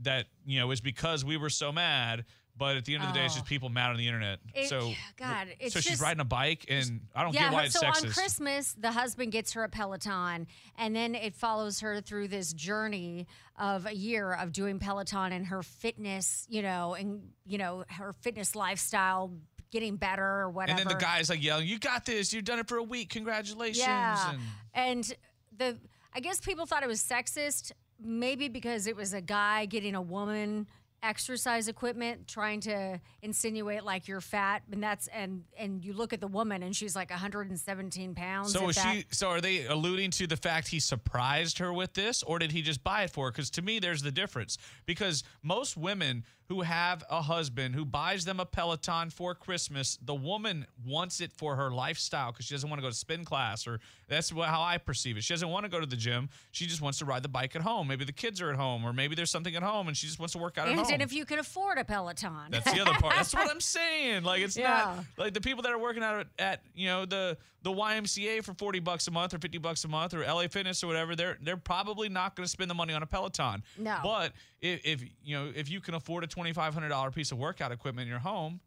that 0.02 0.26
you 0.46 0.60
know 0.60 0.70
is 0.70 0.80
because 0.80 1.24
we 1.24 1.36
were 1.36 1.50
so 1.50 1.72
mad. 1.72 2.24
But 2.62 2.76
at 2.76 2.84
the 2.84 2.94
end 2.94 3.02
of 3.02 3.12
the 3.12 3.18
day, 3.18 3.24
it's 3.24 3.34
just 3.34 3.44
Oh. 3.44 3.48
people 3.48 3.68
mad 3.70 3.90
on 3.90 3.96
the 3.96 4.06
internet. 4.06 4.38
It- 4.54 4.68
so 4.68 4.92
God, 5.16 5.48
it's 5.58 5.74
so 5.74 5.80
she's 5.80 5.90
just- 5.92 6.02
riding 6.02 6.20
a 6.20 6.24
bike, 6.24 6.64
and 6.68 7.00
I 7.12 7.24
don't 7.24 7.34
yeah, 7.34 7.40
get 7.46 7.52
why 7.52 7.58
her- 7.60 7.64
it's 7.66 7.74
so 7.74 7.86
sexist. 7.88 8.04
on 8.06 8.12
Christmas, 8.12 8.72
the 8.74 8.92
husband 8.92 9.32
gets 9.32 9.52
her 9.54 9.64
a 9.64 9.68
Peloton, 9.68 10.46
and 10.78 10.94
then 10.94 11.16
it 11.16 11.34
follows 11.34 11.80
her 11.80 12.00
through 12.00 12.28
this 12.28 12.52
journey 12.52 13.26
of 13.58 13.84
a 13.86 13.92
year 13.94 14.32
of 14.34 14.52
doing 14.52 14.78
Peloton 14.78 15.32
and 15.32 15.48
her 15.48 15.64
fitness, 15.64 16.46
you 16.48 16.62
know, 16.62 16.94
and 16.94 17.32
you 17.44 17.58
know 17.58 17.84
her 17.88 18.12
fitness 18.12 18.54
lifestyle 18.54 19.32
getting 19.72 19.96
better 19.96 20.22
or 20.24 20.50
whatever. 20.50 20.78
and 20.80 20.88
then 20.88 20.96
the 20.96 21.02
guy's 21.02 21.28
like 21.30 21.42
yelling, 21.42 21.66
"You 21.66 21.78
got 21.80 22.04
this! 22.04 22.32
You've 22.32 22.44
done 22.44 22.60
it 22.60 22.68
for 22.68 22.76
a 22.76 22.82
week! 22.84 23.10
Congratulations!" 23.10 23.78
Yeah. 23.78 24.30
And- 24.32 24.40
And 24.74 25.14
the 25.56 25.78
I 26.14 26.20
guess 26.20 26.40
people 26.40 26.66
thought 26.66 26.82
it 26.82 26.88
was 26.88 27.02
sexist, 27.02 27.72
maybe 27.98 28.48
because 28.48 28.86
it 28.86 28.94
was 28.94 29.12
a 29.14 29.20
guy 29.22 29.64
getting 29.66 29.94
a 29.94 30.02
woman 30.02 30.66
exercise 31.02 31.68
equipment 31.68 32.28
trying 32.28 32.60
to 32.60 33.00
insinuate 33.22 33.84
like 33.84 34.06
you're 34.06 34.20
fat 34.20 34.62
and 34.70 34.82
that's 34.82 35.08
and 35.08 35.42
and 35.58 35.84
you 35.84 35.92
look 35.92 36.12
at 36.12 36.20
the 36.20 36.26
woman 36.28 36.62
and 36.62 36.74
she's 36.76 36.94
like 36.94 37.10
117 37.10 38.14
pounds 38.14 38.52
So 38.52 38.68
is 38.68 38.76
that- 38.76 38.94
she? 38.94 39.04
So 39.10 39.28
are 39.28 39.40
they 39.40 39.66
alluding 39.66 40.10
to 40.12 40.26
the 40.26 40.36
fact 40.36 40.68
he 40.68 40.78
surprised 40.80 41.58
her 41.58 41.72
with 41.72 41.94
this, 41.94 42.22
or 42.22 42.38
did 42.38 42.52
he 42.52 42.62
just 42.62 42.82
buy 42.84 43.02
it 43.04 43.10
for 43.10 43.26
her? 43.26 43.32
Because 43.32 43.50
to 43.50 43.62
me, 43.62 43.78
there's 43.78 44.02
the 44.02 44.10
difference. 44.12 44.58
Because 44.86 45.24
most 45.42 45.76
women 45.76 46.24
who 46.48 46.60
have 46.60 47.02
a 47.08 47.22
husband 47.22 47.74
who 47.74 47.84
buys 47.84 48.24
them 48.26 48.38
a 48.38 48.44
Peloton 48.44 49.08
for 49.08 49.34
Christmas, 49.34 49.98
the 50.02 50.14
woman 50.14 50.66
wants 50.84 51.20
it 51.22 51.32
for 51.32 51.56
her 51.56 51.70
lifestyle 51.70 52.30
because 52.30 52.44
she 52.44 52.54
doesn't 52.54 52.68
want 52.68 52.78
to 52.78 52.82
go 52.82 52.90
to 52.90 52.94
spin 52.96 53.24
class, 53.24 53.66
or 53.66 53.80
that's 54.08 54.30
how 54.30 54.60
I 54.62 54.76
perceive 54.76 55.16
it. 55.16 55.24
She 55.24 55.32
doesn't 55.32 55.48
want 55.48 55.64
to 55.64 55.70
go 55.70 55.80
to 55.80 55.86
the 55.86 55.96
gym. 55.96 56.28
She 56.50 56.66
just 56.66 56.82
wants 56.82 56.98
to 56.98 57.04
ride 57.06 57.22
the 57.22 57.28
bike 57.28 57.56
at 57.56 57.62
home. 57.62 57.88
Maybe 57.88 58.04
the 58.04 58.12
kids 58.12 58.40
are 58.42 58.50
at 58.50 58.56
home, 58.56 58.84
or 58.84 58.92
maybe 58.92 59.14
there's 59.14 59.30
something 59.30 59.56
at 59.56 59.62
home, 59.62 59.88
and 59.88 59.96
she 59.96 60.06
just 60.06 60.18
wants 60.18 60.32
to 60.32 60.38
work 60.38 60.58
out 60.58 60.68
and, 60.68 60.78
at 60.78 60.84
home. 60.84 60.91
And 60.92 61.02
if 61.02 61.12
you 61.12 61.24
can 61.24 61.38
afford 61.38 61.78
a 61.78 61.84
Peloton. 61.84 62.32
That's 62.50 62.70
the 62.72 62.80
other 62.80 62.92
part. 62.94 63.14
That's 63.16 63.34
what 63.34 63.50
I'm 63.50 63.60
saying. 63.78 64.22
Like 64.24 64.42
it's 64.42 64.56
Yeah. 64.56 64.68
not 64.96 65.04
like 65.16 65.34
the 65.34 65.40
people 65.40 65.62
that 65.62 65.72
are 65.72 65.78
working 65.78 66.02
out 66.02 66.20
at, 66.20 66.26
at 66.38 66.60
you 66.74 66.86
know 66.86 67.04
the 67.04 67.36
the 67.62 67.70
YMCA 67.70 68.42
for 68.44 68.54
40 68.54 68.80
bucks 68.80 69.06
a 69.06 69.10
month 69.10 69.34
or 69.34 69.38
50 69.38 69.58
bucks 69.58 69.84
a 69.84 69.88
month 69.88 70.14
or 70.14 70.20
LA 70.24 70.48
Fitness 70.48 70.82
or 70.82 70.86
whatever. 70.88 71.14
They're 71.16 71.38
they're 71.40 71.56
probably 71.56 72.08
not 72.08 72.36
going 72.36 72.44
to 72.44 72.50
spend 72.50 72.70
the 72.70 72.74
money 72.74 72.92
on 72.92 73.02
a 73.02 73.06
Peloton. 73.06 73.62
No. 73.78 73.98
But 74.02 74.32
if, 74.60 74.80
if 74.84 75.04
you 75.24 75.36
know 75.36 75.52
if 75.54 75.70
you 75.70 75.80
can 75.80 75.94
afford 75.94 76.24
a 76.24 76.26
$2500 76.26 77.14
piece 77.14 77.32
of 77.32 77.38
workout 77.38 77.72
equipment 77.72 78.06
in 78.06 78.10
your 78.10 78.18
home, 78.20 78.60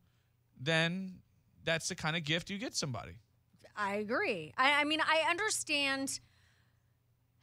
then 0.60 1.16
that's 1.64 1.90
the 1.90 1.96
kind 1.96 2.16
of 2.16 2.24
gift 2.24 2.50
you 2.50 2.58
get 2.58 2.76
somebody. 2.76 3.14
I 3.78 3.96
agree. 3.96 4.54
I, 4.58 4.82
I 4.82 4.84
mean, 4.86 5.02
I 5.02 5.30
understand. 5.30 6.20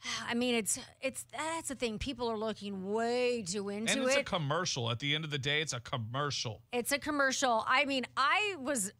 I 0.29 0.33
mean, 0.33 0.55
it's 0.55 0.79
it's 1.01 1.25
that's 1.31 1.69
the 1.69 1.75
thing. 1.75 1.97
People 1.97 2.29
are 2.29 2.37
looking 2.37 2.91
way 2.91 3.43
too 3.43 3.69
into 3.69 3.91
it. 3.91 3.95
and 3.95 4.05
it's 4.05 4.15
it. 4.15 4.21
a 4.21 4.23
commercial. 4.23 4.89
At 4.89 4.99
the 4.99 5.15
end 5.15 5.25
of 5.25 5.31
the 5.31 5.37
day, 5.37 5.61
it's 5.61 5.73
a 5.73 5.79
commercial. 5.79 6.61
It's 6.71 6.91
a 6.91 6.99
commercial. 6.99 7.63
I 7.67 7.85
mean, 7.85 8.05
I 8.17 8.55
was, 8.59 8.91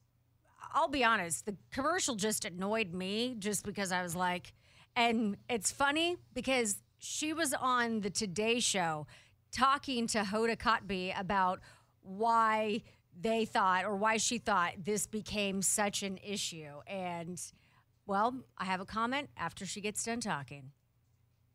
I'll 0.74 0.88
be 0.88 1.04
honest, 1.04 1.46
the 1.46 1.56
commercial 1.72 2.16
just 2.16 2.46
annoyed 2.46 2.94
me 2.94 3.36
just 3.40 3.66
because 3.66 3.92
I 3.92 4.02
was 4.02 4.16
like, 4.16 4.54
and 4.96 5.38
it's 5.50 5.72
funny 5.72 6.18
because 6.34 6.82
she 7.00 7.34
was 7.34 7.54
on 7.54 8.02
the 8.02 8.10
Today 8.10 8.60
Show 8.60 9.08
talking 9.52 10.08
to 10.08 10.20
Hoda 10.20 10.58
Kotb 10.58 11.20
about 11.20 11.60
why 12.02 12.82
they 13.20 13.46
thought 13.46 13.86
or 13.86 13.96
why 13.96 14.18
she 14.18 14.38
thought 14.38 14.74
this 14.84 15.06
became 15.06 15.62
such 15.62 16.02
an 16.02 16.18
issue. 16.24 16.82
And, 16.88 17.40
well, 18.08 18.36
I 18.58 18.66
have 18.66 18.82
a 18.82 18.86
comment 18.86 19.30
after 19.38 19.66
she 19.66 19.82
gets 19.82 20.04
done 20.04 20.20
talking. 20.20 20.72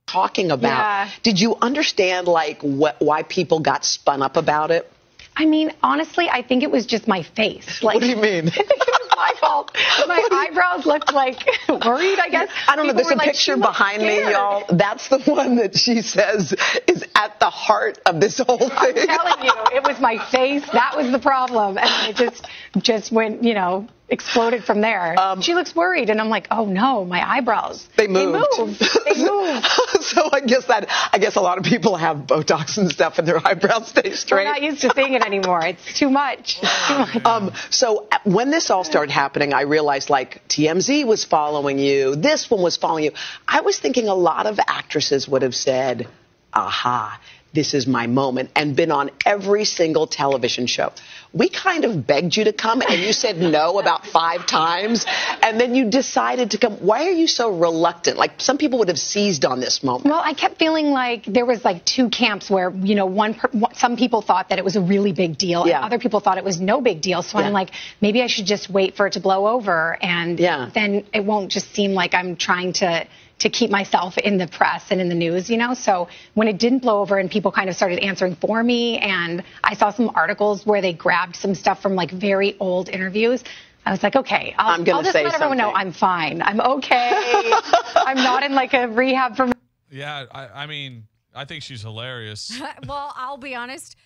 Talking 0.08 0.50
about. 0.50 1.08
Did 1.22 1.40
you 1.40 1.56
understand 1.60 2.26
like 2.26 2.62
what 2.62 2.96
why 3.00 3.22
people 3.22 3.60
got 3.60 3.84
spun 3.84 4.22
up 4.22 4.36
about 4.36 4.70
it? 4.70 4.90
I 5.38 5.44
mean, 5.44 5.70
honestly, 5.84 6.28
I 6.28 6.42
think 6.42 6.64
it 6.64 6.70
was 6.70 6.84
just 6.84 7.06
my 7.06 7.22
face. 7.22 7.80
Like, 7.80 7.94
what 7.94 8.00
do 8.02 8.08
you 8.08 8.16
mean? 8.16 8.48
it 8.54 8.68
was 8.68 9.10
my 9.16 9.32
fault. 9.40 9.70
My 10.08 10.28
eyebrows 10.32 10.67
looked 10.86 11.12
like 11.12 11.38
worried, 11.68 12.18
I 12.18 12.28
guess. 12.30 12.50
I 12.68 12.76
don't 12.76 12.86
know. 12.86 12.92
People 12.92 13.04
There's 13.04 13.14
a 13.14 13.16
like, 13.16 13.26
picture 13.28 13.40
"She 13.40 13.54
looks 13.54 13.66
behind 13.78 14.02
me, 14.02 14.20
y'all. 14.30 14.64
That's 14.68 15.08
the 15.08 15.18
one 15.20 15.56
that 15.56 15.76
she 15.76 16.02
says 16.02 16.54
is 16.86 17.04
at 17.14 17.38
the 17.40 17.50
heart 17.50 17.98
of 18.06 18.20
this 18.20 18.38
whole 18.38 18.58
thing. 18.58 18.70
I'm 18.70 19.06
telling 19.06 19.44
you, 19.44 19.52
it 19.74 19.82
was 19.84 20.00
my 20.00 20.18
face. 20.30 20.64
That 20.72 20.96
was 20.96 21.10
the 21.10 21.18
problem. 21.18 21.78
And 21.78 22.10
it 22.10 22.16
just, 22.16 22.46
just 22.78 23.12
went, 23.12 23.42
you 23.44 23.54
know, 23.54 23.88
exploded 24.10 24.64
from 24.64 24.80
there. 24.80 25.14
she 25.42 25.54
looks 25.54 25.74
worried. 25.76 26.08
And 26.08 26.18
I'm 26.20 26.30
like, 26.30 26.46
oh 26.50 26.64
no, 26.64 27.04
my 27.04 27.20
eyebrows. 27.28 27.84
Um, 27.84 27.90
They 27.96 28.06
moved. 28.08 28.48
They 28.56 28.64
moved. 28.64 28.80
They 29.04 29.22
moved. 29.30 29.66
so 30.00 30.28
I 30.32 30.40
guess 30.40 30.64
that 30.66 30.86
I 31.12 31.18
guess 31.18 31.36
a 31.36 31.40
lot 31.42 31.58
of 31.58 31.64
people 31.64 31.96
have 31.96 32.16
Botox 32.18 32.78
and 32.78 32.90
stuff, 32.90 33.18
and 33.18 33.28
their 33.28 33.46
eyebrows 33.46 33.88
stay 33.88 34.02
We're 34.10 34.16
straight. 34.16 34.44
not 34.44 34.62
used 34.62 34.80
to 34.82 34.92
seeing 34.94 35.12
it 35.12 35.22
anymore. 35.24 35.60
It's 35.64 35.98
too 35.98 36.08
much. 36.10 36.60
Too 36.60 36.66
much. 36.98 37.24
Um, 37.26 37.52
so 37.70 38.06
uh, 38.10 38.18
when 38.24 38.50
this 38.50 38.70
all 38.70 38.84
started 38.84 39.12
happening, 39.12 39.52
I 39.52 39.62
realized 39.62 40.08
like 40.08 40.40
TMZ 40.68 41.06
was 41.06 41.24
following 41.24 41.78
you, 41.78 42.16
this 42.16 42.50
one 42.50 42.62
was 42.62 42.76
following 42.76 43.04
you. 43.04 43.12
I 43.46 43.62
was 43.62 43.78
thinking 43.78 44.08
a 44.08 44.14
lot 44.14 44.46
of 44.46 44.58
actresses 44.66 45.28
would 45.28 45.42
have 45.42 45.54
said, 45.54 46.08
aha, 46.52 47.20
this 47.54 47.72
is 47.74 47.86
my 47.86 48.06
moment, 48.06 48.50
and 48.54 48.76
been 48.76 48.90
on 48.90 49.10
every 49.24 49.64
single 49.64 50.06
television 50.06 50.66
show. 50.66 50.92
We 51.32 51.48
kind 51.48 51.84
of 51.84 52.06
begged 52.06 52.36
you 52.36 52.44
to 52.44 52.52
come, 52.52 52.82
and 52.82 53.00
you 53.00 53.12
said 53.12 53.38
no 53.38 53.78
about 53.78 54.06
five 54.06 54.46
times, 54.46 55.04
and 55.42 55.58
then 55.60 55.74
you 55.74 55.90
decided 55.90 56.50
to 56.52 56.58
come. 56.58 56.74
Why 56.74 57.06
are 57.06 57.12
you 57.12 57.26
so 57.26 57.50
reluctant? 57.56 58.16
Like 58.18 58.40
some 58.40 58.58
people 58.58 58.78
would 58.80 58.88
have 58.88 58.98
seized 58.98 59.44
on 59.44 59.60
this 59.60 59.82
moment. 59.82 60.04
Well, 60.06 60.22
I 60.22 60.34
kept 60.34 60.58
feeling 60.58 60.86
like 60.90 61.24
there 61.24 61.46
was 61.46 61.64
like 61.64 61.84
two 61.84 62.10
camps 62.10 62.50
where 62.50 62.70
you 62.70 62.94
know 62.94 63.06
one, 63.06 63.34
per, 63.34 63.50
some 63.74 63.96
people 63.96 64.20
thought 64.22 64.50
that 64.50 64.58
it 64.58 64.64
was 64.64 64.76
a 64.76 64.80
really 64.80 65.12
big 65.12 65.38
deal, 65.38 65.66
Yeah. 65.66 65.76
and 65.76 65.84
other 65.84 65.98
people 65.98 66.20
thought 66.20 66.38
it 66.38 66.44
was 66.44 66.60
no 66.60 66.80
big 66.80 67.00
deal. 67.00 67.22
So 67.22 67.38
Yeah. 67.38 67.46
I'm 67.46 67.52
like, 67.52 67.70
maybe 68.00 68.22
I 68.22 68.26
should 68.26 68.46
just 68.46 68.68
wait 68.70 68.96
for 68.96 69.06
it 69.06 69.14
to 69.14 69.20
blow 69.20 69.48
over, 69.48 69.98
and 70.02 70.38
Yeah. 70.38 70.70
then 70.74 71.04
it 71.14 71.24
won't 71.24 71.50
just 71.50 71.74
seem 71.74 71.92
like 71.94 72.14
I'm 72.14 72.36
trying 72.36 72.74
to 72.74 73.06
to 73.40 73.48
keep 73.48 73.70
myself 73.70 74.18
in 74.18 74.36
the 74.36 74.46
press 74.48 74.86
and 74.90 75.00
in 75.00 75.08
the 75.08 75.14
news, 75.14 75.48
you 75.48 75.56
know. 75.56 75.74
So 75.74 76.08
when 76.34 76.48
it 76.48 76.58
didn't 76.58 76.80
blow 76.80 77.00
over 77.00 77.18
and 77.18 77.30
people 77.30 77.52
kind 77.52 77.68
of 77.68 77.76
started 77.76 78.00
answering 78.00 78.36
for 78.36 78.62
me, 78.62 78.98
and 78.98 79.44
I 79.62 79.74
saw 79.74 79.90
some 79.90 80.10
articles 80.14 80.66
where 80.66 80.82
they 80.82 80.92
grabbed 80.92 81.36
some 81.36 81.54
stuff 81.54 81.80
from 81.80 81.94
like 81.94 82.10
very 82.10 82.56
old 82.58 82.88
interviews. 82.88 83.44
I 83.86 83.90
was 83.90 84.02
like, 84.02 84.16
okay, 84.16 84.54
I'll, 84.58 84.74
I'm 84.74 84.84
gonna 84.84 84.98
I'll 84.98 85.02
just 85.02 85.14
say 85.14 85.24
let 85.24 85.34
everyone 85.34 85.56
know 85.56 85.72
something. 85.72 85.86
I'm 85.86 85.92
fine. 85.92 86.42
I'm 86.42 86.60
okay. 86.60 87.10
I'm 87.94 88.16
not 88.16 88.42
in 88.42 88.54
like 88.54 88.74
a 88.74 88.88
rehab 88.88 89.36
for 89.36 89.50
Yeah, 89.90 90.26
I, 90.30 90.48
I 90.48 90.66
mean, 90.66 91.04
I 91.34 91.44
think 91.44 91.62
she's 91.62 91.82
hilarious. 91.82 92.60
well, 92.86 93.14
I'll 93.16 93.38
be 93.38 93.54
honest. 93.54 93.96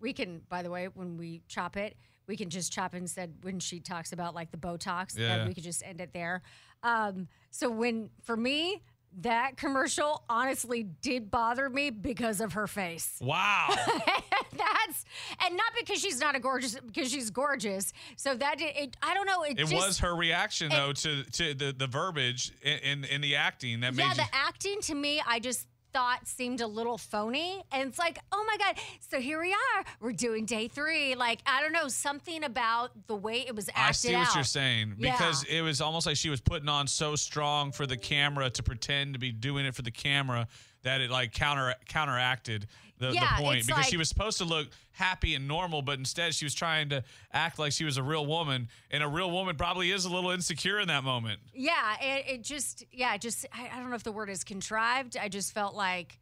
We 0.00 0.12
can, 0.12 0.40
by 0.48 0.62
the 0.62 0.70
way, 0.70 0.88
when 0.92 1.16
we 1.16 1.42
chop 1.48 1.76
it, 1.76 1.96
we 2.26 2.36
can 2.36 2.50
just 2.50 2.72
chop 2.72 2.94
instead 2.94 3.34
when 3.42 3.60
she 3.60 3.80
talks 3.80 4.12
about 4.12 4.34
like 4.34 4.50
the 4.50 4.56
Botox. 4.56 5.18
Yeah. 5.18 5.36
And 5.36 5.48
we 5.48 5.54
could 5.54 5.64
just 5.64 5.82
end 5.84 6.00
it 6.00 6.12
there. 6.12 6.42
Um, 6.82 7.28
so 7.50 7.70
when 7.70 8.10
for 8.22 8.36
me, 8.36 8.82
that 9.22 9.56
commercial 9.56 10.22
honestly 10.28 10.84
did 11.02 11.30
bother 11.30 11.68
me 11.68 11.90
because 11.90 12.40
of 12.40 12.52
her 12.52 12.66
face. 12.66 13.18
Wow. 13.20 13.68
That's 14.52 15.04
and 15.44 15.56
not 15.56 15.72
because 15.78 16.00
she's 16.00 16.20
not 16.20 16.36
a 16.36 16.40
gorgeous 16.40 16.76
because 16.78 17.10
she's 17.10 17.30
gorgeous. 17.30 17.92
So 18.16 18.34
that 18.36 18.58
did, 18.58 18.76
it 18.76 18.96
I 19.02 19.14
don't 19.14 19.26
know. 19.26 19.42
It, 19.42 19.52
It 19.58 19.66
just, 19.66 19.74
was 19.74 19.98
her 20.00 20.14
reaction 20.14 20.68
though 20.70 20.92
to 20.92 21.24
to 21.24 21.54
the, 21.54 21.72
the 21.76 21.86
verbiage 21.86 22.52
in, 22.62 22.78
in 22.78 23.04
in 23.04 23.20
the 23.20 23.36
acting 23.36 23.80
that 23.80 23.94
Yeah, 23.94 24.08
made 24.08 24.16
you. 24.16 24.22
the 24.24 24.28
acting 24.34 24.80
to 24.82 24.94
me, 24.94 25.20
I 25.26 25.40
just 25.40 25.66
thought 25.92 26.26
seemed 26.26 26.60
a 26.60 26.66
little 26.66 26.98
phony. 26.98 27.62
And 27.72 27.88
it's 27.88 27.98
like, 27.98 28.18
oh 28.32 28.44
my 28.46 28.56
God. 28.56 28.76
So 29.08 29.20
here 29.20 29.40
we 29.40 29.52
are. 29.52 29.84
We're 30.00 30.12
doing 30.12 30.44
day 30.44 30.68
three. 30.68 31.14
Like, 31.14 31.40
I 31.46 31.60
don't 31.60 31.72
know, 31.72 31.88
something 31.88 32.44
about 32.44 32.90
the 33.06 33.16
way 33.16 33.44
it 33.46 33.54
was 33.54 33.68
acted 33.70 33.82
I 33.88 33.92
see 33.92 34.14
what 34.14 34.28
out. 34.28 34.34
you're 34.34 34.44
saying 34.44 34.94
Yeah. 34.98 35.12
because 35.12 35.44
it 35.44 35.62
was 35.62 35.80
almost 35.80 36.06
like 36.06 36.16
she 36.16 36.30
was 36.30 36.40
putting 36.40 36.68
on 36.68 36.86
so 36.86 37.16
strong 37.16 37.72
for 37.72 37.86
the 37.86 37.96
camera 37.96 38.50
to 38.50 38.62
pretend 38.62 39.14
to 39.14 39.18
be 39.20 39.32
doing 39.32 39.66
it 39.66 39.74
for 39.74 39.82
the 39.82 39.90
camera 39.90 40.46
that 40.82 41.00
it 41.00 41.10
like 41.10 41.32
counter 41.32 41.74
counteracted 41.88 42.66
the, 43.00 43.10
Yeah, 43.12 43.36
the 43.36 43.42
point 43.42 43.66
because 43.66 43.78
like- 43.82 43.86
she 43.90 43.96
was 43.96 44.08
supposed 44.08 44.38
to 44.38 44.44
look 44.44 44.68
happy 44.92 45.34
and 45.34 45.48
normal, 45.48 45.82
but 45.82 45.98
instead 45.98 46.34
she 46.34 46.44
was 46.44 46.54
trying 46.54 46.90
to 46.90 47.02
act 47.32 47.58
like 47.58 47.72
she 47.72 47.84
was 47.84 47.96
a 47.96 48.02
real 48.02 48.26
woman, 48.26 48.68
and 48.90 49.02
a 49.02 49.08
real 49.08 49.30
woman 49.30 49.56
probably 49.56 49.90
is 49.90 50.04
a 50.04 50.10
little 50.10 50.30
insecure 50.30 50.78
in 50.78 50.88
that 50.88 51.02
moment. 51.02 51.40
Yeah, 51.54 51.96
it, 52.00 52.24
it 52.28 52.42
just, 52.44 52.84
yeah, 52.92 53.14
it 53.14 53.20
just, 53.20 53.46
I, 53.52 53.70
I 53.72 53.78
don't 53.80 53.88
know 53.90 53.96
if 53.96 54.02
the 54.04 54.12
word 54.12 54.30
is 54.30 54.44
contrived. 54.44 55.16
I 55.16 55.28
just 55.28 55.52
felt 55.52 55.74
like, 55.74 56.18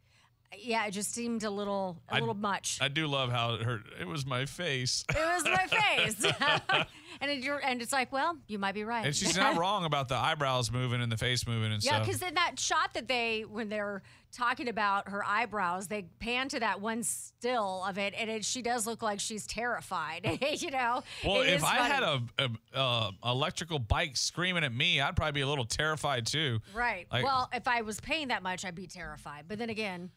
yeah, 0.57 0.87
it 0.87 0.91
just 0.91 1.13
seemed 1.13 1.43
a 1.43 1.49
little, 1.51 2.01
a 2.09 2.15
I- 2.15 2.19
little 2.19 2.33
much. 2.33 2.79
I 2.81 2.87
do 2.87 3.05
love 3.07 3.29
how 3.31 3.53
it 3.55 3.61
hurt. 3.61 3.81
It 3.99 4.07
was 4.07 4.25
my 4.25 4.45
face. 4.45 5.03
it 5.09 5.15
was 5.15 5.43
my 5.43 5.67
face. 5.67 6.25
and, 7.21 7.29
it, 7.31 7.45
and 7.63 7.81
it's 7.81 7.91
like, 7.91 8.11
well, 8.11 8.37
you 8.47 8.57
might 8.59 8.73
be 8.73 8.83
right. 8.83 9.05
And 9.05 9.15
she's 9.15 9.35
not 9.37 9.57
wrong 9.57 9.85
about 9.85 10.07
the 10.07 10.15
eyebrows 10.15 10.71
moving 10.71 11.01
and 11.01 11.11
the 11.11 11.17
face 11.17 11.45
moving 11.45 11.71
and 11.71 11.83
Yeah, 11.83 11.91
stuff. 11.91 11.99
Yeah, 11.99 12.05
because 12.05 12.21
in 12.21 12.33
that 12.35 12.59
shot 12.59 12.93
that 12.93 13.07
they, 13.07 13.41
when 13.41 13.69
they're 13.69 14.01
talking 14.31 14.67
about 14.69 15.09
her 15.09 15.25
eyebrows, 15.25 15.87
they 15.87 16.03
pan 16.19 16.47
to 16.49 16.59
that 16.59 16.79
one 16.81 17.03
still 17.03 17.83
of 17.87 17.97
it, 17.97 18.13
and 18.17 18.29
it, 18.29 18.45
she 18.45 18.61
does 18.61 18.85
look 18.85 19.01
like 19.01 19.19
she's 19.19 19.45
terrified. 19.47 20.39
you 20.57 20.71
know. 20.71 21.03
Well, 21.25 21.41
if 21.41 21.63
I 21.63 21.75
had 21.77 22.03
a, 22.03 22.21
a, 22.37 22.77
uh 22.77 23.11
electrical 23.25 23.79
bike 23.79 24.15
screaming 24.15 24.63
at 24.63 24.73
me, 24.73 25.01
I'd 25.01 25.15
probably 25.15 25.33
be 25.33 25.41
a 25.41 25.47
little 25.47 25.65
terrified 25.65 26.25
too. 26.25 26.59
right. 26.73 27.07
Like, 27.11 27.23
well, 27.25 27.49
if 27.53 27.67
I 27.67 27.81
was 27.81 27.99
paying 27.99 28.29
that 28.29 28.43
much, 28.43 28.65
I'd 28.65 28.75
be 28.75 28.87
terrified. 28.87 29.45
But 29.47 29.57
then 29.57 29.69
again, 29.69 30.11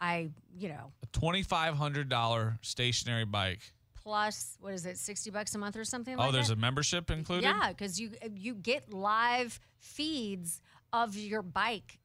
I, 0.00 0.30
you 0.56 0.68
know, 0.68 0.92
a 1.02 1.06
twenty 1.18 1.42
five 1.42 1.74
hundred 1.74 2.08
dollar 2.08 2.58
stationary 2.62 3.24
bike. 3.24 3.72
Plus 4.06 4.56
what 4.60 4.72
is 4.72 4.86
it, 4.86 4.96
sixty 4.98 5.30
bucks 5.30 5.52
a 5.56 5.58
month 5.58 5.76
or 5.76 5.84
something? 5.84 6.14
Oh, 6.14 6.22
like 6.24 6.32
there's 6.32 6.46
that? 6.48 6.54
a 6.58 6.60
membership 6.60 7.10
included. 7.10 7.42
Yeah, 7.42 7.70
because 7.70 7.98
you 8.00 8.12
you 8.36 8.54
get 8.54 8.92
live 8.92 9.58
feeds 9.78 10.60
of 10.92 11.16
your 11.16 11.42
bike 11.42 11.98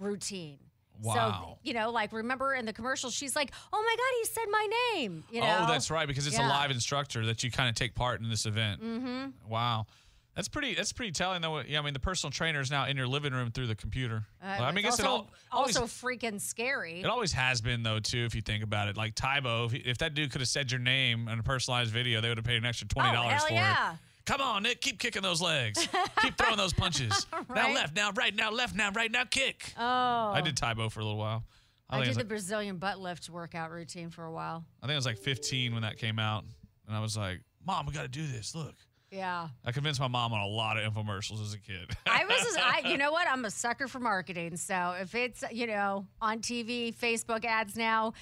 routine. 0.00 0.58
Wow. 1.02 1.14
So 1.14 1.58
you 1.62 1.74
know, 1.74 1.90
like 1.90 2.12
remember 2.12 2.54
in 2.54 2.64
the 2.64 2.72
commercial, 2.72 3.10
she's 3.10 3.36
like, 3.36 3.50
"Oh 3.72 3.82
my 3.82 3.96
god, 3.96 4.18
he 4.20 4.24
said 4.26 4.44
my 4.50 4.68
name." 4.94 5.24
You 5.30 5.40
know? 5.42 5.58
Oh, 5.62 5.66
that's 5.66 5.90
right, 5.90 6.08
because 6.08 6.26
it's 6.26 6.38
Yeah. 6.38 6.48
a 6.48 6.48
live 6.48 6.70
instructor 6.70 7.26
that 7.26 7.42
you 7.44 7.50
kind 7.50 7.68
of 7.68 7.74
take 7.74 7.94
part 7.94 8.20
in 8.22 8.30
this 8.30 8.46
event. 8.46 8.82
Mm-hmm. 8.82 9.48
Wow. 9.48 9.86
That's 10.34 10.48
pretty. 10.48 10.74
That's 10.74 10.92
pretty 10.92 11.12
telling, 11.12 11.42
though. 11.42 11.60
Yeah, 11.60 11.80
I 11.80 11.82
mean, 11.82 11.92
the 11.92 12.00
personal 12.00 12.30
trainer 12.30 12.60
is 12.60 12.70
now 12.70 12.86
in 12.86 12.96
your 12.96 13.06
living 13.06 13.34
room 13.34 13.50
through 13.50 13.66
the 13.66 13.74
computer. 13.74 14.24
Uh, 14.42 14.46
I 14.46 14.72
mean, 14.72 14.84
I 14.84 14.88
it's 14.88 14.96
guess 14.96 15.00
it 15.00 15.06
also, 15.06 15.24
all, 15.24 15.60
always, 15.60 15.76
also 15.76 16.06
freaking 16.06 16.40
scary. 16.40 17.00
it 17.00 17.06
always 17.06 17.32
has 17.32 17.60
been 17.60 17.82
though, 17.82 18.00
too. 18.00 18.24
If 18.24 18.34
you 18.34 18.40
think 18.40 18.64
about 18.64 18.88
it, 18.88 18.96
like 18.96 19.14
Tae 19.14 19.40
Bo, 19.40 19.66
if, 19.66 19.74
if 19.74 19.98
that 19.98 20.14
dude 20.14 20.32
could 20.32 20.40
have 20.40 20.48
said 20.48 20.70
your 20.70 20.80
name 20.80 21.28
in 21.28 21.38
a 21.38 21.42
personalized 21.42 21.90
video, 21.90 22.22
they 22.22 22.28
would 22.28 22.38
have 22.38 22.46
paid 22.46 22.56
an 22.56 22.64
extra 22.64 22.88
twenty 22.88 23.12
dollars 23.12 23.34
hell 23.34 23.46
for 23.46 23.52
yeah. 23.52 23.92
it. 23.92 23.98
Come 24.24 24.40
on, 24.40 24.62
Nick, 24.62 24.80
keep 24.80 24.98
kicking 24.98 25.20
those 25.20 25.42
legs. 25.42 25.86
keep 26.20 26.38
throwing 26.38 26.56
those 26.56 26.72
punches. 26.72 27.26
Now 27.54 27.74
left, 27.74 27.94
now 27.94 28.12
right, 28.12 28.34
now 28.34 28.50
left, 28.50 28.74
now 28.74 28.90
right, 28.92 29.10
now 29.10 29.24
kick. 29.24 29.74
Oh, 29.76 29.82
I 29.82 30.40
did 30.42 30.56
Tae 30.56 30.72
Bo 30.72 30.88
for 30.88 31.00
a 31.00 31.04
little 31.04 31.18
while. 31.18 31.44
I, 31.90 31.98
I 31.98 32.04
did 32.04 32.14
the 32.14 32.18
like, 32.20 32.28
Brazilian 32.28 32.78
butt 32.78 32.98
lift 32.98 33.28
workout 33.28 33.70
routine 33.70 34.08
for 34.08 34.24
a 34.24 34.32
while. 34.32 34.64
I 34.82 34.86
think 34.86 34.92
I 34.92 34.96
was 34.96 35.04
like 35.04 35.18
15 35.18 35.74
when 35.74 35.82
that 35.82 35.98
came 35.98 36.18
out, 36.18 36.44
and 36.86 36.96
I 36.96 37.00
was 37.00 37.16
like, 37.16 37.40
"Mom, 37.66 37.84
we 37.84 37.92
got 37.92 38.02
to 38.02 38.08
do 38.08 38.26
this. 38.26 38.54
Look." 38.54 38.74
Yeah. 39.12 39.48
I 39.62 39.72
convinced 39.72 40.00
my 40.00 40.08
mom 40.08 40.32
on 40.32 40.40
a 40.40 40.46
lot 40.46 40.78
of 40.78 40.90
infomercials 40.90 41.42
as 41.42 41.52
a 41.52 41.58
kid. 41.58 41.94
I 42.06 42.24
was, 42.24 42.56
I, 42.62 42.88
you 42.88 42.96
know 42.96 43.12
what? 43.12 43.28
I'm 43.28 43.44
a 43.44 43.50
sucker 43.50 43.86
for 43.86 44.00
marketing. 44.00 44.56
So 44.56 44.94
if 44.98 45.14
it's, 45.14 45.44
you 45.52 45.66
know, 45.66 46.06
on 46.22 46.40
TV, 46.40 46.96
Facebook 46.96 47.44
ads 47.44 47.76
now, 47.76 48.14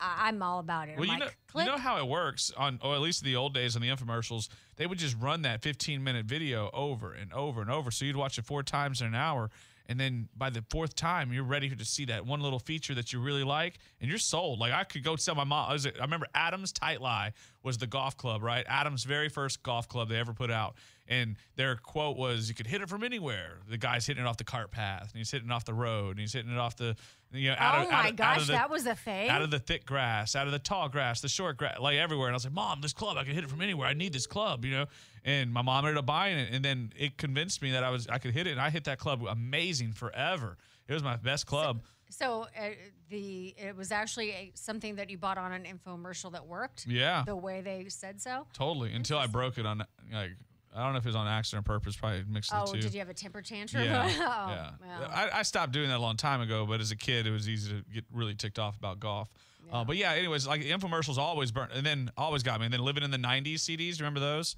I'm 0.00 0.42
all 0.42 0.58
about 0.58 0.88
it. 0.88 0.98
well, 0.98 1.10
I'm 1.10 1.18
you 1.18 1.24
know, 1.26 1.30
like, 1.52 1.66
you 1.66 1.72
know 1.72 1.78
how 1.78 1.98
it 1.98 2.08
works 2.08 2.50
on, 2.56 2.80
or 2.82 2.94
at 2.94 3.02
least 3.02 3.22
in 3.22 3.26
the 3.26 3.36
old 3.36 3.52
days 3.52 3.76
on 3.76 3.82
the 3.82 3.88
infomercials, 3.88 4.48
they 4.76 4.86
would 4.86 4.98
just 4.98 5.16
run 5.20 5.42
that 5.42 5.60
15 5.62 6.02
minute 6.02 6.24
video 6.24 6.70
over 6.72 7.12
and 7.12 7.30
over 7.34 7.60
and 7.60 7.70
over. 7.70 7.90
So 7.90 8.06
you'd 8.06 8.16
watch 8.16 8.38
it 8.38 8.46
four 8.46 8.62
times 8.62 9.02
in 9.02 9.08
an 9.08 9.14
hour. 9.14 9.50
And 9.88 9.98
then 9.98 10.28
by 10.36 10.50
the 10.50 10.64
fourth 10.70 10.94
time, 10.94 11.32
you're 11.32 11.44
ready 11.44 11.68
to 11.68 11.84
see 11.84 12.04
that 12.06 12.24
one 12.24 12.40
little 12.40 12.58
feature 12.58 12.94
that 12.94 13.12
you 13.12 13.20
really 13.20 13.44
like, 13.44 13.78
and 14.00 14.08
you're 14.08 14.18
sold. 14.18 14.58
Like 14.58 14.72
I 14.72 14.84
could 14.84 15.04
go 15.04 15.16
tell 15.16 15.34
my 15.34 15.44
mom. 15.44 15.70
I, 15.70 15.72
was, 15.72 15.86
I 15.86 15.90
remember 16.00 16.26
Adams 16.34 16.72
Tight 16.72 17.00
Lie 17.00 17.32
was 17.62 17.78
the 17.78 17.86
golf 17.86 18.16
club, 18.16 18.42
right? 18.42 18.64
Adams' 18.68 19.04
very 19.04 19.28
first 19.28 19.62
golf 19.62 19.88
club 19.88 20.08
they 20.08 20.16
ever 20.16 20.32
put 20.32 20.50
out, 20.50 20.76
and 21.08 21.36
their 21.56 21.76
quote 21.76 22.16
was, 22.16 22.48
"You 22.48 22.54
could 22.54 22.66
hit 22.66 22.80
it 22.80 22.88
from 22.88 23.02
anywhere." 23.04 23.58
The 23.68 23.78
guy's 23.78 24.06
hitting 24.06 24.22
it 24.22 24.26
off 24.26 24.36
the 24.36 24.44
cart 24.44 24.70
path, 24.70 25.10
and 25.12 25.18
he's 25.18 25.30
hitting 25.30 25.48
it 25.48 25.52
off 25.52 25.64
the 25.64 25.74
road, 25.74 26.10
and 26.10 26.20
he's 26.20 26.32
hitting 26.32 26.52
it 26.52 26.58
off 26.58 26.76
the, 26.76 26.96
you 27.32 27.50
know, 27.50 27.56
out 27.58 27.78
oh 27.78 27.82
of, 27.84 27.90
my 27.90 27.96
out 27.96 28.10
of, 28.12 28.20
out 28.20 28.40
of 28.40 28.46
the, 28.46 28.52
that 28.52 28.70
was 28.70 28.86
a 28.86 28.94
thing. 28.94 29.28
out 29.28 29.42
of 29.42 29.50
the 29.50 29.58
thick 29.58 29.84
grass, 29.84 30.36
out 30.36 30.46
of 30.46 30.52
the 30.52 30.58
tall 30.58 30.88
grass, 30.88 31.20
the 31.20 31.28
short 31.28 31.56
grass, 31.56 31.78
like 31.80 31.96
everywhere. 31.96 32.28
And 32.28 32.34
I 32.34 32.36
was 32.36 32.44
like, 32.44 32.54
Mom, 32.54 32.80
this 32.80 32.92
club, 32.92 33.16
I 33.16 33.24
can 33.24 33.34
hit 33.34 33.44
it 33.44 33.50
from 33.50 33.62
anywhere. 33.62 33.88
I 33.88 33.94
need 33.94 34.12
this 34.12 34.26
club, 34.26 34.64
you 34.64 34.72
know. 34.72 34.86
And 35.24 35.52
my 35.52 35.62
mom 35.62 35.84
ended 35.84 35.98
up 35.98 36.06
buying 36.06 36.38
it, 36.38 36.52
and 36.52 36.64
then 36.64 36.92
it 36.96 37.16
convinced 37.16 37.62
me 37.62 37.72
that 37.72 37.84
I 37.84 37.90
was 37.90 38.06
I 38.08 38.18
could 38.18 38.32
hit 38.32 38.46
it, 38.46 38.52
and 38.52 38.60
I 38.60 38.70
hit 38.70 38.84
that 38.84 38.98
club 38.98 39.24
amazing 39.28 39.92
forever. 39.92 40.56
It 40.88 40.94
was 40.94 41.02
my 41.02 41.16
best 41.16 41.46
club. 41.46 41.82
So 42.12 42.46
uh, 42.58 42.70
the 43.08 43.54
it 43.56 43.74
was 43.74 43.90
actually 43.90 44.30
a, 44.30 44.52
something 44.54 44.96
that 44.96 45.08
you 45.08 45.16
bought 45.16 45.38
on 45.38 45.52
an 45.52 45.64
infomercial 45.64 46.32
that 46.32 46.46
worked. 46.46 46.86
Yeah. 46.86 47.22
The 47.24 47.34
way 47.34 47.62
they 47.62 47.86
said 47.88 48.20
so. 48.20 48.46
totally. 48.52 48.92
Until 48.92 49.18
I 49.18 49.26
broke 49.26 49.56
it 49.58 49.64
on 49.64 49.84
like 50.12 50.32
I 50.74 50.82
don't 50.82 50.92
know 50.92 50.98
if 50.98 51.04
it 51.04 51.08
was 51.08 51.16
on 51.16 51.26
accident 51.28 51.60
or 51.68 51.72
purpose, 51.74 51.96
probably 51.96 52.24
mixed 52.28 52.50
Oh, 52.54 52.66
the 52.66 52.72
two. 52.72 52.80
did 52.82 52.94
you 52.94 53.00
have 53.00 53.08
a 53.10 53.14
temper 53.14 53.42
tantrum? 53.42 53.84
Yeah, 53.84 54.04
oh, 54.08 54.50
yeah. 54.86 55.06
I, 55.08 55.40
I 55.40 55.42
stopped 55.42 55.72
doing 55.72 55.88
that 55.88 55.98
a 55.98 56.00
long 56.02 56.16
time 56.16 56.40
ago, 56.40 56.64
but 56.66 56.80
as 56.80 56.90
a 56.90 56.96
kid, 56.96 57.26
it 57.26 57.30
was 57.30 57.48
easy 57.48 57.70
to 57.72 57.82
get 57.92 58.04
really 58.12 58.34
ticked 58.34 58.58
off 58.58 58.76
about 58.78 58.98
golf. 59.00 59.28
Uh, 59.70 59.84
but 59.84 59.96
yeah, 59.96 60.12
anyways, 60.12 60.46
like 60.46 60.62
infomercials 60.62 61.18
always 61.18 61.50
burn, 61.52 61.68
and 61.74 61.84
then 61.86 62.10
always 62.16 62.42
got 62.42 62.58
me. 62.60 62.66
And 62.66 62.72
then 62.74 62.80
living 62.80 63.02
in 63.02 63.10
the 63.10 63.16
'90s 63.18 63.54
CDs, 63.56 63.76
do 63.76 63.84
you 63.84 63.94
remember 64.00 64.20
those? 64.20 64.56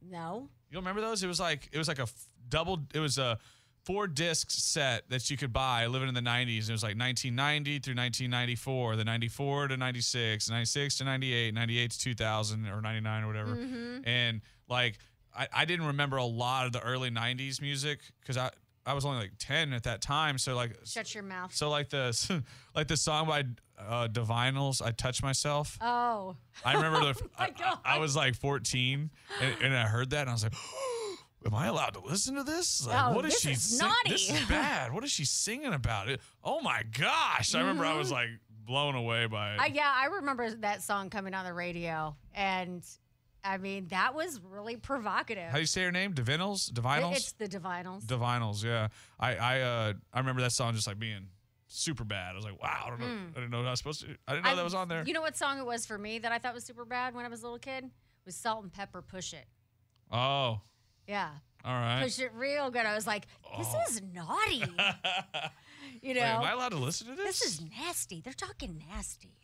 No. 0.00 0.48
You 0.70 0.78
remember 0.78 1.00
those? 1.00 1.22
It 1.22 1.26
was 1.28 1.40
like 1.40 1.68
it 1.72 1.78
was 1.78 1.88
like 1.88 1.98
a 1.98 2.02
f- 2.02 2.28
double. 2.48 2.80
It 2.94 2.98
was 3.00 3.18
a 3.18 3.38
four 3.84 4.06
disc 4.06 4.48
set 4.50 5.08
that 5.10 5.28
you 5.28 5.36
could 5.36 5.52
buy 5.52 5.86
living 5.86 6.08
in 6.08 6.14
the 6.14 6.20
90s. 6.20 6.68
It 6.68 6.72
was 6.72 6.84
like 6.84 6.96
1990 6.96 7.80
through 7.80 7.96
1994, 7.96 8.94
the 8.96 9.04
94 9.04 9.68
to 9.68 9.76
96, 9.76 10.50
96 10.50 10.98
to 10.98 11.04
98, 11.04 11.52
98 11.54 11.90
to 11.90 11.98
2000 11.98 12.68
or 12.68 12.80
99 12.80 13.24
or 13.24 13.26
whatever. 13.26 13.56
Mm-hmm. 13.56 14.06
And 14.08 14.40
like 14.68 14.98
I, 15.36 15.48
I 15.52 15.64
didn't 15.64 15.86
remember 15.86 16.16
a 16.16 16.24
lot 16.24 16.66
of 16.66 16.72
the 16.72 16.80
early 16.80 17.10
90s 17.10 17.60
music 17.60 18.00
because 18.20 18.36
I 18.36 18.50
I 18.84 18.94
was 18.94 19.04
only 19.04 19.20
like 19.20 19.32
10 19.38 19.72
at 19.72 19.84
that 19.84 20.00
time. 20.02 20.38
So 20.38 20.54
like 20.56 20.76
Shut 20.84 21.14
your 21.14 21.22
mouth. 21.22 21.54
so 21.54 21.70
like 21.70 21.88
the 21.90 22.42
like 22.74 22.88
the 22.88 22.96
song 22.96 23.28
by 23.28 23.44
uh, 23.78 24.08
Divinyls, 24.08 24.82
I 24.84 24.90
touch 24.90 25.22
myself. 25.22 25.78
Oh. 25.80 26.36
I 26.64 26.74
remember 26.74 27.00
the, 27.12 27.22
my 27.38 27.46
I, 27.46 27.50
God. 27.50 27.78
I, 27.84 27.98
was 27.98 28.16
like 28.16 28.34
14 28.34 29.10
and, 29.40 29.54
and 29.62 29.76
I 29.76 29.86
heard 29.86 30.10
that 30.10 30.22
and 30.22 30.30
I 30.30 30.32
was 30.32 30.42
like, 30.42 30.54
Am 31.44 31.54
I 31.54 31.66
allowed 31.66 31.94
to 31.94 32.00
listen 32.00 32.36
to 32.36 32.44
this? 32.44 32.86
Like, 32.86 33.04
Oh, 33.04 33.14
what 33.14 33.24
is 33.24 33.32
this 33.34 33.42
she 33.42 33.50
is 33.52 33.62
sing- 33.78 33.88
This 34.08 34.30
is 34.30 34.44
bad. 34.48 34.92
What 34.92 35.02
is 35.02 35.10
she 35.10 35.24
singing 35.24 35.72
about? 35.72 36.08
It. 36.08 36.20
Oh 36.44 36.60
my 36.60 36.82
gosh! 36.96 37.54
I 37.56 37.60
remember 37.60 37.84
I 37.84 37.96
was 37.96 38.12
like 38.12 38.28
blown 38.64 38.94
away 38.94 39.26
by 39.26 39.50
it. 39.50 39.52
Mm-hmm. 39.54 39.60
I, 39.60 39.66
yeah, 39.66 39.92
I 39.92 40.06
remember 40.06 40.50
that 40.50 40.82
song 40.82 41.10
coming 41.10 41.34
on 41.34 41.44
the 41.44 41.52
radio, 41.52 42.14
and 42.32 42.84
I 43.44 43.58
mean 43.58 43.86
that 43.90 44.14
was 44.14 44.40
really 44.50 44.76
provocative. 44.76 45.48
How 45.48 45.54
do 45.54 45.60
you 45.60 45.66
say 45.66 45.82
her 45.82 45.92
name? 45.92 46.14
Divinyls? 46.14 46.70
Divinyls? 46.72 47.16
It's 47.16 47.32
the 47.32 47.48
Divinyls. 47.48 48.04
Divinyls. 48.04 48.62
Yeah. 48.64 48.88
I 49.18 49.34
I 49.36 49.60
uh 49.60 49.92
I 50.12 50.18
remember 50.20 50.42
that 50.42 50.52
song 50.52 50.74
just 50.74 50.86
like 50.86 50.98
being 50.98 51.26
super 51.66 52.04
bad. 52.04 52.32
I 52.32 52.36
was 52.36 52.44
like, 52.44 52.62
wow. 52.62 52.82
I 52.86 52.90
don't 52.90 53.00
know. 53.00 53.06
I 53.06 53.40
didn't 53.40 53.50
know 53.50 53.64
I 53.64 53.70
was 53.70 53.78
supposed 53.78 54.02
to. 54.02 54.14
I 54.28 54.34
didn't 54.34 54.44
know 54.44 54.56
that 54.56 54.64
was 54.64 54.74
on 54.74 54.88
there. 54.88 55.02
You 55.06 55.12
know 55.14 55.22
what 55.22 55.36
song 55.36 55.58
it 55.58 55.66
was 55.66 55.86
for 55.86 55.98
me 55.98 56.18
that 56.20 56.30
I 56.30 56.38
thought 56.38 56.54
was 56.54 56.64
super 56.64 56.84
bad 56.84 57.14
when 57.14 57.24
I 57.24 57.28
was 57.28 57.40
a 57.40 57.44
little 57.44 57.58
kid? 57.58 57.84
It 57.84 57.90
was 58.26 58.36
Salt-N-Pepa 58.36 59.06
Push 59.08 59.34
It. 59.34 59.46
oh. 60.12 60.60
Yeah. 61.08 61.30
All 61.64 61.72
right. 61.74 62.02
Push 62.04 62.20
it 62.20 62.30
real 62.34 62.70
good. 62.70 62.86
I 62.86 62.94
was 62.94 63.08
like, 63.08 63.26
this 63.58 63.66
Oh. 63.74 63.82
is 63.88 64.00
naughty. 64.14 64.58
you 66.02 66.14
know, 66.14 66.20
Wait, 66.20 66.22
am 66.22 66.42
I 66.44 66.52
allowed 66.52 66.68
to 66.70 66.76
listen 66.76 67.08
to 67.08 67.14
this? 67.16 67.40
this 67.40 67.54
is 67.54 67.60
nasty. 67.76 68.20
They're 68.20 68.32
talking 68.32 68.80
nasty. 68.88 69.34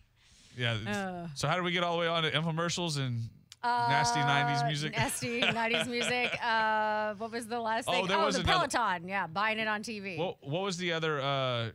Yeah. 0.57 0.75
Uh. 0.87 1.29
so 1.35 1.49
how 1.49 1.55
did 1.57 1.65
we 1.65 1.73
get 1.73 1.83
all 1.83 1.95
the 1.95 2.01
way 2.01 2.07
on 2.07 2.23
to 2.23 2.31
infomercials 2.31 2.97
and 2.99 3.29
nasty 3.65 4.21
'90s 4.21 4.67
music? 4.67 4.97
Uh, 4.97 5.01
Nasty 5.01 5.41
90s 5.43 5.89
music. 5.89 6.39
Uh, 6.45 7.15
what 7.15 7.31
was 7.33 7.47
the 7.47 7.61
last 7.61 7.89
Oh, 7.89 7.93
thing? 7.93 8.07
there 8.07 8.19
oh, 8.19 8.27
was 8.27 8.37
the 8.37 8.43
another- 8.43 8.69
Peloton. 8.69 9.09
Yeah, 9.09 9.27
buying 9.27 9.59
it 9.59 9.69
on 9.69 9.83
TV. 9.83 10.17
What 10.19 10.37
What 10.43 10.63
was 10.63 10.77
the 10.77 10.93
other 10.93 11.21
uh, 11.21 11.71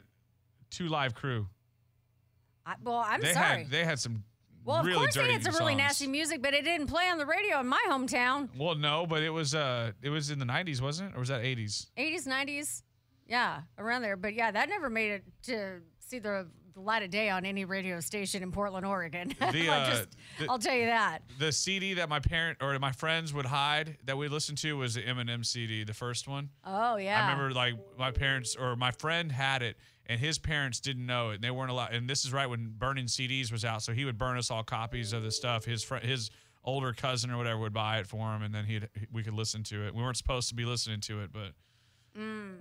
2 0.72 0.88
Live 0.88 1.14
Crew? 1.16 1.48
I, 2.66 2.76
well, 2.84 3.04
I'm 3.06 3.22
they 3.22 3.34
sorry. 3.34 3.64
had 3.64 3.70
they 3.70 3.84
had 3.84 4.00
some 4.00 4.24
well, 4.66 4.78
of 4.78 4.86
really 4.86 4.98
course 5.00 5.16
they 5.16 5.30
had 5.32 5.44
some 5.44 5.56
really 5.56 5.76
nasty 5.76 6.08
music, 6.08 6.42
but 6.42 6.54
it 6.54 6.64
didn't 6.64 6.88
play 6.88 7.10
on 7.10 7.18
the 7.18 7.26
radio 7.26 7.60
in 7.60 7.68
my 7.68 7.84
hometown. 7.90 8.48
Well, 8.58 8.76
no, 8.76 9.06
but 9.06 9.22
it 9.22 9.30
was 9.32 9.54
uh 9.54 9.92
it 10.02 10.10
was 10.10 10.30
in 10.30 10.40
the 10.40 10.46
'90s, 10.46 10.80
wasn't 10.82 11.12
it, 11.12 11.18
or 11.18 11.20
was 11.20 11.28
that 11.30 11.42
'80s? 11.42 11.88
80s, 11.98 12.26
90s. 12.28 12.84
Yeah, 13.28 13.62
around 13.78 14.02
there. 14.04 14.16
But 14.16 14.34
yeah, 14.36 14.52
that 14.52 14.70
never 14.70 14.90
made 14.90 15.12
it 15.12 15.24
to 15.44 15.80
see 16.00 16.20
the 16.20 16.48
light 16.76 17.04
of 17.04 17.10
day 17.10 17.30
on 17.30 17.46
any 17.46 17.66
radio 17.66 18.00
station 18.00 18.44
in 18.44 18.52
Portland, 18.52 18.86
Oregon. 18.86 19.34
The, 19.40 19.46
I'll, 19.70 19.82
uh, 19.82 19.90
just- 19.92 20.08
the- 20.40 20.48
I'll 20.50 20.60
tell 20.60 20.76
you 20.76 20.86
that. 20.88 21.20
The 21.40 21.52
CD 21.52 21.96
that 21.96 22.10
my 22.10 22.20
parent 22.20 22.58
or 22.62 22.78
my 22.80 22.92
friends 22.92 23.34
would 23.34 23.46
hide 23.46 23.98
that 24.06 24.18
we 24.18 24.28
listened 24.28 24.58
to 24.60 24.78
was 24.78 24.96
the 24.96 25.02
Eminem 25.04 25.46
CD, 25.46 25.84
the 25.84 25.94
first 25.94 26.28
one. 26.28 26.50
Oh 26.66 26.98
yeah. 26.98 27.20
I 27.26 27.32
remember 27.32 27.54
like 27.54 27.76
my 27.98 28.12
parents 28.12 28.56
or 28.56 28.76
my 28.76 28.92
friend 28.92 29.32
had 29.32 29.62
it 29.62 29.78
and 30.06 30.20
his 30.20 30.38
parents 30.38 30.80
didn't 30.80 31.06
know 31.06 31.30
it. 31.32 31.36
And 31.36 31.44
they 31.44 31.52
weren't 31.52 31.72
allowed. 31.72 31.94
And 31.94 32.10
this 32.10 32.26
is 32.26 32.34
right 32.34 32.48
when 32.50 32.74
burning 32.78 33.06
CDs 33.06 33.52
was 33.52 33.64
out. 33.64 33.82
So 33.84 33.94
he 33.94 34.06
would 34.06 34.18
burn 34.18 34.38
us 34.38 34.52
all 34.52 34.64
copies 34.64 35.14
of 35.14 35.24
the 35.24 35.32
stuff. 35.32 35.66
His 35.66 35.84
friend, 35.84 36.04
his 36.06 36.30
older 36.66 36.94
cousin 36.94 37.30
or 37.32 37.38
whatever 37.38 37.60
would 37.60 37.74
buy 37.74 38.00
it 38.00 38.08
for 38.08 38.34
him. 38.34 38.42
And 38.42 38.54
then 38.54 38.66
he'd, 38.66 38.90
we 39.12 39.24
could 39.24 39.34
listen 39.34 39.64
to 39.64 39.86
it. 39.88 39.94
We 39.96 40.02
weren't 40.02 40.18
supposed 40.18 40.50
to 40.50 40.56
be 40.56 40.66
listening 40.66 41.00
to 41.02 41.22
it, 41.22 41.32
but 41.32 41.52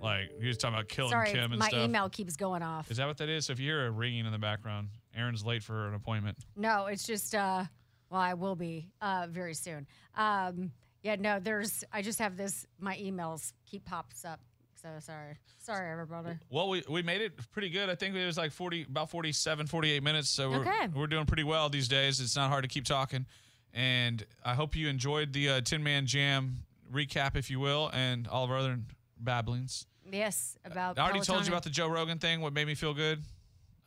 like 0.01 0.31
he 0.41 0.47
was 0.47 0.57
talking 0.57 0.75
about 0.75 0.87
killing 0.89 1.11
Mm. 1.11 1.13
Sorry, 1.13 1.31
Kim 1.31 1.51
and 1.51 1.59
my 1.59 1.67
stuff. 1.69 1.81
email 1.85 2.09
keeps 2.09 2.35
going 2.35 2.61
off. 2.61 2.89
Is 2.89 2.97
that 2.97 3.07
what 3.07 3.17
that 3.17 3.29
is? 3.29 3.45
So 3.45 3.53
if 3.53 3.59
you 3.59 3.67
hear 3.69 3.85
a 3.87 3.91
ringing 3.91 4.25
in 4.25 4.31
the 4.31 4.37
background, 4.39 4.89
Aaron's 5.15 5.45
late 5.45 5.63
for 5.63 5.87
an 5.87 5.93
appointment. 5.93 6.37
No, 6.55 6.87
it's 6.87 7.05
just 7.05 7.35
uh 7.35 7.65
well, 8.09 8.21
I 8.21 8.33
will 8.33 8.55
be 8.55 8.89
uh 9.01 9.27
very 9.29 9.53
soon. 9.53 9.87
Um 10.15 10.71
yeah, 11.03 11.15
no, 11.19 11.39
there's 11.39 11.83
I 11.91 12.01
just 12.01 12.19
have 12.19 12.37
this 12.37 12.65
my 12.79 12.95
emails 12.97 13.53
keep 13.65 13.85
pops 13.85 14.25
up. 14.25 14.39
So 14.81 14.89
sorry. 14.99 15.37
Sorry 15.59 15.89
everybody. 15.91 16.37
Well, 16.49 16.67
we, 16.69 16.83
we 16.89 17.03
made 17.03 17.21
it 17.21 17.33
pretty 17.51 17.69
good. 17.69 17.89
I 17.89 17.95
think 17.95 18.15
it 18.15 18.25
was 18.25 18.37
like 18.37 18.51
40, 18.51 18.83
about 18.89 19.09
47, 19.09 19.67
48 19.67 20.03
minutes. 20.03 20.29
So 20.29 20.49
we're, 20.49 20.57
Okay. 20.59 20.87
we're 20.93 21.07
doing 21.07 21.25
pretty 21.25 21.45
well 21.45 21.69
these 21.69 21.87
days. 21.87 22.19
It's 22.19 22.35
not 22.35 22.49
hard 22.49 22.63
to 22.63 22.67
keep 22.67 22.83
talking. 22.83 23.25
And 23.73 24.25
I 24.43 24.55
hope 24.55 24.75
you 24.75 24.89
enjoyed 24.89 25.31
the 25.31 25.49
uh, 25.49 25.61
Tin 25.61 25.83
Man 25.83 26.05
Jam 26.05 26.57
recap, 26.93 27.37
if 27.37 27.49
you 27.49 27.61
will, 27.61 27.89
and 27.93 28.27
all 28.27 28.43
of 28.43 28.51
our 28.51 28.57
other 28.57 28.77
babblings. 29.19 29.85
Yes, 30.11 30.57
about 30.65 30.99
I 30.99 31.03
already 31.03 31.21
told 31.21 31.45
you 31.45 31.51
about 31.51 31.63
the 31.63 31.69
Joe 31.69 31.87
Rogan 31.87 32.19
thing, 32.19 32.41
what 32.41 32.53
made 32.53 32.67
me 32.67 32.75
feel 32.75 32.93
good 32.93 33.23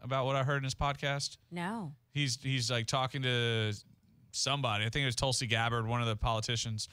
about 0.03 0.27
what 0.27 0.37
I 0.37 0.43
heard 0.45 0.59
in 0.59 0.65
his 0.65 0.75
podcast. 0.75 1.37
No. 1.51 1.93
He's 2.13 2.39
he's 2.43 2.71
like 2.71 2.87
talking 2.87 3.23
to 3.23 3.73
somebody. 4.33 4.85
I 4.85 4.89
think 4.89 5.03
it 5.03 5.07
was 5.07 5.17
Tulsi 5.17 5.47
Gabbard, 5.47 5.87
one 5.87 6.01
of 6.01 6.07
the 6.07 6.17
politicians, 6.17 6.89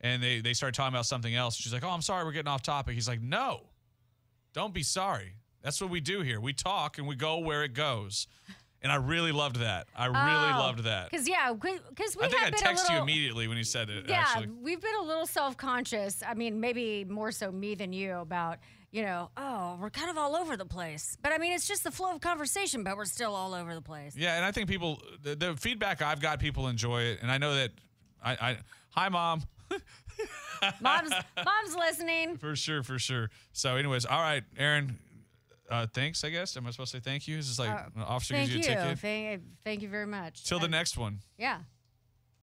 and 0.00 0.22
they 0.22 0.40
they 0.40 0.52
started 0.52 0.74
talking 0.74 0.94
about 0.94 1.06
something 1.06 1.34
else. 1.34 1.56
She's 1.56 1.72
like, 1.72 1.84
"Oh, 1.84 1.90
I'm 1.90 2.02
sorry, 2.02 2.24
we're 2.24 2.32
getting 2.32 2.48
off 2.48 2.62
topic." 2.62 2.94
He's 2.94 3.08
like, 3.08 3.22
"No, 3.22 3.60
don't 4.52 4.74
be 4.74 4.82
sorry. 4.82 5.34
That's 5.62 5.80
what 5.80 5.90
we 5.90 6.00
do 6.00 6.20
here. 6.20 6.40
We 6.40 6.52
talk 6.52 6.98
and 6.98 7.06
we 7.06 7.16
go 7.16 7.38
where 7.38 7.64
it 7.64 7.72
goes." 7.74 8.26
And 8.82 8.92
I 8.92 8.96
really 8.96 9.32
loved 9.32 9.56
that. 9.56 9.88
I 9.96 10.06
really 10.06 10.54
oh, 10.54 10.58
loved 10.58 10.84
that. 10.84 11.10
Because 11.10 11.28
yeah, 11.28 11.52
because 11.52 12.16
we 12.16 12.24
I 12.24 12.28
think 12.28 12.42
I 12.42 12.44
have 12.44 12.54
been 12.54 12.62
a 12.62 12.66
texted 12.66 12.90
you 12.94 12.98
immediately 12.98 13.48
when 13.48 13.56
you 13.56 13.64
said 13.64 13.90
it. 13.90 14.04
Yeah, 14.08 14.20
Actually, 14.20 14.48
we've 14.62 14.80
been 14.80 14.94
a 15.00 15.04
little 15.04 15.26
self-conscious. 15.26 16.22
I 16.26 16.34
mean, 16.34 16.60
maybe 16.60 17.04
more 17.04 17.32
so 17.32 17.50
me 17.50 17.74
than 17.74 17.92
you 17.92 18.16
about 18.16 18.58
you 18.92 19.02
know, 19.02 19.30
oh, 19.36 19.76
we're 19.78 19.90
kind 19.90 20.08
of 20.10 20.16
all 20.16 20.34
over 20.34 20.56
the 20.56 20.64
place. 20.64 21.18
But 21.20 21.32
I 21.32 21.38
mean, 21.38 21.52
it's 21.52 21.68
just 21.68 21.84
the 21.84 21.90
flow 21.90 22.12
of 22.14 22.20
conversation, 22.20 22.82
but 22.82 22.96
we're 22.96 23.04
still 23.04 23.34
all 23.34 23.52
over 23.52 23.74
the 23.74 23.82
place. 23.82 24.16
Yeah, 24.16 24.36
and 24.36 24.44
I 24.44 24.52
think 24.52 24.70
people, 24.70 25.02
the, 25.22 25.34
the 25.34 25.54
feedback 25.56 26.00
I've 26.00 26.20
got, 26.20 26.40
people 26.40 26.68
enjoy 26.68 27.02
it, 27.02 27.18
and 27.20 27.30
I 27.30 27.36
know 27.36 27.54
that. 27.56 27.72
I, 28.24 28.32
I 28.32 28.58
hi, 28.90 29.08
mom. 29.10 29.42
Mom's 30.80 31.12
mom's 31.44 31.76
listening. 31.76 32.38
For 32.38 32.56
sure, 32.56 32.82
for 32.82 32.98
sure. 32.98 33.30
So, 33.52 33.76
anyways, 33.76 34.06
all 34.06 34.20
right, 34.20 34.44
Aaron. 34.56 34.98
Uh, 35.70 35.86
thanks. 35.92 36.22
I 36.24 36.30
guess. 36.30 36.56
Am 36.56 36.66
I 36.66 36.70
supposed 36.70 36.92
to 36.92 36.98
say 36.98 37.02
thank 37.02 37.26
you? 37.28 37.38
Is 37.38 37.48
this 37.48 37.58
like 37.58 37.70
Uh, 37.70 37.84
an 37.96 38.02
officer 38.02 38.34
gives 38.34 38.50
you. 38.50 38.56
you 38.56 38.60
a 38.60 38.62
ticket? 38.62 38.98
Thank, 38.98 39.42
thank 39.64 39.82
you 39.82 39.88
very 39.88 40.06
much. 40.06 40.44
Till 40.44 40.58
the 40.58 40.68
next 40.68 40.96
one. 40.96 41.20
Yeah. 41.38 41.58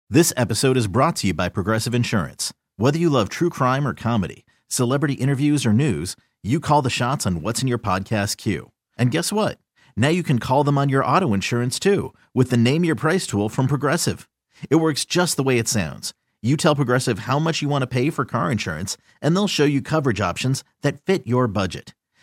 This 0.09 0.33
episode 0.37 0.77
is 0.77 0.87
brought 0.87 1.15
to 1.17 1.27
you 1.27 1.33
by 1.33 1.49
Progressive 1.49 1.95
Insurance. 1.95 2.53
Whether 2.77 2.99
you 2.99 3.09
love 3.09 3.29
true 3.29 3.49
crime 3.49 3.87
or 3.87 3.93
comedy, 3.93 4.45
celebrity 4.67 5.13
interviews 5.13 5.65
or 5.65 5.73
news, 5.73 6.15
you 6.43 6.59
call 6.59 6.81
the 6.81 6.89
shots 6.89 7.25
on 7.25 7.41
what's 7.41 7.61
in 7.61 7.67
your 7.67 7.77
podcast 7.79 8.37
queue. 8.37 8.71
And 8.97 9.09
guess 9.11 9.31
what? 9.31 9.57
Now 9.95 10.09
you 10.09 10.23
can 10.23 10.39
call 10.39 10.63
them 10.63 10.77
on 10.77 10.89
your 10.89 11.05
auto 11.05 11.33
insurance 11.33 11.79
too 11.79 12.13
with 12.33 12.49
the 12.49 12.57
Name 12.57 12.83
Your 12.83 12.95
Price 12.95 13.25
tool 13.25 13.47
from 13.49 13.67
Progressive. 13.67 14.27
It 14.69 14.75
works 14.77 15.05
just 15.05 15.37
the 15.37 15.43
way 15.43 15.57
it 15.57 15.67
sounds. 15.67 16.13
You 16.41 16.57
tell 16.57 16.75
Progressive 16.75 17.19
how 17.19 17.39
much 17.39 17.61
you 17.61 17.69
want 17.69 17.81
to 17.83 17.87
pay 17.87 18.09
for 18.09 18.25
car 18.25 18.51
insurance, 18.51 18.97
and 19.21 19.33
they'll 19.35 19.47
show 19.47 19.63
you 19.63 19.81
coverage 19.81 20.19
options 20.19 20.63
that 20.81 20.99
fit 21.05 21.25
your 21.25 21.47
budget. 21.47 21.93